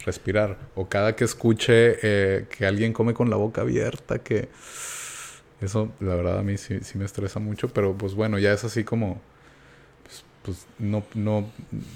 respirar, 0.05 0.57
o 0.75 0.87
cada 0.87 1.15
que 1.15 1.23
escuche 1.23 1.97
eh, 2.01 2.45
que 2.49 2.65
alguien 2.65 2.93
come 2.93 3.13
con 3.13 3.29
la 3.29 3.35
boca 3.35 3.61
abierta, 3.61 4.19
que 4.19 4.49
eso 5.61 5.91
la 5.99 6.15
verdad 6.15 6.39
a 6.39 6.43
mí 6.43 6.57
sí, 6.57 6.79
sí 6.81 6.97
me 6.97 7.05
estresa 7.05 7.39
mucho, 7.39 7.69
pero 7.69 7.93
pues 7.97 8.13
bueno, 8.13 8.37
ya 8.39 8.53
es 8.53 8.63
así 8.63 8.83
como, 8.83 9.19
pues, 10.03 10.23
pues 10.43 10.67
no, 10.79 11.03
no, 11.15 11.49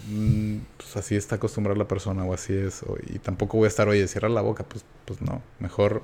mm, 0.08 0.58
pues 0.78 0.97
así 0.97 1.16
está 1.16 1.36
acostumbrada 1.36 1.78
la 1.78 1.88
persona, 1.88 2.24
o 2.26 2.34
así 2.34 2.54
es, 2.54 2.84
y 3.08 3.20
tampoco 3.20 3.58
voy 3.58 3.66
a 3.66 3.70
estar, 3.70 3.88
oye, 3.88 4.08
cierra 4.08 4.30
la 4.30 4.41
boca, 4.41 4.64
pues, 4.64 4.84
pues 5.06 5.22
no, 5.22 5.41
mejor 5.60 6.04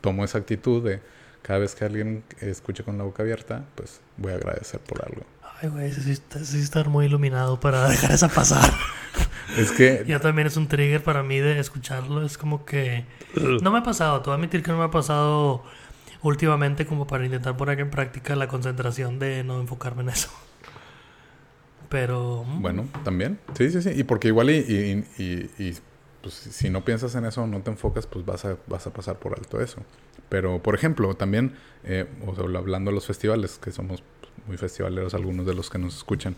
tomo 0.00 0.24
esa 0.24 0.38
actitud 0.38 0.82
de 0.84 1.00
cada 1.42 1.58
vez 1.58 1.74
que 1.74 1.84
alguien 1.84 2.24
escuche 2.40 2.84
con 2.84 2.98
la 2.98 3.04
boca 3.04 3.22
abierta, 3.22 3.64
pues 3.74 4.00
voy 4.16 4.32
a 4.32 4.36
agradecer 4.36 4.80
por 4.80 5.04
algo. 5.04 5.22
Ay, 5.62 5.68
güey, 5.68 5.92
sí, 5.92 6.10
estar 6.58 6.88
muy 6.88 7.06
iluminado 7.06 7.60
para 7.60 7.88
dejar 7.88 8.10
esa 8.10 8.28
pasar. 8.28 8.68
es 9.56 9.70
que... 9.70 10.04
Ya 10.06 10.18
también 10.18 10.48
es 10.48 10.56
un 10.56 10.66
trigger 10.66 11.02
para 11.02 11.22
mí 11.22 11.38
de 11.38 11.60
escucharlo. 11.60 12.24
Es 12.24 12.36
como 12.36 12.64
que... 12.64 13.04
No 13.62 13.70
me 13.70 13.78
ha 13.78 13.82
pasado, 13.84 14.20
te 14.20 14.26
voy 14.26 14.32
a 14.32 14.36
admitir 14.38 14.62
que 14.62 14.72
no 14.72 14.78
me 14.78 14.84
ha 14.84 14.90
pasado 14.90 15.62
últimamente 16.22 16.84
como 16.84 17.06
para 17.06 17.24
intentar 17.24 17.56
poner 17.56 17.78
en 17.80 17.90
práctica 17.90 18.34
la 18.34 18.48
concentración 18.48 19.18
de 19.20 19.44
no 19.44 19.60
enfocarme 19.60 20.02
en 20.02 20.08
eso. 20.08 20.30
Pero... 21.88 22.44
Mm. 22.44 22.62
Bueno, 22.62 22.88
también. 23.04 23.38
Sí, 23.56 23.70
sí, 23.70 23.82
sí. 23.82 23.90
Y 23.94 24.02
porque 24.02 24.28
igual 24.28 24.50
y, 24.50 25.04
y, 25.16 25.50
y 25.58 25.74
pues 26.22 26.34
si 26.34 26.70
no 26.70 26.84
piensas 26.84 27.14
en 27.14 27.24
eso, 27.24 27.46
no 27.46 27.60
te 27.60 27.70
enfocas, 27.70 28.06
pues 28.08 28.24
vas 28.24 28.44
a, 28.44 28.56
vas 28.66 28.86
a 28.88 28.92
pasar 28.92 29.18
por 29.20 29.38
alto 29.38 29.60
eso. 29.60 29.82
Pero, 30.28 30.60
por 30.62 30.74
ejemplo, 30.74 31.14
también, 31.14 31.54
eh, 31.84 32.06
hablando 32.56 32.90
de 32.90 32.94
los 32.94 33.06
festivales, 33.06 33.58
que 33.58 33.70
somos 33.70 34.02
muy 34.46 34.56
festivaleros 34.56 35.14
algunos 35.14 35.46
de 35.46 35.54
los 35.54 35.70
que 35.70 35.78
nos 35.78 35.96
escuchan, 35.96 36.36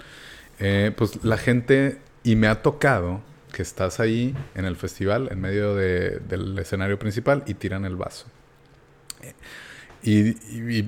eh, 0.59 0.93
pues 0.97 1.25
la 1.25 1.37
gente, 1.37 1.99
y 2.23 2.37
me 2.37 2.47
ha 2.47 2.63
tocado 2.63 3.23
que 3.53 3.63
estás 3.63 4.01
ahí 4.01 4.35
en 4.55 4.65
el 4.65 4.77
festival, 4.77 5.29
en 5.31 5.41
medio 5.41 5.75
del 5.75 6.59
escenario 6.59 6.99
principal, 6.99 7.45
y 7.47 7.55
tiran 7.55 7.85
el 7.85 7.97
vaso. 7.97 8.27
Y, 10.03 10.37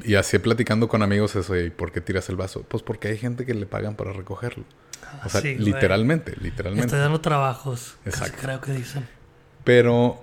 y, 0.04 0.14
así 0.16 0.38
platicando 0.38 0.88
con 0.88 1.02
amigos 1.02 1.36
eso, 1.36 1.56
¿y 1.56 1.70
por 1.70 1.90
qué 1.90 2.02
tiras 2.02 2.28
el 2.28 2.36
vaso? 2.36 2.64
Pues 2.68 2.82
porque 2.82 3.08
hay 3.08 3.16
gente 3.16 3.46
que 3.46 3.54
le 3.54 3.64
pagan 3.64 3.94
para 3.94 4.12
recogerlo. 4.12 4.64
O 5.24 5.28
sea, 5.30 5.40
literalmente, 5.40 6.34
literalmente. 6.38 6.86
Estoy 6.86 7.00
dando 7.00 7.20
trabajos. 7.22 7.96
Exacto. 8.04 8.36
Creo 8.42 8.60
que 8.60 8.72
dicen. 8.72 9.08
Pero, 9.64 10.22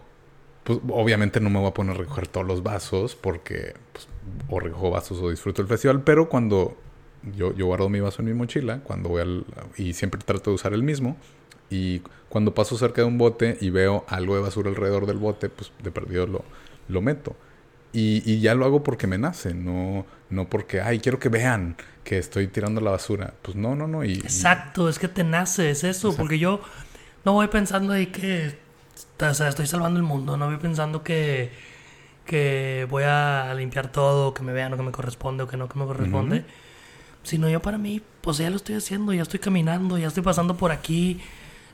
pues, 0.63 0.79
obviamente 0.89 1.39
no 1.39 1.49
me 1.49 1.59
voy 1.59 1.69
a 1.69 1.73
poner 1.73 1.95
a 1.95 1.99
recoger 1.99 2.27
todos 2.27 2.45
los 2.45 2.61
vasos 2.61 3.15
porque, 3.15 3.73
pues, 3.93 4.07
o 4.47 4.59
recojo 4.59 4.91
vasos 4.91 5.19
o 5.21 5.29
disfruto 5.29 5.61
el 5.61 5.67
festival, 5.67 6.03
pero 6.03 6.29
cuando 6.29 6.77
yo, 7.35 7.53
yo 7.55 7.65
guardo 7.67 7.89
mi 7.89 7.99
vaso 7.99 8.21
en 8.21 8.27
mi 8.27 8.33
mochila, 8.33 8.79
cuando 8.83 9.09
voy 9.09 9.21
al, 9.21 9.45
y 9.77 9.93
siempre 9.93 10.19
trato 10.25 10.51
de 10.51 10.55
usar 10.55 10.73
el 10.73 10.83
mismo, 10.83 11.17
Y 11.69 12.01
cuando 12.29 12.53
paso 12.53 12.77
cerca 12.77 13.01
de 13.01 13.07
un 13.07 13.17
bote 13.17 13.57
y 13.61 13.69
veo 13.71 14.05
algo 14.07 14.35
de 14.35 14.41
basura 14.41 14.69
alrededor 14.69 15.05
del 15.07 15.17
bote, 15.17 15.49
pues 15.49 15.71
de 15.83 15.91
perdido 15.91 16.27
lo, 16.27 16.45
lo 16.87 17.01
meto. 17.01 17.35
Y, 17.93 18.23
y 18.31 18.41
ya 18.41 18.55
lo 18.55 18.65
hago 18.65 18.83
porque 18.83 19.07
me 19.07 19.17
nace, 19.17 19.53
no, 19.53 20.05
no 20.29 20.49
porque, 20.49 20.81
ay, 20.81 20.99
quiero 20.99 21.19
que 21.19 21.29
vean 21.29 21.75
que 22.03 22.17
estoy 22.17 22.47
tirando 22.47 22.81
la 22.81 22.91
basura. 22.91 23.33
Pues 23.41 23.55
no, 23.57 23.75
no, 23.75 23.87
no. 23.87 24.03
Y, 24.03 24.11
y- 24.13 24.21
Exacto, 24.21 24.87
es 24.89 24.99
que 24.99 25.07
te 25.09 25.23
nace, 25.23 25.69
es 25.71 25.83
eso, 25.83 26.15
porque 26.15 26.39
yo 26.39 26.61
no 27.25 27.33
voy 27.33 27.47
pensando 27.47 27.93
ahí 27.93 28.07
que 28.07 28.59
o 29.21 29.33
sea, 29.33 29.49
estoy 29.49 29.67
salvando 29.67 29.99
el 29.99 30.05
mundo, 30.05 30.37
no 30.37 30.47
voy 30.47 30.57
pensando 30.57 31.03
que, 31.03 31.51
que 32.25 32.87
voy 32.89 33.03
a 33.03 33.53
limpiar 33.55 33.91
todo, 33.91 34.33
que 34.33 34.43
me 34.43 34.53
vean 34.53 34.71
lo 34.71 34.77
que 34.77 34.83
me 34.83 34.91
corresponde 34.91 35.43
o 35.43 35.47
que 35.47 35.57
no 35.57 35.67
que 35.67 35.77
me 35.77 35.85
corresponde, 35.85 36.45
sino 37.23 37.49
yo 37.49 37.61
para 37.61 37.77
mí, 37.77 38.01
pues 38.21 38.37
ya 38.37 38.49
lo 38.49 38.55
estoy 38.55 38.75
haciendo, 38.75 39.13
ya 39.13 39.23
estoy 39.23 39.39
caminando, 39.39 39.97
ya 39.97 40.07
estoy 40.07 40.23
pasando 40.23 40.55
por 40.55 40.71
aquí, 40.71 41.21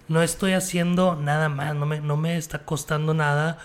no 0.08 0.22
estoy 0.22 0.54
haciendo 0.54 1.16
nada 1.16 1.50
más, 1.50 1.76
no 1.76 1.86
me, 1.86 2.02
no 2.02 2.18
me 2.18 2.38
está 2.38 2.66
costando 2.66 3.14
nada. 3.14 3.60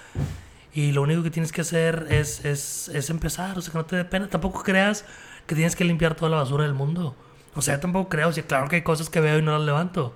Y 0.74 0.93
lo 0.93 1.03
único 1.03 1.22
que 1.22 1.30
tienes 1.30 1.53
que 1.53 1.61
hacer 1.61 2.09
es, 2.11 2.45
es, 2.45 2.89
es 2.89 3.09
empezar, 3.09 3.57
o 3.57 3.62
sea, 3.62 3.72
que 3.72 3.78
no 3.78 3.87
te 3.87 3.97
dé 3.97 4.05
pena. 4.05 4.28
Tampoco 4.28 4.62
creas 4.62 5.05
que 5.47 5.55
tienes 5.55 5.76
que 5.76 5.85
limpiar 5.85 6.16
toda 6.16 6.30
la 6.30 6.39
basura 6.39 6.64
del 6.64 6.74
mundo. 6.74 7.14
O 7.55 7.62
sea, 7.62 7.78
tampoco 7.80 8.09
creo, 8.09 8.28
o 8.28 8.32
sea, 8.32 8.45
claro 8.45 8.68
que 8.68 8.76
hay 8.76 8.82
cosas 8.82 9.09
que 9.09 9.20
veo 9.20 9.39
y 9.39 9.43
no 9.43 9.53
las 9.53 9.62
levanto. 9.62 10.14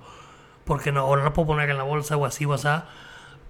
Porque 0.65 0.91
no, 0.91 1.05
o 1.07 1.15
no 1.15 1.23
la 1.23 1.33
puedo 1.33 1.47
poner 1.47 1.69
en 1.69 1.77
la 1.77 1.83
bolsa 1.83 2.17
o 2.17 2.25
así 2.25 2.45
o 2.45 2.53
así. 2.53 2.67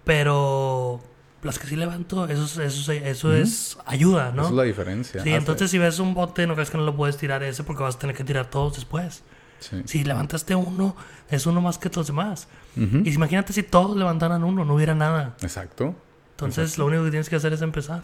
Pero 0.04 1.02
las 1.44 1.58
que 1.60 1.68
sí 1.68 1.76
levanto, 1.76 2.26
eso, 2.28 2.44
es- 2.44 2.58
eso, 2.58 2.92
es- 2.92 3.04
eso 3.04 3.34
es 3.34 3.78
ayuda, 3.86 4.32
¿no? 4.32 4.42
Esa 4.42 4.50
es 4.52 4.56
la 4.56 4.64
diferencia. 4.64 5.24
Sí, 5.24 5.30
Hace- 5.30 5.38
entonces 5.38 5.72
si 5.72 5.78
ves 5.78 6.00
un 6.00 6.14
bote, 6.14 6.46
no 6.48 6.54
crees 6.56 6.70
que 6.70 6.78
no 6.78 6.84
lo 6.84 6.96
puedes 6.96 7.18
tirar 7.18 7.44
ese 7.44 7.64
porque 7.64 7.84
vas 7.84 7.96
a 7.96 8.00
tener 8.00 8.16
que 8.16 8.24
tirar 8.24 8.50
todos 8.50 8.76
después. 8.76 9.24
Sí. 9.60 9.82
Si 9.86 10.04
levantaste 10.04 10.56
uno, 10.56 10.96
es 11.30 11.46
uno 11.46 11.60
más 11.62 11.78
que 11.78 11.90
los 11.94 12.08
demás. 12.08 12.48
Ujú. 12.78 12.98
Y 13.00 13.10
si 13.12 13.16
imagínate 13.16 13.52
si 13.54 13.64
todos 13.64 13.96
levantaran 13.98 14.44
uno, 14.44 14.64
no 14.66 14.74
hubiera 14.76 14.96
nada. 14.96 15.36
Exacto. 15.42 15.96
Entonces 16.32 16.78
lo 16.78 16.86
único 16.86 17.04
que 17.04 17.10
tienes 17.12 17.30
que 17.30 17.36
hacer 17.36 17.52
es 17.54 17.62
empezar. 17.62 18.04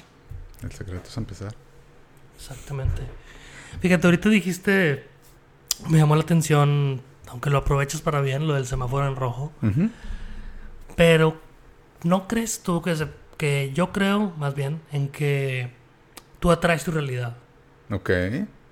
El 0.62 0.72
secreto 0.72 1.08
es 1.10 1.16
empezar. 1.18 1.54
Exactamente. 2.38 3.02
Fíjate, 3.80 4.08
ahorita 4.08 4.30
dijiste, 4.30 5.08
me 5.90 5.98
llamó 5.98 6.16
la 6.16 6.24
atención, 6.24 7.02
aunque 7.28 7.50
lo 7.50 7.60
aprovechas 7.60 8.02
para 8.02 8.20
bien, 8.22 8.48
lo 8.48 8.54
del 8.56 8.66
semáforo 8.66 9.08
en 9.08 9.16
rojo. 9.16 9.54
Pero, 10.96 11.38
¿no 12.04 12.28
crees 12.28 12.62
tú 12.64 12.82
que, 12.82 12.96
se- 12.96 13.08
que 13.38 13.72
yo 13.74 13.92
creo, 13.92 14.34
más 14.38 14.56
bien, 14.56 14.82
en 14.92 15.10
que 15.10 15.72
tú 16.40 16.52
atraes 16.52 16.84
tu 16.84 16.92
realidad? 16.92 17.38
Ok. 17.92 18.10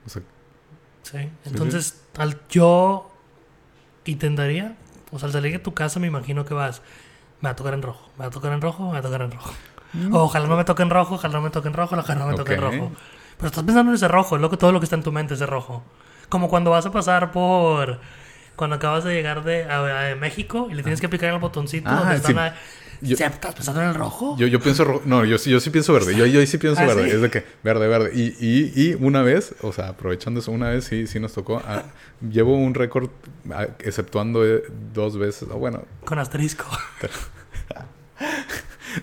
O 0.06 0.10
sea, 0.10 0.22
¿Sí? 1.04 1.30
Entonces, 1.46 2.02
al 2.18 2.40
yo 2.50 3.12
intentaría, 4.06 4.76
o 5.12 5.20
sea, 5.20 5.28
al 5.28 5.34
salir 5.34 5.52
de 5.54 5.60
tu 5.60 5.74
casa 5.74 6.00
me 6.00 6.08
imagino 6.08 6.46
que 6.46 6.54
vas, 6.54 6.82
me 7.42 7.48
va 7.50 7.52
a 7.52 7.56
tocar 7.56 7.74
en 7.74 7.82
rojo, 7.82 8.10
me 8.18 8.24
va 8.24 8.28
a 8.28 8.32
tocar 8.32 8.54
en 8.54 8.62
rojo, 8.62 8.86
me 8.88 8.94
va 8.94 9.00
a 9.00 9.02
tocar 9.02 9.22
en 9.22 9.32
rojo. 9.32 9.54
O 10.12 10.24
ojalá 10.24 10.48
no 10.48 10.58
me 10.58 10.64
toque 10.66 10.82
en 10.84 10.90
rojo, 10.90 11.16
ojalá 11.16 11.34
no 11.36 11.42
me 11.42 11.50
toque 11.52 11.68
en 11.68 11.74
rojo, 11.76 11.96
ojalá 11.96 12.20
no 12.20 12.28
me 12.28 12.34
toque 12.34 12.54
en 12.54 12.62
rojo. 12.62 12.92
Pero 13.38 13.48
estás 13.48 13.64
pensando 13.64 13.92
en 13.92 13.96
ese 13.96 14.08
rojo, 14.08 14.36
es 14.36 14.42
lo 14.42 14.50
que 14.50 14.58
todo 14.58 14.72
lo 14.72 14.80
que 14.80 14.86
está 14.86 14.96
en 14.96 15.04
tu 15.04 15.12
mente, 15.12 15.36
ese 15.36 15.46
rojo. 15.46 15.84
Como 16.30 16.50
cuando 16.50 16.72
vas 16.72 16.86
a 16.86 16.92
pasar 16.92 17.32
por... 17.32 18.00
Cuando 18.56 18.76
acabas 18.76 19.04
de 19.04 19.14
llegar 19.16 19.44
de, 19.44 19.64
a- 19.66 20.12
a 20.12 20.16
México 20.16 20.68
y 20.70 20.76
le 20.76 20.84
tienes 20.84 21.02
que 21.02 21.10
picar 21.10 21.34
el 21.34 21.40
botoncito 21.40 21.90
Ah, 21.90 21.96
donde 21.96 22.16
están 22.16 22.34
sí. 22.34 22.40
a- 22.40 22.56
Yo- 23.04 23.18
¿Sí, 23.18 23.24
¿Estás 23.24 23.54
pensando 23.54 23.82
en 23.82 23.90
el 23.90 23.96
rojo? 23.96 24.36
Yo, 24.38 24.48
yo 24.48 24.60
pienso, 24.60 24.84
ro- 24.86 25.02
no, 25.06 25.26
yo, 25.26 25.38
sí- 25.38 25.50
yo 25.52 25.60
sí 25.60 25.70
pienso 25.70 25.94
verde. 25.94 26.16
Yo, 26.16 26.26
yo 26.26 26.46
sí 26.46 26.58
pienso 26.58 26.82
¿Ah, 26.82 26.86
verde. 26.86 27.10
sí? 27.10 27.16
Es 27.16 27.22
de 27.22 27.30
que 27.30 27.44
verde, 27.64 27.88
verde. 27.88 28.12
Y, 28.14 28.36
y, 28.40 28.72
y 28.76 28.94
una 29.00 29.22
vez, 29.24 29.56
o 29.62 29.72
sea, 29.74 29.90
aprovechando 29.90 30.40
eso, 30.40 30.52
una 30.52 30.70
vez 30.70 30.86
sí, 30.86 31.08
sí 31.08 31.20
nos 31.20 31.34
tocó. 31.34 31.62
ah, 31.66 31.84
llevo 32.28 32.56
un 32.58 32.74
récord, 32.74 33.10
ah, 33.52 33.68
exceptuando 33.80 34.46
eh, 34.46 34.64
dos 34.94 35.18
veces. 35.18 35.48
o 35.52 35.58
bueno, 35.58 35.84
Con 36.06 36.20
asterisco. 36.20 36.66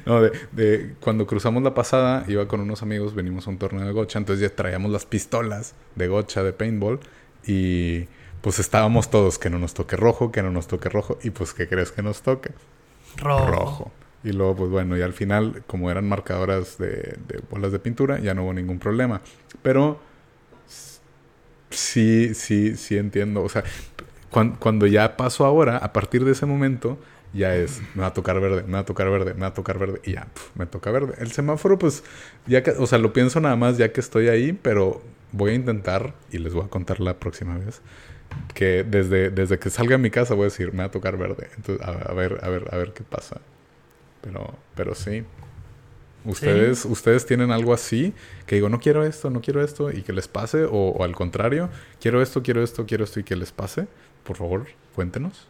no, 0.07 0.23
de, 0.23 0.33
de 0.53 0.95
cuando 1.01 1.27
cruzamos 1.27 1.63
la 1.63 1.75
pasada, 1.75 2.25
iba 2.29 2.47
con 2.49 2.61
unos 2.61 2.83
amigos, 2.83 3.15
venimos 3.15 3.47
a 3.47 3.51
un 3.51 3.59
torneo 3.59 3.85
de 3.87 3.93
gocha. 3.93 4.19
Entonces 4.19 4.49
ya 4.49 4.55
traíamos 4.55 4.91
las 4.91 5.07
pistolas 5.07 5.75
de 5.97 6.09
gocha, 6.09 6.43
de 6.43 6.53
paintball. 6.53 7.01
Y 7.47 8.07
pues 8.41 8.59
estábamos 8.59 9.11
todos, 9.11 9.39
que 9.39 9.51
no 9.51 9.59
nos 9.59 9.75
toque 9.75 9.97
rojo, 9.97 10.33
que 10.33 10.43
no 10.43 10.51
nos 10.51 10.67
toque 10.69 10.89
rojo. 10.89 11.19
Y 11.23 11.31
pues, 11.31 11.53
¿qué 11.55 11.69
crees 11.69 11.93
que 11.93 12.03
nos 12.03 12.23
toque? 12.23 12.51
Rojo. 13.17 13.47
rojo. 13.47 13.93
Y 14.23 14.33
luego, 14.33 14.57
pues 14.57 14.71
bueno, 14.71 14.97
y 14.99 15.03
al 15.03 15.15
final, 15.15 15.63
como 15.67 15.91
eran 15.91 16.09
marcadoras 16.09 16.77
de, 16.79 17.19
bolas 17.51 17.73
de 17.73 17.79
pintura, 17.79 18.19
ya 18.21 18.35
no 18.35 18.45
hubo 18.45 18.53
ningún 18.53 18.79
problema. 18.79 19.23
Pero 19.63 20.01
sí, 21.71 22.35
sí, 22.35 22.77
sí 22.77 22.97
entiendo. 22.97 23.43
O 23.43 23.49
sea, 23.49 23.65
cuan- 24.31 24.57
cuando, 24.59 24.87
ya 24.87 25.17
pasó 25.17 25.47
ahora, 25.47 25.79
a 25.79 25.93
partir 25.93 26.25
de 26.25 26.33
ese 26.33 26.47
momento, 26.47 26.99
ya 27.33 27.55
es, 27.57 27.83
me 27.95 28.03
va 28.03 28.09
a 28.09 28.15
tocar 28.15 28.41
verde, 28.41 28.65
me 28.65 28.73
va 28.75 28.81
a 28.81 28.85
tocar 28.85 29.11
verde, 29.11 29.35
me 29.35 29.41
va 29.43 29.49
a 29.49 29.55
tocar 29.55 29.79
verde. 29.79 30.01
Y 30.05 30.13
ya, 30.13 30.29
me 30.55 30.67
toca 30.67 30.91
verde. 30.91 31.15
El 31.19 31.33
semáforo, 31.33 31.79
pues, 31.79 32.05
ya 32.47 32.63
o 32.79 32.87
sea, 32.87 32.99
lo 32.99 33.13
pienso 33.13 33.41
nada 33.41 33.57
más 33.57 33.79
ya 33.79 33.93
que 33.93 34.01
estoy 34.01 34.29
ahí, 34.29 34.53
pero 34.53 35.03
voy 35.33 35.53
a 35.53 35.55
intentar, 35.55 36.15
y 36.33 36.39
les 36.39 36.55
voy 36.55 36.65
a 36.65 36.69
contar 36.69 37.01
la 37.01 37.19
próxima 37.19 37.59
vez, 37.59 37.83
que 38.55 38.85
desde, 38.85 39.31
desde 39.31 39.59
que 39.59 39.71
salga 39.71 39.97
a 39.97 39.99
mi 39.99 40.11
casa 40.11 40.35
voy 40.35 40.43
a 40.43 40.45
decir, 40.47 40.73
me 40.73 40.79
va 40.79 40.85
a 40.85 40.91
tocar 40.91 41.17
verde. 41.17 41.49
Entonces, 41.57 41.87
a, 41.87 41.91
a 41.91 42.15
ver, 42.15 42.39
a 42.43 42.49
ver, 42.49 42.69
a 42.73 42.77
ver 42.77 42.93
qué 42.93 43.03
pasa. 43.03 43.41
Pero, 44.23 44.55
pero 44.75 44.95
sí. 44.95 45.25
¿Ustedes, 46.25 46.85
¿Ustedes 46.85 47.25
tienen 47.25 47.51
algo 47.51 47.73
así? 47.73 48.13
Que 48.47 48.57
digo, 48.57 48.69
no 48.69 48.79
quiero 48.79 49.05
esto, 49.05 49.31
no 49.31 49.41
quiero 49.41 49.65
esto, 49.65 49.91
y 49.91 50.03
que 50.03 50.13
les 50.13 50.29
pase, 50.29 50.65
o, 50.65 50.71
o 50.71 51.05
al 51.05 51.15
contrario, 51.15 51.71
quiero 51.99 52.21
esto, 52.21 52.43
quiero 52.43 52.63
esto, 52.63 52.85
quiero 52.85 53.05
esto, 53.05 53.21
y 53.21 53.25
que 53.25 53.37
les 53.37 53.53
pase. 53.53 53.89
Por 54.25 54.37
favor, 54.37 54.67
cuéntenos. 54.95 55.49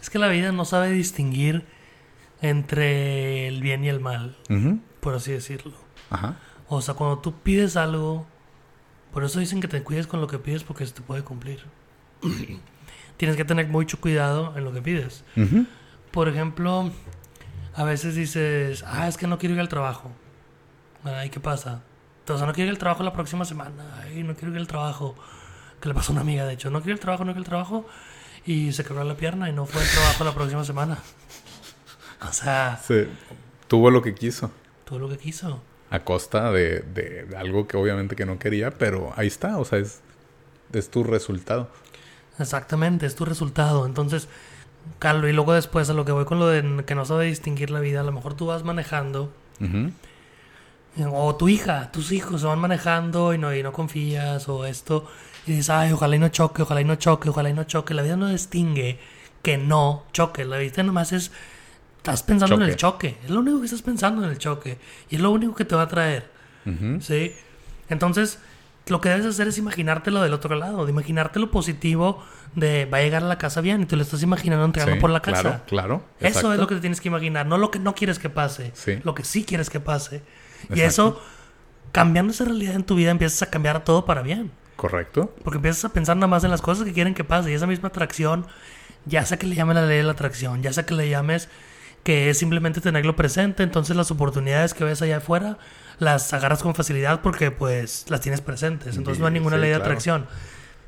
Es 0.00 0.10
que 0.10 0.18
la 0.18 0.28
vida 0.28 0.50
no 0.52 0.64
sabe 0.64 0.90
distinguir 0.90 1.64
entre 2.40 3.48
el 3.48 3.62
bien 3.62 3.84
y 3.84 3.88
el 3.88 4.00
mal, 4.00 4.36
por 5.00 5.14
así 5.14 5.32
decirlo. 5.32 5.74
Ajá. 6.10 6.38
O 6.68 6.80
sea, 6.82 6.94
cuando 6.94 7.18
tú 7.18 7.32
pides 7.32 7.76
algo, 7.76 8.26
por 9.12 9.24
eso 9.24 9.40
dicen 9.40 9.60
que 9.60 9.68
te 9.68 9.82
cuides 9.82 10.06
con 10.06 10.20
lo 10.20 10.26
que 10.26 10.38
pides 10.38 10.64
porque 10.64 10.86
se 10.86 10.92
te 10.92 11.00
puede 11.00 11.22
cumplir. 11.22 11.64
Tienes 13.16 13.36
que 13.36 13.44
tener 13.44 13.66
mucho 13.68 14.00
cuidado 14.00 14.56
en 14.56 14.64
lo 14.64 14.72
que 14.72 14.80
pides. 14.82 15.24
Ujú. 15.36 15.66
Por 16.12 16.28
ejemplo, 16.28 16.90
a 17.74 17.84
veces 17.84 18.14
dices, 18.14 18.84
ah, 18.86 19.08
es 19.08 19.16
que 19.16 19.26
no 19.26 19.38
quiero 19.38 19.54
ir 19.54 19.60
al 19.60 19.68
trabajo. 19.68 20.10
Ay, 21.04 21.30
¿qué 21.30 21.40
pasa? 21.40 21.82
Sea, 22.26 22.44
no 22.46 22.52
quiero 22.52 22.66
ir 22.68 22.70
al 22.70 22.78
trabajo 22.78 23.02
la 23.02 23.12
próxima 23.12 23.44
semana. 23.44 24.00
Ay, 24.02 24.22
no 24.22 24.34
quiero 24.34 24.52
ir 24.54 24.60
al 24.60 24.66
trabajo. 24.66 25.16
Que 25.80 25.88
le 25.88 25.94
pasó 25.94 26.12
a 26.12 26.14
una 26.14 26.20
amiga, 26.22 26.44
de 26.44 26.54
hecho. 26.54 26.70
No 26.70 26.78
quiero 26.80 26.90
ir 26.92 26.94
al 26.96 27.00
trabajo, 27.00 27.24
no 27.24 27.32
quiero 27.32 27.40
ir 27.40 27.46
al 27.46 27.48
trabajo. 27.50 27.86
Y 28.44 28.72
se 28.72 28.84
quebró 28.84 29.04
la 29.04 29.14
pierna 29.16 29.48
y 29.48 29.52
no 29.52 29.66
fue 29.66 29.82
al 29.82 29.88
trabajo 29.88 30.24
la 30.24 30.34
próxima 30.34 30.64
semana. 30.64 30.98
O 32.28 32.32
sea, 32.32 32.76
Se- 32.82 33.08
tuvo 33.68 33.90
lo 33.90 34.02
que 34.02 34.14
quiso. 34.14 34.50
todo 34.84 34.98
lo 34.98 35.08
que 35.08 35.18
quiso. 35.18 35.62
A 35.90 36.00
costa 36.00 36.50
de, 36.52 36.80
de 36.80 37.34
algo 37.36 37.66
que 37.66 37.76
obviamente 37.76 38.14
que 38.16 38.26
no 38.26 38.38
quería, 38.38 38.70
pero 38.72 39.12
ahí 39.16 39.26
está. 39.26 39.58
O 39.58 39.64
sea, 39.64 39.78
es, 39.78 40.00
es 40.72 40.90
tu 40.90 41.04
resultado. 41.04 41.70
Exactamente, 42.38 43.06
es 43.06 43.14
tu 43.14 43.24
resultado. 43.24 43.86
Entonces, 43.86 44.28
Carlos, 44.98 45.30
y 45.30 45.32
luego 45.32 45.52
después 45.52 45.90
a 45.90 45.94
lo 45.94 46.04
que 46.04 46.12
voy 46.12 46.24
con 46.24 46.38
lo 46.38 46.46
de 46.46 46.84
que 46.84 46.94
no 46.94 47.04
sabe 47.04 47.26
distinguir 47.26 47.70
la 47.70 47.80
vida, 47.80 48.00
a 48.00 48.04
lo 48.04 48.12
mejor 48.12 48.34
tú 48.34 48.46
vas 48.46 48.64
manejando, 48.64 49.32
Ujú. 49.60 49.92
o 51.12 51.34
tu 51.36 51.48
hija, 51.48 51.90
tus 51.92 52.12
hijos 52.12 52.40
se 52.40 52.46
van 52.46 52.58
manejando 52.58 53.34
y 53.34 53.38
no, 53.38 53.54
y 53.54 53.62
no 53.62 53.72
confías, 53.72 54.48
o 54.48 54.64
esto, 54.64 55.06
y 55.46 55.52
dices, 55.52 55.70
ay, 55.70 55.92
ojalá 55.92 56.16
y 56.16 56.18
no 56.18 56.28
choque, 56.28 56.62
ojalá 56.62 56.80
y 56.80 56.84
no 56.84 56.96
choque, 56.96 57.28
ojalá 57.28 57.50
y 57.50 57.54
no 57.54 57.64
choque. 57.64 57.94
La 57.94 58.02
vida 58.02 58.16
no 58.16 58.28
distingue 58.28 58.98
que 59.42 59.58
no 59.58 60.04
choque, 60.12 60.44
la 60.44 60.58
vida 60.58 60.82
nomás 60.82 61.12
es, 61.12 61.30
estás 61.98 62.22
pensando 62.22 62.56
en 62.56 62.62
el 62.62 62.76
choque, 62.76 63.18
es 63.24 63.30
lo 63.30 63.40
único 63.40 63.60
que 63.60 63.66
estás 63.66 63.82
pensando 63.82 64.24
en 64.24 64.30
el 64.30 64.38
choque, 64.38 64.78
y 65.10 65.16
es 65.16 65.20
lo 65.20 65.30
único 65.30 65.54
que 65.54 65.64
te 65.64 65.74
va 65.76 65.82
a 65.82 65.88
traer. 65.88 66.30
Ujú. 66.66 67.00
¿Sí? 67.00 67.34
Entonces, 67.88 68.38
lo 68.90 69.00
que 69.00 69.08
debes 69.08 69.26
hacer 69.26 69.48
es 69.48 69.58
imaginártelo 69.58 70.22
del 70.22 70.32
otro 70.32 70.54
lado, 70.56 70.84
de 70.84 70.92
imaginarte 70.92 71.38
lo 71.38 71.50
positivo 71.50 72.22
de 72.54 72.86
va 72.86 72.98
a 72.98 73.00
llegar 73.02 73.22
a 73.22 73.26
la 73.26 73.38
casa 73.38 73.60
bien 73.60 73.82
y 73.82 73.86
te 73.86 73.96
lo 73.96 74.02
estás 74.02 74.22
imaginando 74.22 74.64
entrando 74.64 74.94
Sí, 74.94 75.00
por 75.00 75.10
la 75.10 75.20
casa. 75.20 75.42
Claro, 75.42 75.62
claro. 75.66 76.02
Eso 76.20 76.52
es 76.52 76.58
lo 76.58 76.66
que 76.66 76.74
te 76.76 76.80
tienes 76.80 77.00
que 77.00 77.08
imaginar, 77.08 77.46
no 77.46 77.58
lo 77.58 77.70
que 77.70 77.78
no 77.78 77.94
quieres 77.94 78.18
que 78.18 78.30
pase, 78.30 78.70
Sí. 78.74 78.98
lo 79.04 79.14
que 79.14 79.24
sí 79.24 79.44
quieres 79.44 79.70
que 79.70 79.80
pase. 79.80 80.22
Y 80.74 80.80
eso, 80.80 81.20
cambiando 81.92 82.32
esa 82.32 82.44
realidad 82.44 82.74
en 82.74 82.84
tu 82.84 82.94
vida, 82.94 83.10
empiezas 83.10 83.42
a 83.42 83.50
cambiar 83.50 83.84
todo 83.84 84.04
para 84.04 84.22
bien. 84.22 84.50
Correcto. 84.76 85.34
Porque 85.44 85.56
empiezas 85.56 85.84
a 85.84 85.88
pensar 85.92 86.16
nada 86.16 86.28
más 86.28 86.44
en 86.44 86.50
las 86.50 86.62
cosas 86.62 86.84
que 86.84 86.92
quieren 86.92 87.14
que 87.14 87.24
pase. 87.24 87.50
Y 87.50 87.54
esa 87.54 87.66
misma 87.66 87.88
atracción, 87.88 88.46
ya 89.06 89.24
sea 89.24 89.38
que 89.38 89.46
le 89.46 89.54
llames 89.56 89.74
la 89.76 89.86
ley 89.86 89.98
de 89.98 90.02
la 90.04 90.12
atracción, 90.12 90.62
ya 90.62 90.72
sea 90.72 90.86
que 90.86 90.94
le 90.94 91.08
llames 91.08 91.48
que 92.04 92.30
es 92.30 92.38
simplemente 92.38 92.80
tenerlo 92.80 93.16
presente, 93.16 93.62
entonces 93.64 93.96
las 93.96 94.10
oportunidades 94.10 94.72
que 94.72 94.84
ves 94.84 95.02
allá 95.02 95.18
afuera 95.18 95.58
las 95.98 96.32
agarras 96.32 96.62
con 96.62 96.74
facilidad 96.74 97.20
porque 97.20 97.50
pues 97.50 98.06
las 98.08 98.20
tienes 98.20 98.40
presentes. 98.40 98.96
Entonces 98.96 99.20
no 99.20 99.26
hay 99.26 99.32
ninguna 99.32 99.56
sí, 99.56 99.62
ley 99.62 99.70
de 99.70 99.76
claro. 99.76 99.90
atracción. 99.90 100.26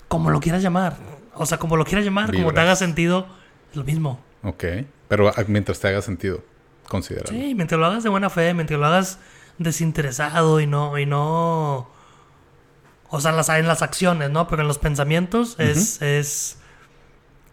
Como 0.08 0.30
lo 0.30 0.40
quieras 0.40 0.62
llamar. 0.62 0.96
O 1.34 1.46
sea, 1.46 1.58
como 1.58 1.76
lo 1.76 1.84
quieras 1.84 2.04
llamar, 2.04 2.34
como 2.34 2.52
te 2.52 2.60
haga 2.60 2.76
sentido, 2.76 3.26
es 3.70 3.76
lo 3.76 3.84
mismo. 3.84 4.20
Ok. 4.42 4.64
Pero 5.08 5.28
ah, 5.28 5.44
mientras 5.46 5.80
te 5.80 5.88
haga 5.88 6.02
sentido, 6.02 6.44
considéralo. 6.88 7.30
Sí, 7.30 7.54
mientras 7.54 7.78
lo 7.78 7.86
hagas 7.86 8.02
de 8.02 8.10
buena 8.10 8.30
fe, 8.30 8.54
mientras 8.54 8.78
lo 8.78 8.86
hagas 8.86 9.18
desinteresado 9.58 10.60
y 10.60 10.66
no, 10.66 10.98
y 10.98 11.06
no. 11.06 11.88
O 13.08 13.20
sea, 13.20 13.30
en 13.30 13.36
las, 13.36 13.48
en 13.48 13.66
las 13.66 13.82
acciones, 13.82 14.30
¿no? 14.30 14.48
Pero 14.48 14.62
en 14.62 14.68
los 14.68 14.78
pensamientos 14.78 15.56
es, 15.58 16.00
es. 16.00 16.58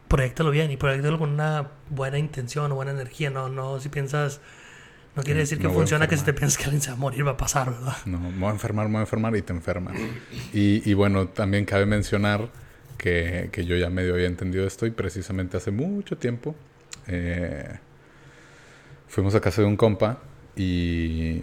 proyectalo 0.08 0.51
bien 0.51 0.72
y 0.72 0.78
proyectalo 0.78 1.18
con 1.18 1.32
una 1.32 1.70
buena 1.89 2.18
intención 2.18 2.72
o 2.72 2.76
buena 2.76 2.91
energía. 2.91 3.30
No, 3.30 3.49
no, 3.49 3.80
si 3.80 3.89
piensas. 3.89 4.39
No 5.18 5.24
quiere 5.24 5.39
Mm, 5.39 5.43
decir 5.43 5.57
que 5.57 5.68
funciona 5.70 6.07
que 6.07 6.15
si 6.15 6.24
te 6.24 6.34
piensas 6.34 6.57
que 6.59 6.65
alguien 6.65 6.82
se 6.82 6.91
va 6.91 6.95
a 6.95 6.99
morir 6.99 7.26
va 7.26 7.32
a 7.32 7.38
pasar, 7.38 7.72
¿verdad? 7.72 7.97
No, 8.05 8.20
me 8.20 8.38
voy 8.38 8.49
a 8.49 8.51
enfermar, 8.51 8.86
me 8.86 8.93
voy 8.93 8.99
a 8.99 9.01
enfermar 9.01 9.36
y 9.36 9.41
te 9.41 9.51
enfermas. 9.51 9.95
Y, 10.53 10.88
y 10.89 10.93
bueno, 10.93 11.28
también 11.28 11.65
cabe 11.65 11.88
mencionar 11.88 12.49
que, 12.99 13.49
que 13.51 13.65
yo 13.65 13.76
ya 13.76 13.89
medio 13.89 14.13
había 14.13 14.28
entendido 14.28 14.65
esto 14.68 14.86
y 14.86 14.91
precisamente 14.91 15.57
hace 15.57 15.72
mucho 15.72 16.18
tiempo 16.18 16.55
eh, 17.07 17.78
fuimos 19.07 19.34
a 19.34 19.41
casa 19.41 19.61
de 19.61 19.68
un 19.68 19.76
compa 19.78 20.20
y, 20.55 21.41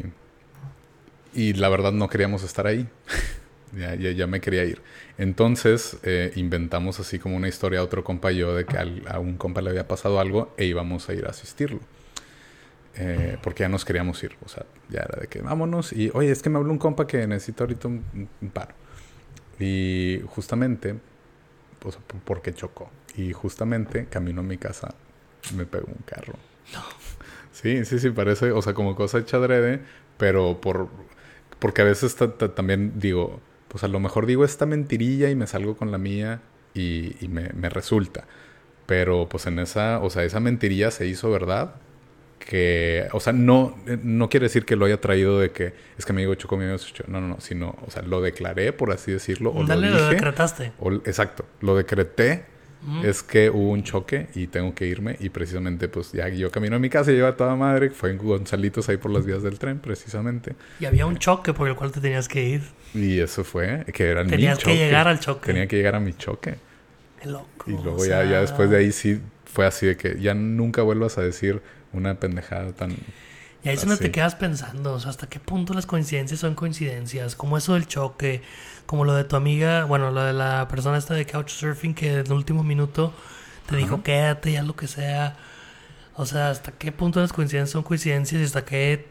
y 1.35 1.53
la 1.55 1.69
verdad 1.69 1.91
no 1.93 2.09
queríamos 2.09 2.45
estar 2.45 2.67
ahí. 2.69 2.87
ya, 3.77 3.97
ya, 3.97 4.13
ya 4.13 4.27
me 4.29 4.41
quería 4.41 4.65
ir. 4.65 4.81
Entonces 5.19 5.97
eh, 6.05 6.33
inventamos 6.37 7.01
así 7.01 7.19
como 7.19 7.37
una 7.37 7.49
historia 7.49 7.81
a 7.81 7.83
otro 7.83 8.05
compa 8.05 8.31
y 8.31 8.37
yo 8.37 8.55
de 8.55 8.67
que 8.67 8.77
a 8.79 9.19
un 9.19 9.37
compa 9.37 9.63
le 9.63 9.71
había 9.71 9.89
pasado 9.89 10.21
algo 10.21 10.55
e 10.57 10.65
íbamos 10.65 11.09
a 11.09 11.15
ir 11.15 11.27
a 11.27 11.31
asistirlo. 11.31 11.81
Eh, 12.97 13.39
porque 13.43 13.63
ya 13.65 13.69
nos 13.69 13.85
queríamos 13.85 14.23
ir. 14.23 14.37
O 14.45 14.49
sea, 14.49 14.65
ya 14.89 15.01
era 15.01 15.21
de 15.21 15.27
que 15.29 15.41
vámonos. 15.43 15.93
Y 15.93 16.11
oye, 16.15 16.31
es 16.31 16.43
que 16.43 16.51
me 16.51 16.59
habló 16.59 16.73
un 16.73 16.79
compa 16.79 17.07
que 17.07 17.27
necesita 17.27 17.65
ahorita 17.65 17.89
un, 17.89 18.05
un 18.41 18.51
paro. 18.51 18.75
Y 19.61 20.21
justamente, 20.29 20.97
o 21.85 21.93
sea, 21.93 22.01
porque 22.25 22.55
chocó. 22.55 22.91
Y 23.17 23.33
justamente 23.33 24.07
camino 24.07 24.41
a 24.43 24.45
mi 24.45 24.59
casa, 24.59 24.95
me 25.57 25.67
pegó 25.67 25.87
un 25.89 26.03
carro. 26.07 26.35
Sí, 27.53 27.85
sí, 27.85 27.99
sí, 27.99 28.11
parece, 28.11 28.51
o 28.53 28.63
sea, 28.63 28.75
como 28.75 28.97
cosa 28.97 29.19
hecha 29.19 29.37
adrede, 29.37 29.81
pero 30.19 30.61
por. 30.61 30.89
Porque 31.59 31.83
a 31.83 31.85
veces 31.85 32.17
ta- 32.17 32.37
ta- 32.37 32.55
también 32.55 32.99
digo, 32.99 33.41
pues 33.69 33.85
a 33.85 33.89
lo 33.89 34.01
mejor 34.01 34.27
digo 34.27 34.45
esta 34.45 34.67
mentirilla 34.67 35.31
y 35.31 35.35
me 35.37 35.47
salgo 35.47 35.77
con 35.77 35.91
la 35.93 35.99
mía 35.99 36.41
y, 36.75 37.15
y 37.25 37.29
me, 37.29 37.51
me 37.55 37.69
resulta. 37.71 38.27
Pero 38.87 39.29
pues 39.29 39.47
en 39.47 39.59
esa, 39.61 40.01
o 40.01 40.11
sea, 40.11 40.25
esa 40.25 40.41
mentirilla 40.41 40.91
se 40.91 41.07
hizo 41.07 41.31
verdad. 41.31 41.77
Que, 42.45 43.09
o 43.13 43.21
sea, 43.21 43.33
no, 43.33 43.75
no 44.03 44.29
quiere 44.29 44.45
decir 44.45 44.67
que 44.67 44.77
lo 44.77 44.85
haya 44.85 45.01
traído 45.01 45.41
de 45.41 45.51
que 45.51 45.73
es 45.97 46.05
que 46.05 46.13
mi 46.13 46.21
amigo 46.23 46.35
chocó, 46.35 46.57
mi 46.59 46.65
amigo. 46.65 46.79
No, 47.09 47.21
no, 47.23 47.29
no, 47.29 47.41
sino, 47.41 47.75
o 47.87 47.91
sea, 47.91 48.03
lo 48.03 48.21
declaré, 48.21 48.73
por 48.75 48.93
así 48.93 49.13
decirlo, 49.13 49.51
o 49.55 49.65
Dale, 49.65 49.89
lo 49.89 49.95
lo 49.97 50.03
dije. 50.03 50.15
decretaste. 50.17 50.73
o- 50.79 50.93
exacto, 50.93 51.47
lo 51.61 51.75
decreté. 51.77 52.45
Mm. 52.87 53.07
Es 53.07 53.23
que 53.23 53.49
hubo 53.49 53.71
un 53.71 53.83
choque 53.83 54.27
y 54.35 54.47
tengo 54.49 54.75
que 54.75 54.87
irme. 54.87 55.17
Y 55.19 55.31
precisamente, 55.31 55.89
pues 55.89 56.13
ya 56.13 56.29
yo 56.29 56.51
camino 56.51 56.77
a 56.77 56.79
mi 56.79 56.91
casa 56.91 57.13
y 57.13 57.15
lleva 57.15 57.35
toda 57.35 57.57
madre. 57.57 57.89
Fue 57.89 58.11
en 58.11 58.19
Gonzalitos 58.19 58.91
ahí 58.91 58.99
por 58.99 59.11
las 59.11 59.25
vías 59.25 59.43
del 59.43 59.59
tren, 59.59 59.79
precisamente. 59.79 60.55
Y 60.81 60.85
había 60.85 61.07
un 61.07 61.17
choque 61.17 61.55
por 61.55 61.67
el 61.67 61.77
cual 61.77 61.93
te 61.93 62.03
tenías 62.03 62.29
que 62.29 62.45
ir. 62.47 62.61
Y 62.93 63.21
eso 63.21 63.43
fue, 63.43 63.87
que 63.95 64.05
era 64.11 64.23
mi 64.23 64.29
Tenías 64.29 64.59
que 64.59 64.65
choque. 64.65 64.77
llegar 64.77 65.09
al 65.09 65.19
choque. 65.19 65.47
Tenía 65.47 65.67
que 65.67 65.77
llegar 65.77 65.95
a 65.95 66.01
mi 66.01 66.13
choque. 66.13 66.57
Qué 67.23 67.31
loco. 67.31 67.65
Y 67.71 67.71
luego 67.71 68.03
o 68.03 68.05
ya, 68.05 68.23
ya 68.25 68.43
después 68.43 68.69
de 68.69 68.77
ahí 68.77 68.93
sí 68.93 69.19
fue 69.47 69.65
así 69.65 69.87
de 69.87 69.97
que 69.97 70.21
ya 70.21 70.35
nunca 70.35 70.83
vuelvas 70.83 71.17
a 71.17 71.23
decir 71.23 71.63
una 71.95 72.19
pendejada 72.21 72.73
tan... 72.73 72.93
Y 73.63 73.69
ahí 73.71 73.77
es 73.77 73.81
donde 73.81 73.97
te 73.97 74.11
quedas 74.11 74.35
pensando, 74.35 74.93
o 74.93 75.01
sea, 75.01 75.09
hasta 75.09 75.27
qué 75.27 75.41
punto 75.41 75.73
las 75.73 75.87
coincidencias 75.87 76.41
son 76.41 76.55
coincidencias, 76.55 77.35
como 77.35 77.57
eso 77.57 77.73
del 77.73 77.87
choque, 77.87 78.43
como 78.85 79.07
lo 79.07 79.15
de 79.15 79.25
tu 79.25 79.37
amiga, 79.37 79.85
bueno, 79.87 80.11
lo 80.11 80.23
de 80.23 80.35
la 80.35 80.69
persona 80.69 80.99
esta 80.99 81.15
de 81.15 81.25
Couchsurfing 81.25 81.95
que 81.95 82.13
en 82.13 82.27
el 82.27 82.33
último 82.33 82.63
minuto 82.63 83.15
te 83.67 83.77
dijo 83.77 84.03
quédate, 84.03 84.53
ya 84.53 84.63
lo 84.63 84.77
que 84.77 84.87
sea. 84.87 85.37
O 86.17 86.27
sea, 86.27 86.51
hasta 86.51 86.73
qué 86.73 86.93
punto 86.93 87.21
las 87.21 87.33
coincidencias 87.33 87.71
son 87.73 87.83
coincidencias 87.85 88.43
y 88.43 88.45
hasta 88.45 88.67
qué 88.67 89.07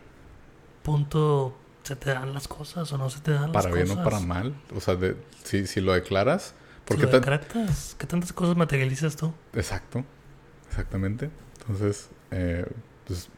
punto 0.83 1.57
se 1.83 1.95
te 1.95 2.11
dan 2.11 2.33
las 2.33 2.47
cosas 2.47 2.91
o 2.93 2.97
no 2.97 3.09
se 3.09 3.19
te 3.21 3.31
dan 3.31 3.51
Para 3.51 3.69
las 3.69 3.73
bien 3.75 3.87
cosas. 3.87 4.01
o 4.05 4.09
para 4.09 4.19
mal. 4.19 4.53
O 4.75 4.79
sea, 4.79 4.95
de, 4.95 5.17
si, 5.43 5.65
si 5.67 5.81
lo 5.81 5.93
declaras... 5.93 6.53
Si 6.53 6.53
Porque 6.85 7.03
lo 7.03 7.09
ta- 7.09 7.19
decretas, 7.19 7.95
¿qué 7.97 8.05
tantas 8.05 8.33
cosas 8.33 8.55
materializas 8.55 9.15
tú? 9.15 9.33
Exacto, 9.53 10.03
exactamente. 10.69 11.29
Entonces, 11.61 12.09
eh, 12.33 12.65
pues, 13.07 13.29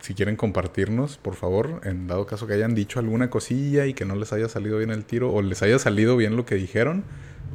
si 0.00 0.14
quieren 0.14 0.34
compartirnos, 0.36 1.16
por 1.18 1.36
favor, 1.36 1.80
en 1.84 2.08
dado 2.08 2.26
caso 2.26 2.46
que 2.48 2.54
hayan 2.54 2.74
dicho 2.74 2.98
alguna 2.98 3.30
cosilla 3.30 3.86
y 3.86 3.94
que 3.94 4.04
no 4.04 4.16
les 4.16 4.32
haya 4.32 4.48
salido 4.48 4.78
bien 4.78 4.90
el 4.90 5.04
tiro, 5.04 5.32
o 5.32 5.42
les 5.42 5.62
haya 5.62 5.78
salido 5.78 6.16
bien 6.16 6.36
lo 6.36 6.44
que 6.44 6.56
dijeron, 6.56 7.04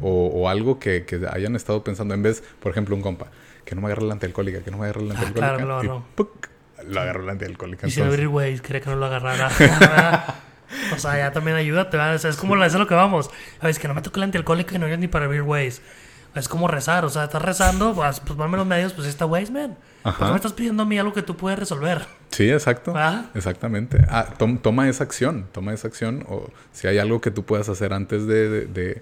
o, 0.01 0.27
o 0.27 0.47
algo 0.49 0.79
que, 0.79 1.03
que 1.05 1.19
hayan 1.29 1.55
estado 1.55 1.83
pensando, 1.83 2.13
en 2.13 2.23
vez, 2.23 2.41
por 2.61 2.71
ejemplo, 2.71 2.95
un 2.95 3.01
compa, 3.01 3.27
que 3.65 3.75
no 3.75 3.81
me 3.81 3.87
agarre 3.87 4.03
la 4.03 4.13
antialcohólica, 4.13 4.61
que 4.61 4.71
no 4.71 4.77
me 4.77 4.85
agarre 4.85 5.01
la 5.01 5.13
Ah, 5.15 5.17
antialcohólica. 5.17 5.55
claro, 5.57 5.67
lo 5.67 5.83
y 5.83 5.87
agarró. 5.87 6.05
¡puc! 6.15 6.47
lo 6.87 7.01
agarró 7.01 7.23
la 7.23 7.31
antialcohólica. 7.33 7.87
Y 7.87 7.91
sin 7.91 8.03
Entonces, 8.03 8.13
abrir 8.19 8.29
güey, 8.29 8.59
quería 8.59 8.81
que 8.81 8.89
no 8.91 8.95
lo 8.95 9.05
agarrara. 9.07 9.49
o 10.95 10.99
sea, 10.99 11.17
ya 11.17 11.31
también 11.33 11.57
ayúdate, 11.57 11.97
¿verdad? 11.97 12.15
O 12.15 12.19
sea, 12.19 12.29
es 12.29 12.37
como 12.37 12.55
la- 12.55 12.65
es 12.67 12.73
lo 12.75 12.87
que 12.87 12.93
vamos. 12.95 13.29
A 13.59 13.65
veces 13.67 13.81
que 13.81 13.87
no 13.89 13.93
me 13.93 14.01
toque 14.01 14.19
la 14.19 14.25
antialcohólica 14.25 14.75
y 14.75 14.79
no 14.79 14.85
hay 14.85 14.97
ni 14.97 15.07
para 15.09 15.25
abrir 15.25 15.41
güeyes. 15.43 15.81
Es 16.37 16.47
como 16.47 16.67
rezar, 16.67 17.03
o 17.05 17.09
sea, 17.09 17.25
estás 17.25 17.41
rezando, 17.41 17.93
pues, 17.93 18.19
pues 18.19 18.37
ponme 18.37 18.57
los 18.57 18.65
medios, 18.65 18.93
pues 18.93 19.07
está 19.07 19.25
güeyes, 19.25 19.51
man. 19.51 19.77
¿Por 20.03 20.15
qué 20.15 20.23
Ajá. 20.23 20.29
me 20.31 20.35
estás 20.37 20.53
pidiendo 20.53 20.83
a 20.83 20.85
mí 20.85 20.97
algo 20.99 21.13
que 21.13 21.21
tú 21.21 21.35
puedes 21.35 21.57
resolver? 21.59 22.05
Sí, 22.31 22.49
exacto. 22.51 22.93
¿Ah? 22.95 23.25
Exactamente. 23.35 23.99
Ah, 24.09 24.27
tom- 24.37 24.57
toma 24.59 24.87
esa 24.87 25.03
acción, 25.03 25.47
toma 25.51 25.73
esa 25.73 25.87
acción. 25.87 26.25
O 26.29 26.49
si 26.71 26.87
hay 26.87 26.97
algo 26.97 27.19
que 27.21 27.31
tú 27.31 27.43
puedas 27.43 27.67
hacer 27.69 27.93
antes 27.93 28.25
de, 28.27 28.49
de, 28.49 28.65
de, 28.67 29.01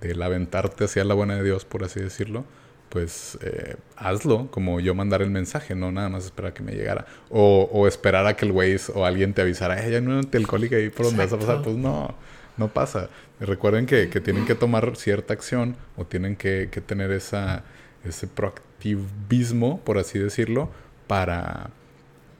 de 0.00 0.10
el 0.10 0.22
aventarte 0.22 0.84
hacia 0.84 1.04
la 1.04 1.14
buena 1.14 1.34
de 1.36 1.42
Dios, 1.42 1.64
por 1.64 1.84
así 1.84 2.00
decirlo, 2.00 2.44
pues 2.88 3.36
eh, 3.42 3.76
hazlo, 3.96 4.48
como 4.50 4.78
yo 4.80 4.94
mandar 4.94 5.20
el 5.20 5.30
mensaje, 5.30 5.74
no 5.74 5.90
nada 5.92 6.08
más 6.08 6.24
esperar 6.24 6.52
a 6.52 6.54
que 6.54 6.62
me 6.62 6.72
llegara. 6.72 7.04
O, 7.30 7.68
o 7.72 7.86
esperar 7.88 8.26
a 8.26 8.36
que 8.36 8.46
el 8.46 8.52
güey 8.52 8.76
o 8.94 9.04
alguien 9.04 9.34
te 9.34 9.42
avisara, 9.42 9.84
"Eh, 9.84 9.90
ya 9.90 10.00
no 10.00 10.12
hay 10.12 10.18
una 10.20 10.28
alcohólica 10.38 10.76
ahí 10.76 10.88
por 10.90 11.06
donde 11.06 11.24
vas 11.24 11.32
a 11.32 11.38
pasar. 11.38 11.62
Pues 11.62 11.76
no, 11.76 12.14
no 12.56 12.68
pasa. 12.72 13.10
Recuerden 13.40 13.86
que, 13.86 14.08
que 14.08 14.20
tienen 14.20 14.46
que 14.46 14.54
tomar 14.54 14.96
cierta 14.96 15.34
acción 15.34 15.76
o 15.96 16.04
tienen 16.06 16.36
que, 16.36 16.68
que 16.70 16.80
tener 16.80 17.10
esa, 17.12 17.64
ese 18.04 18.26
proactivismo, 18.26 19.80
por 19.80 19.98
así 19.98 20.18
decirlo, 20.18 20.70
para, 21.06 21.70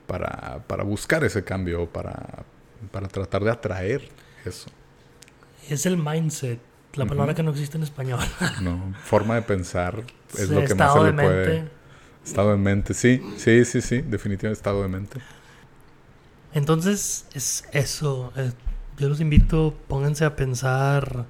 para, 0.07 0.65
para 0.67 0.85
buscar 0.85 1.25
ese 1.25 1.45
cambio, 1.45 1.87
para, 1.87 2.45
para 2.93 3.09
tratar 3.09 3.45
de 3.45 3.51
atraer 3.51 4.09
eso. 4.45 4.71
Es 5.69 5.87
el 5.87 5.97
mindset, 5.97 6.61
la 6.95 7.07
palabra 7.07 7.35
que 7.35 7.43
no 7.43 7.51
existe 7.51 7.77
en 7.77 7.83
español. 7.83 8.21
¿no? 8.61 8.95
Forma 9.03 9.35
de 9.35 9.43
pensar 9.43 10.05
es 10.39 10.49
Sí, 10.49 10.55
lo 10.55 10.65
que 10.65 10.75
más 10.75 10.93
se 10.93 11.01
le 11.01 11.13
de 11.13 11.13
puede... 11.13 11.71
Estado 12.25 12.51
de 12.51 12.57
mente, 12.57 12.93
sí, 12.95 13.23
sí, 13.37 13.65
sí, 13.65 13.81
sí, 13.81 14.03
definitivamente 14.03 14.59
estado 14.59 14.83
de 14.83 14.89
mente. 14.89 15.21
Entonces, 16.53 17.27
es 17.35 17.65
eso. 17.73 18.33
Yo 18.99 19.09
los 19.09 19.21
invito, 19.21 19.75
pónganse 19.89 20.25
a 20.25 20.37
pensar 20.37 21.27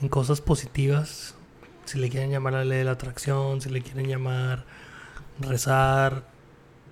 en 0.00 0.08
cosas 0.08 0.40
positivas. 0.40 1.34
Si 1.84 1.98
le 1.98 2.08
quieren 2.08 2.30
llamar 2.30 2.52
la 2.52 2.64
ley 2.64 2.78
de 2.78 2.84
la 2.84 2.92
atracción, 2.92 3.60
si 3.60 3.68
le 3.70 3.82
quieren 3.82 4.06
llamar 4.06 4.64
rezar, 5.40 6.24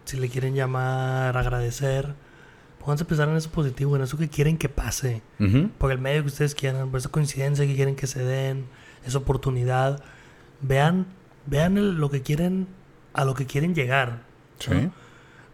si 0.05 0.19
le 0.19 0.29
quieren 0.29 0.55
llamar 0.55 1.37
agradecer. 1.37 2.15
Pónganse 2.81 3.05
a 3.05 3.07
pensar 3.07 3.29
en 3.29 3.37
eso 3.37 3.51
positivo, 3.51 3.97
en 3.97 4.03
eso 4.03 4.17
que 4.17 4.29
quieren 4.29 4.57
que 4.57 4.69
pase. 4.69 5.23
Por 5.79 5.93
el 5.93 5.99
medio 5.99 6.23
que 6.23 6.29
ustedes 6.29 6.55
quieran, 6.55 6.91
por 6.91 6.99
esa 6.99 7.11
coincidencia 7.11 7.67
que 7.67 7.75
quieren 7.77 7.97
que 7.97 8.07
se 8.07 8.25
den, 8.25 8.67
esa 9.05 9.19
oportunidad. 9.19 10.03
Vean, 10.63 11.07
vean 11.47 11.77
el- 11.79 11.97
lo 11.97 12.11
que 12.11 12.23
quieren, 12.23 12.67
a 13.13 13.25
lo 13.25 13.35
que 13.35 13.47
quieren 13.47 13.75
llegar. 13.75 14.23
Sí, 14.59 14.71
¿no? 14.71 14.93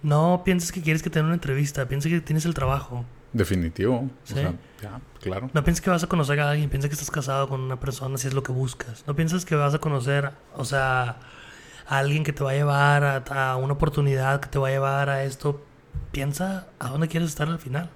No 0.02 0.42
pienses 0.44 0.70
que 0.72 0.82
quieres 0.82 1.02
que 1.02 1.10
te 1.10 1.18
den 1.18 1.26
una 1.26 1.34
entrevista, 1.34 1.88
piensa 1.88 2.08
que 2.08 2.20
tienes 2.20 2.44
el 2.44 2.54
trabajo. 2.54 3.04
Definitivo. 3.34 4.08
Sí. 4.24 4.32
O 4.32 4.36
sea, 4.36 4.54
ya, 4.80 5.00
claro. 5.20 5.50
No 5.52 5.62
pienses 5.62 5.82
que 5.84 5.90
vas 5.90 6.02
a 6.02 6.06
conocer 6.06 6.40
a 6.40 6.50
alguien, 6.50 6.70
piensa 6.70 6.88
que 6.88 6.94
estás 6.94 7.10
casado 7.10 7.48
con 7.48 7.60
una 7.60 7.78
persona 7.78 8.16
si 8.16 8.28
es 8.28 8.32
lo 8.34 8.42
que 8.42 8.52
buscas. 8.52 9.04
No 9.06 9.14
pienses 9.14 9.44
que 9.44 9.54
vas 9.56 9.74
a 9.74 9.78
conocer, 9.78 10.30
o 10.56 10.64
sea, 10.64 11.18
a 11.86 11.98
alguien 11.98 12.24
que 12.24 12.32
te 12.32 12.42
va 12.42 12.52
a 12.52 12.54
llevar 12.54 13.04
a, 13.04 13.16
a 13.52 13.56
una 13.56 13.74
oportunidad, 13.74 14.40
que 14.40 14.48
te 14.48 14.58
va 14.58 14.68
a 14.68 14.70
llevar 14.70 15.10
a 15.10 15.24
esto. 15.24 15.62
Piensa 16.12 16.68
a 16.78 16.88
dónde 16.88 17.08
quieres 17.08 17.28
estar 17.28 17.46
al 17.48 17.58
final 17.58 17.90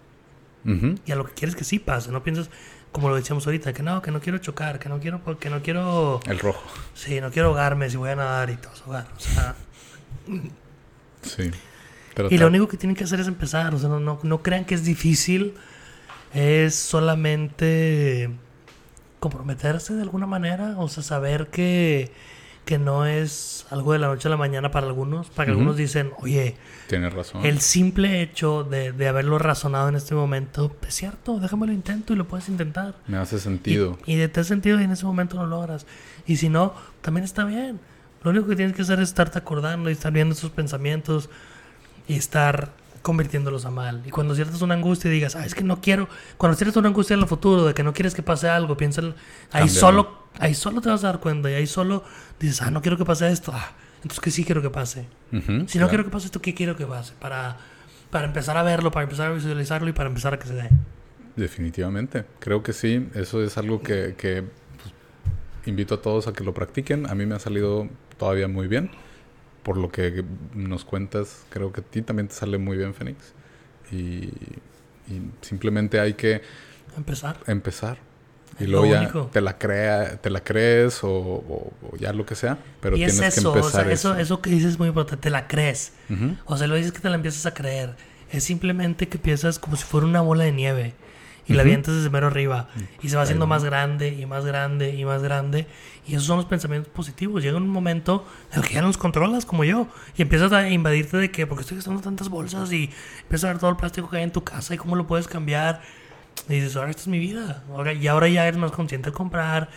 y 1.07 1.13
a 1.13 1.17
lo 1.17 1.25
que 1.25 1.33
quieres 1.33 1.57
que 1.57 1.65
sí 1.65 1.79
pase. 1.79 2.11
No 2.13 2.23
pienses, 2.23 2.51
como 2.93 3.09
lo 3.09 3.17
decíamos 3.17 3.47
ahorita, 3.47 3.73
que 3.73 3.83
no, 3.83 4.03
que 4.03 4.11
no 4.11 4.21
quiero 4.21 4.37
chocar, 4.39 4.79
que 4.79 4.89
no 4.91 5.01
quiero, 5.01 5.23
que 5.39 5.49
no 5.51 5.63
quiero, 5.63 6.21
El 6.27 6.39
rojo. 6.39 6.63
sí, 6.95 7.21
no 7.23 7.31
quiero 7.31 7.49
ahogarme 7.49 7.89
si 7.89 7.97
voy 7.97 8.11
a 8.11 8.17
nadar 8.17 8.51
y 8.51 8.57
te 8.57 8.67
vas 8.69 8.81
a 8.81 8.85
ahogar. 8.85 9.07
O 9.17 9.21
sea, 9.21 9.55
Sí. 11.23 11.51
Y 12.27 12.29
Tratar- 12.37 12.41
lo 12.41 12.47
único 12.49 12.69
que 12.69 12.77
tienen 12.77 12.97
que 12.97 13.05
hacer 13.05 13.21
es 13.21 13.29
empezar. 13.29 13.75
O 13.75 13.79
sea, 13.79 13.89
no, 13.89 14.01
no, 14.01 14.19
no 14.23 14.43
crean 14.43 14.65
que 14.65 14.75
es 14.75 14.85
difícil. 14.85 15.55
Es 16.35 16.75
solamente 16.75 18.31
comprometerse 19.21 19.95
de 19.95 20.03
alguna 20.03 20.27
manera. 20.27 20.75
O 20.79 20.89
sea, 20.89 21.03
saber 21.03 21.49
que, 21.49 22.13
que 22.65 22.79
no 22.79 23.07
es 23.07 23.67
algo 23.71 23.93
de 23.93 23.99
la 23.99 24.09
noche 24.09 24.29
a 24.29 24.31
la 24.31 24.37
mañana 24.37 24.71
para 24.71 24.87
algunos. 24.87 25.29
Para 25.31 25.47
que 25.47 25.53
Ujú. 25.53 25.61
algunos 25.61 25.77
dicen, 25.77 26.13
oye, 26.21 26.57
Tienes 26.89 27.13
razón. 27.13 27.45
el 27.45 27.61
simple 27.61 28.23
hecho 28.23 28.65
de, 28.65 28.93
de 28.93 29.09
haberlo 29.09 29.39
razonado 29.39 29.89
en 29.89 29.97
este 29.97 30.15
momento 30.15 30.75
es 30.87 30.95
cierto. 30.95 31.39
Déjame 31.41 31.67
lo 31.67 31.73
intento 31.73 32.13
y 32.13 32.17
lo 32.17 32.29
puedes 32.29 32.49
intentar. 32.49 32.95
Me 33.07 33.17
hace 33.19 33.37
Y, 33.37 33.41
sentido. 33.41 33.99
y 34.07 34.17
de 34.17 34.29
tal 34.29 34.45
sentido 34.45 34.81
y 34.81 34.85
en 34.85 34.91
ese 34.93 35.07
momento 35.07 35.37
lo 35.37 35.47
logras. 35.47 35.87
Y 36.27 36.37
si 36.37 36.49
no, 36.49 36.75
también 37.01 37.25
está 37.25 37.45
bien. 37.45 37.81
Lo 38.23 38.31
único 38.33 38.47
que 38.49 38.57
tienes 38.57 38.75
que 38.75 38.83
hacer 38.83 38.99
es 39.01 39.09
estarte 39.11 39.39
acordando 39.39 39.89
y 39.89 39.93
estar 39.93 40.13
viendo 40.13 40.35
esos 40.35 40.51
pensamientos 40.51 41.31
y 42.09 42.15
estar 42.15 42.73
convirtiéndolos 43.03 43.65
a 43.65 43.71
mal. 43.71 44.03
Y 44.05 44.11
cuando 44.11 44.35
sientas 44.35 44.61
una 44.61 44.75
angustia 44.75 45.09
y 45.11 45.15
digas, 45.15 45.37
ah, 45.37 45.47
es 45.47 45.55
que 45.55 45.63
no 45.63 45.81
quiero, 45.81 46.09
cuando 46.37 46.57
sientas 46.59 46.77
una 46.77 46.89
angustia 46.89 47.15
en 47.15 47.21
el 47.21 47.27
futuro 47.29 47.65
de 47.65 47.73
que 47.75 47.83
no 47.85 47.93
quieres 47.95 48.15
que 48.15 48.23
pase 48.23 48.49
algo, 48.49 48.77
piensa, 48.77 49.01
en- 49.03 49.15
ahí 49.53 49.69
solo 49.69 50.19
Ahí 50.41 50.55
solo 50.55 50.81
te 50.81 50.89
vas 50.89 51.03
a 51.03 51.09
dar 51.09 51.19
cuenta 51.21 51.51
y 51.51 51.55
ahí 51.55 51.67
solo 51.67 52.05
dices, 52.39 52.63
ah, 52.63 52.71
no 52.71 52.81
quiero 52.81 52.97
que 52.97 53.05
pase 53.05 53.29
esto. 53.29 53.51
Ah, 53.53 53.73
entonces 53.97 54.21
que 54.21 54.31
sí 54.31 54.45
quiero 54.45 54.63
que 54.63 54.71
pase. 54.71 55.07
Si 55.67 55.79
no 55.81 55.89
quiero 55.89 56.05
que 56.05 56.11
pase 56.11 56.27
esto, 56.27 56.41
¿qué 56.41 56.55
quiero 56.55 56.77
que 56.77 56.87
pase? 56.87 57.13
Para, 57.19 57.57
para 58.11 58.27
empezar 58.27 58.57
a 58.57 58.63
verlo, 58.63 58.93
para 58.93 59.03
empezar 59.05 59.33
a 59.33 59.35
visualizarlo 59.35 59.89
y 59.89 59.93
para 59.93 60.09
empezar 60.11 60.35
a 60.35 60.39
que 60.39 60.47
se 60.47 60.55
dé. 60.55 60.69
Definitivamente. 61.35 62.25
Creo 62.39 62.63
que 62.63 62.73
sí. 62.73 63.09
Eso 63.15 63.43
es 63.43 63.59
algo 63.59 63.83
que, 63.83 64.15
que, 64.17 64.43
pues, 64.43 64.95
invito 65.67 65.97
a 65.97 66.03
todos 66.03 66.29
a 66.29 66.33
que 66.33 66.45
lo 66.45 66.55
practiquen. 66.55 67.09
A 67.11 67.15
mí 67.17 67.27
me 67.27 67.35
ha 67.35 67.39
salido 67.41 67.89
todavía 68.17 68.47
muy 68.47 68.69
bien. 68.69 68.91
Por 69.69 69.77
lo 69.77 69.91
que 69.93 70.25
nos 70.55 70.87
cuentas, 70.87 71.43
creo 71.51 71.73
que 71.75 71.83
a 71.83 71.85
ti 71.85 72.01
también 72.01 72.29
te 72.29 72.35
sale 72.35 72.57
muy 72.57 72.79
bien, 72.79 72.95
Fénix. 72.95 73.19
Y, 73.93 74.31
y 75.13 75.21
simplemente 75.43 76.01
hay 76.01 76.15
que 76.15 76.41
Empezar. 76.97 77.37
empezar. 77.47 77.99
Y 78.59 78.63
Es 78.65 78.71
luego 78.71 78.87
ya 78.87 79.01
único. 79.03 79.27
te 79.31 79.43
la, 79.43 79.59
crea, 79.59 80.17
te 80.23 80.31
la 80.31 80.43
crees 80.43 81.05
o, 81.05 81.11
o- 81.11 81.73
o 81.83 81.97
ya 81.99 82.15
lo 82.15 82.25
que 82.25 82.35
sea. 82.35 82.57
Pero 82.81 82.97
y 82.97 83.05
es 83.05 83.13
tienes 83.13 83.37
eso, 83.37 83.53
que 83.53 83.59
o 83.59 83.63
sea, 83.63 83.83
empezar 83.83 83.93
eso, 83.93 84.17
eso 84.17 84.41
que 84.41 84.49
dices 84.49 84.73
es 84.73 84.79
muy 84.79 84.89
importante, 84.89 85.21
te 85.25 85.29
la 85.31 85.47
crees. 85.49 85.93
O 86.47 86.57
sea, 86.57 86.67
lo 86.67 86.75
dices 86.77 86.93
que 86.93 87.01
te 87.01 87.11
la 87.11 87.17
empiezas 87.17 87.45
a 87.45 87.53
creer. 87.53 87.95
Es 88.33 88.45
simplemente 88.45 89.07
que 89.09 89.19
piensas 89.19 89.59
como 89.59 89.77
si 89.77 89.85
fuera 89.85 90.07
una 90.07 90.23
bola 90.23 90.45
de 90.45 90.53
nieve. 90.53 90.95
Y 91.49 91.55
la 91.55 91.63
avientas 91.63 91.95
desde 91.95 92.11
mero 92.11 92.27
arriba. 92.27 92.69
Y 93.03 93.09
se 93.09 93.17
va 93.17 93.23
haciendo 93.23 93.47
más 93.47 93.65
grande 93.65 94.09
y 94.11 94.27
más 94.27 94.45
grande 94.45 94.95
y 94.95 95.05
más 95.05 95.23
grande. 95.23 95.67
Y 96.07 96.13
esos 96.15 96.27
son 96.27 96.37
los 96.37 96.47
pensamientos 96.47 96.93
positivos. 96.93 97.43
Llega 97.43 97.57
un 97.57 97.69
momento 97.69 98.27
en 98.53 98.61
el 98.63 98.69
que 98.69 98.75
ya 98.75 98.81
no 98.83 98.87
los 98.89 98.99
controlas 98.99 99.47
como 99.47 99.65
yo. 99.65 99.89
Y 100.17 100.23
empiezas 100.23 100.53
a 100.53 100.69
invadirte 100.69 101.17
de 101.17 101.31
que, 101.31 101.47
porque 101.47 101.63
estoy 101.63 101.79
gastando 101.79 102.01
tantas 102.03 102.29
bolsas 102.29 102.71
y 102.73 102.91
empiezas 103.23 103.45
a 103.45 103.53
ver 103.53 103.59
todo 103.59 103.71
el 103.71 103.77
plástico 103.77 104.11
que 104.11 104.19
hay 104.19 104.23
en 104.25 104.33
tu 104.33 104.45
casa 104.45 104.75
y 104.75 104.77
cómo 104.79 104.95
lo 104.95 105.07
puedes 105.07 105.27
cambiar. 105.27 105.81
Y 106.49 106.55
dices, 106.55 106.77
ahora 106.77 106.91
esta 106.91 107.03
es 107.03 107.09
mi 107.09 107.19
vida. 107.19 107.65
Ahora, 107.71 107.93
y 107.95 108.07
ahora 108.09 108.29
ya 108.29 108.47
eres 108.47 108.61
más 108.61 108.71
consciente 108.73 109.11
de 109.11 109.15
comprar. 109.17 109.71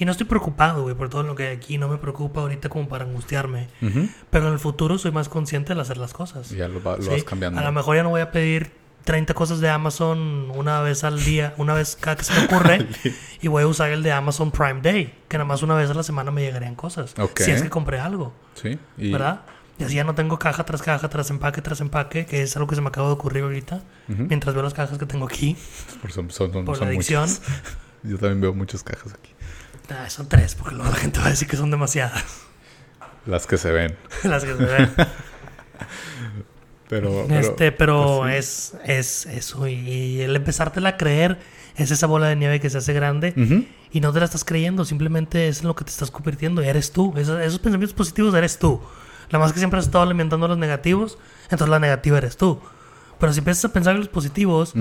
Y 0.00 0.04
no 0.04 0.12
estoy 0.12 0.26
preocupado, 0.26 0.82
güey, 0.84 0.94
por 0.94 1.08
todo 1.10 1.24
lo 1.24 1.34
que 1.34 1.48
hay 1.48 1.56
aquí. 1.56 1.76
No 1.76 1.88
me 1.88 1.98
preocupa 1.98 2.40
ahorita 2.40 2.68
como 2.68 2.88
para 2.88 3.04
angustiarme. 3.04 3.68
Ujú. 3.82 4.08
Pero 4.30 4.46
en 4.46 4.52
el 4.54 4.58
futuro 4.60 4.96
soy 4.96 5.10
más 5.10 5.28
consciente 5.28 5.72
al 5.72 5.80
hacer 5.80 5.96
las 5.98 6.12
cosas. 6.14 6.50
Ya 6.50 6.68
lo, 6.68 6.82
va- 6.82 6.96
lo 6.96 7.02
Sí, 7.02 7.08
vas 7.10 7.24
cambiando. 7.24 7.60
A 7.60 7.64
lo 7.64 7.72
mejor 7.72 7.96
ya 7.96 8.02
no 8.02 8.10
voy 8.10 8.20
a 8.20 8.30
pedir 8.30 8.70
30 9.08 9.32
cosas 9.32 9.60
de 9.60 9.70
Amazon 9.70 10.50
una 10.54 10.82
vez 10.82 11.02
al 11.02 11.24
día, 11.24 11.54
una 11.56 11.72
vez 11.72 11.96
cada 11.98 12.14
que 12.16 12.24
se 12.24 12.34
me 12.34 12.44
ocurre. 12.44 12.86
y 13.40 13.48
voy 13.48 13.62
a 13.62 13.66
usar 13.66 13.88
el 13.90 14.02
de 14.02 14.12
Amazon 14.12 14.50
Prime 14.50 14.82
Day, 14.82 15.14
que 15.28 15.38
nada 15.38 15.46
más 15.46 15.62
una 15.62 15.74
vez 15.74 15.88
a 15.88 15.94
la 15.94 16.02
semana 16.02 16.30
me 16.30 16.42
llegarían 16.42 16.74
cosas. 16.74 17.14
Si 17.36 17.50
es 17.50 17.62
que 17.62 17.70
compré 17.70 18.00
algo, 18.00 18.34
Sí. 18.54 18.78
Y, 18.98 19.10
¿verdad? 19.10 19.40
Y 19.78 19.84
así 19.84 19.94
ya 19.94 20.04
no 20.04 20.14
tengo 20.14 20.38
caja 20.38 20.64
tras 20.66 20.82
caja, 20.82 21.08
tras 21.08 21.30
empaque, 21.30 21.62
tras 21.62 21.80
empaque, 21.80 22.26
que 22.26 22.42
es 22.42 22.54
algo 22.56 22.68
que 22.68 22.74
se 22.74 22.82
me 22.82 22.88
acaba 22.88 23.06
de 23.06 23.14
ocurrir 23.14 23.44
ahorita, 23.44 23.80
mientras 24.08 24.54
veo 24.54 24.62
las 24.62 24.74
cajas 24.74 24.98
que 24.98 25.06
tengo 25.06 25.24
aquí, 25.24 25.56
Por, 26.02 26.12
son, 26.12 26.30
son- 26.30 26.52
son- 26.52 26.64
por 26.66 26.76
son 26.76 26.88
la 26.88 26.90
adicción. 26.92 27.22
muchas. 27.22 27.40
Yo 28.02 28.18
también 28.18 28.42
veo 28.42 28.52
muchas 28.52 28.82
cajas 28.82 29.14
aquí. 29.14 29.32
Ah, 29.88 30.10
son 30.10 30.28
tres, 30.28 30.54
porque 30.54 30.74
luego 30.74 30.90
la 30.90 30.98
gente 30.98 31.18
va 31.18 31.26
a 31.28 31.30
decir 31.30 31.48
que 31.48 31.56
son 31.56 31.70
demasiadas 31.70 32.22
Las 33.24 33.46
que 33.46 33.56
se 33.56 33.72
ven. 33.72 33.96
las 34.24 34.44
que 34.44 34.54
se 34.54 34.64
ven. 34.64 34.90
Pero, 36.88 37.24
pero- 37.28 37.40
este, 37.40 37.72
pero 37.72 38.18
pues 38.22 38.74
es, 38.84 39.24
es 39.24 39.26
eso. 39.26 39.66
Y, 39.68 39.74
y 39.74 40.20
el 40.22 40.34
empezártela 40.36 40.90
a 40.90 40.96
creer 40.96 41.38
es 41.76 41.90
esa 41.90 42.06
bola 42.06 42.28
de 42.28 42.36
nieve 42.36 42.60
que 42.60 42.70
se 42.70 42.78
hace 42.78 42.92
grande. 42.92 43.34
Y 43.92 44.00
no 44.00 44.12
te 44.12 44.18
la 44.18 44.24
estás 44.24 44.44
creyendo, 44.44 44.84
simplemente 44.84 45.48
es 45.48 45.60
en 45.60 45.68
lo 45.68 45.74
que 45.76 45.84
te 45.84 45.90
estás 45.90 46.10
convirtiendo. 46.10 46.60
Eres 46.62 46.92
tú. 46.92 47.12
Esos, 47.16 47.40
esos 47.40 47.58
pensamientos 47.58 47.94
positivos 47.94 48.34
eres 48.34 48.58
tú. 48.58 48.80
Nada 49.30 49.44
más 49.44 49.52
que 49.52 49.58
siempre 49.58 49.78
has 49.78 49.86
estado 49.86 50.04
alimentando 50.04 50.48
los 50.48 50.56
negativos, 50.58 51.18
entonces 51.44 51.68
la 51.68 51.78
negativa 51.78 52.16
eres 52.18 52.36
tú. 52.38 52.60
Pero 53.20 53.32
si 53.32 53.40
empiezas 53.40 53.64
a 53.66 53.72
pensar 53.72 53.92
en 53.94 54.00
los 54.00 54.08
positivos, 54.08 54.72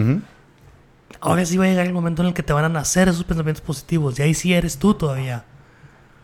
ahora 1.19 1.45
sí 1.45 1.57
va 1.57 1.65
a 1.65 1.67
llegar 1.67 1.85
el 1.85 1.93
momento 1.93 2.21
en 2.21 2.29
el 2.29 2.33
que 2.33 2.43
te 2.43 2.53
van 2.53 2.65
a 2.65 2.69
nacer 2.69 3.09
esos 3.09 3.23
pensamientos 3.25 3.61
positivos. 3.61 4.17
Y 4.19 4.21
ahí 4.23 4.33
sí 4.33 4.53
eres 4.53 4.77
tú 4.77 4.93
todavía. 4.93 5.43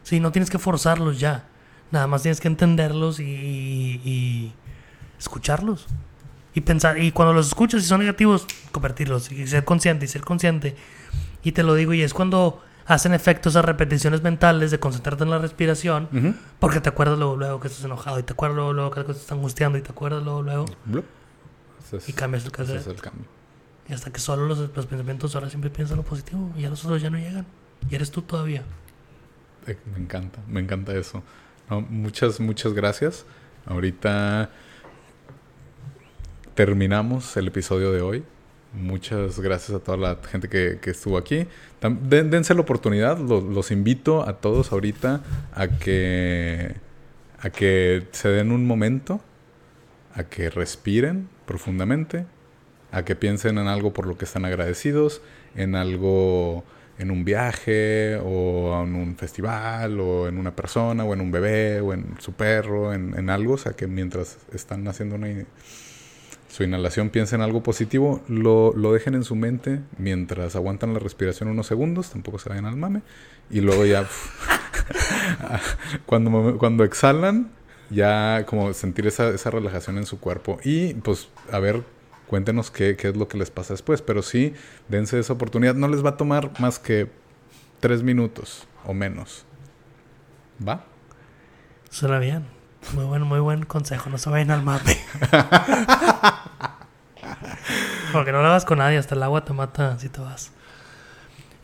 Sí, 0.04 0.20
no 0.20 0.32
tienes 0.32 0.50
que 0.50 0.60
forzarlos 0.60 1.20
ya. 1.20 1.46
Nada 1.92 2.08
más 2.08 2.22
tienes 2.24 2.40
que 2.42 2.48
entenderlos 2.48 3.20
y, 3.20 3.24
y- 3.24 4.02
y 4.06 4.54
escucharlos. 5.24 5.88
Y 6.56 6.62
pensar, 6.62 7.00
y 7.02 7.12
cuando 7.12 7.34
los 7.34 7.48
escuchas 7.48 7.82
y 7.84 7.86
son 7.88 8.00
negativos, 8.02 8.46
convertirlos. 8.72 9.32
Y 9.32 9.48
ser 9.48 9.66
consciente 9.66 10.06
y 10.06 10.08
ser 10.08 10.22
consciente. 10.22 10.76
Y 11.44 11.52
te 11.54 11.64
lo 11.64 11.74
digo, 11.74 11.94
y 11.94 12.04
es 12.04 12.14
cuando 12.14 12.62
hacen 12.86 13.14
efecto 13.14 13.50
esas 13.50 13.66
repeticiones 13.66 14.22
mentales 14.22 14.70
de 14.70 14.80
concentrarte 14.80 15.24
en 15.24 15.30
la 15.32 15.40
respiración, 15.40 16.10
Ujú. 16.14 16.36
porque 16.60 16.80
te 16.82 16.90
acuerdas 16.90 17.18
luego, 17.18 17.36
luego 17.38 17.60
que 17.60 17.70
estás 17.70 17.84
enojado, 17.86 18.20
y 18.20 18.24
te 18.24 18.34
acuerdas 18.34 18.56
luego, 18.58 18.74
luego 18.74 18.92
que 18.92 19.04
te 19.04 19.12
está 19.14 19.34
angustiando, 19.36 19.78
y 19.78 19.82
te 19.82 19.92
acuerdas 19.92 20.22
luego, 20.24 20.42
luego, 20.44 20.66
es, 21.92 22.10
y 22.10 22.14
cambias 22.14 22.46
el 22.46 22.52
hacer. 22.62 22.78
es 22.78 22.88
el 22.88 23.02
cambio. 23.02 23.26
Y 23.90 23.94
hasta 23.94 24.12
que 24.12 24.20
solo 24.20 24.46
los, 24.46 24.60
los 24.76 24.86
pensamientos 24.86 25.34
ahora 25.36 25.50
siempre 25.50 25.70
piensan 25.70 25.98
lo 25.98 26.04
positivo, 26.04 26.52
y 26.58 26.62
ya 26.62 26.70
los 26.70 26.84
otros 26.86 27.02
ya 27.02 27.10
no 27.10 27.18
llegan. 27.18 27.46
Y 27.90 27.96
eres 27.96 28.12
tú 28.12 28.22
todavía. 28.22 28.64
Eh, 29.68 29.78
Me 29.96 30.00
encanta, 30.04 30.40
me 30.48 30.60
encanta 30.60 30.94
eso. 30.94 31.24
No, 31.70 31.82
muchas, 31.82 32.40
muchas 32.40 32.74
gracias. 32.74 33.26
Ahorita 33.66 34.50
terminamos 36.56 37.36
el 37.38 37.48
episodio 37.48 37.92
de 37.92 38.02
hoy. 38.02 38.24
Muchas 38.74 39.40
gracias 39.40 39.76
a 39.78 39.80
toda 39.84 39.98
la 39.98 40.18
gente 40.28 40.50
que, 40.50 40.80
estuvo 40.90 41.18
aquí. 41.18 41.48
Dense 41.82 42.54
la 42.56 42.62
oportunidad, 42.62 43.20
lo- 43.20 43.42
los 43.42 43.70
invito 43.72 44.28
a 44.28 44.38
todos 44.38 44.72
ahorita 44.72 45.22
a 45.54 45.68
que, 45.68 46.76
a 47.40 47.50
que 47.52 48.08
se 48.12 48.30
den 48.30 48.52
un 48.52 48.66
momento, 48.66 49.22
a 50.16 50.24
que 50.24 50.50
respiren 50.50 51.30
profundamente, 51.46 52.26
a 52.92 53.04
que 53.06 53.16
piensen 53.16 53.58
en 53.58 53.68
algo 53.68 53.94
por 53.94 54.08
lo 54.08 54.18
que 54.18 54.26
están 54.26 54.46
agradecidos, 54.46 55.22
en 55.56 55.76
algo, 55.76 56.64
en 56.98 57.12
un 57.12 57.26
viaje, 57.26 58.18
o 58.24 58.84
en 58.84 58.96
un 58.96 59.16
festival, 59.18 60.00
o 60.00 60.28
en 60.28 60.40
una 60.40 60.56
persona, 60.56 61.04
o 61.04 61.14
en 61.14 61.22
un 61.22 61.32
bebé, 61.32 61.80
o 61.82 61.94
en 61.94 62.16
su 62.20 62.34
perro, 62.34 62.92
en, 62.94 63.16
en 63.18 63.30
algo. 63.30 63.54
O 63.54 63.58
sea, 63.58 63.74
que 63.74 63.86
mientras 63.86 64.38
están 64.52 64.88
haciendo 64.88 65.16
una, 65.16 65.28
su 66.54 66.64
inhalación 66.64 67.10
piensen 67.10 67.40
en 67.40 67.46
algo 67.46 67.64
positivo, 67.64 68.22
lo, 68.28 68.74
lo 68.76 68.94
dejen 68.94 69.16
en 69.16 69.24
su 69.24 69.36
mente 69.36 69.80
mientras 69.98 70.56
aguantan 70.56 70.94
la 70.94 71.00
respiración 71.00 71.50
unos 71.50 71.66
segundos, 71.66 72.12
tampoco 72.12 72.38
se 72.38 72.48
vayan 72.48 72.68
al 72.68 72.78
mame, 72.78 73.02
y 73.50 73.62
luego 73.62 73.88
ya, 73.88 74.08
cuando, 76.06 76.60
cuando 76.60 76.84
exhalan, 76.84 77.50
ya 77.90 78.46
como 78.46 78.72
sentir 78.74 79.08
esa, 79.08 79.30
esa 79.30 79.50
relajación 79.50 79.98
en 79.98 80.06
su 80.06 80.20
cuerpo. 80.20 80.60
Y 80.64 80.94
pues, 80.94 81.28
a 81.52 81.58
ver, 81.58 81.82
cuéntenos 82.28 82.70
qué, 82.70 82.96
qué 82.98 83.08
es 83.08 83.18
lo 83.18 83.28
que 83.28 83.40
les 83.40 83.50
pasa 83.50 83.74
después. 83.74 84.04
Pero 84.04 84.22
sí, 84.22 84.54
dense 84.90 85.18
esa 85.20 85.34
oportunidad. 85.34 85.74
No 85.74 85.88
les 85.88 86.06
va 86.06 86.12
a 86.12 86.18
tomar 86.18 86.52
más 86.60 86.78
que 86.78 87.10
tres 87.80 88.04
minutos 88.04 88.68
o 88.86 88.94
menos. 88.94 89.46
¿Va? 90.66 90.86
Suena 91.90 92.20
bien. 92.20 92.46
Muy 92.94 93.06
buen, 93.06 93.24
muy 93.24 93.40
buen 93.40 93.66
consejo. 93.66 94.10
No 94.10 94.18
se 94.18 94.30
vayan 94.30 94.52
al 94.52 94.62
mame. 94.62 94.98
Porque 98.14 98.32
no 98.32 98.42
lo 98.42 98.48
hagas 98.48 98.64
con 98.66 98.78
nadie. 98.78 98.98
Hasta 98.98 99.16
el 99.16 99.24
agua 99.24 99.44
te 99.44 99.52
mata 99.54 100.00
si 100.00 100.08
te 100.10 100.22
vas. 100.22 100.52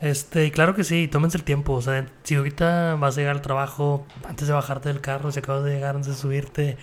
Este, 0.01 0.45
y 0.45 0.51
claro 0.51 0.75
que 0.75 0.83
sí, 0.83 1.07
tómense 1.07 1.37
el 1.37 1.43
tiempo. 1.43 1.73
O 1.73 1.81
sea, 1.81 2.05
si 2.23 2.35
ahorita 2.35 2.95
vas 2.95 3.15
a 3.15 3.21
llegar 3.21 3.35
al 3.35 3.41
trabajo, 3.41 4.05
antes 4.27 4.47
de 4.47 4.53
bajarte 4.53 4.89
del 4.89 5.01
carro, 5.01 5.31
si 5.31 5.39
acabas 5.39 5.63
de 5.63 5.73
llegar, 5.73 5.95
antes 5.95 6.09
de 6.13 6.15
subirte, 6.19 6.77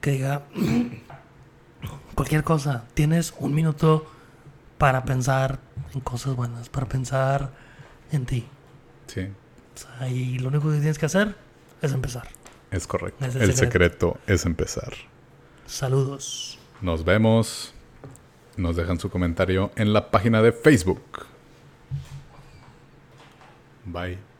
que 0.00 0.10
diga 0.12 0.42
cualquier 2.14 2.44
cosa, 2.44 2.84
tienes 2.94 3.34
un 3.38 3.54
minuto 3.54 4.06
para 4.78 5.04
pensar 5.04 5.58
en 5.92 6.00
cosas 6.00 6.34
buenas, 6.36 6.68
para 6.68 6.86
pensar 6.86 7.50
en 8.12 8.26
ti. 8.26 8.46
Sí, 9.06 9.22
O 9.74 9.78
sea, 9.98 10.08
y 10.08 10.38
lo 10.38 10.48
único 10.48 10.68
que 10.70 10.76
tienes 10.76 10.98
que 10.98 11.06
hacer 11.06 11.36
es 11.82 11.92
empezar. 11.92 12.28
es 12.70 12.86
correcto. 12.86 13.24
Es 13.26 13.34
el 13.34 13.42
el 13.42 13.54
secreto. 13.54 14.14
secreto 14.14 14.18
es 14.26 14.46
empezar. 14.46 14.92
Saludos. 15.66 16.58
Nos 16.80 17.04
vemos. 17.04 17.73
Nos 18.56 18.76
dejan 18.76 19.00
su 19.00 19.10
comentario 19.10 19.72
en 19.76 19.92
la 19.92 20.10
página 20.10 20.42
de 20.42 20.52
Facebook. 20.52 21.26
Bye. 23.84 24.33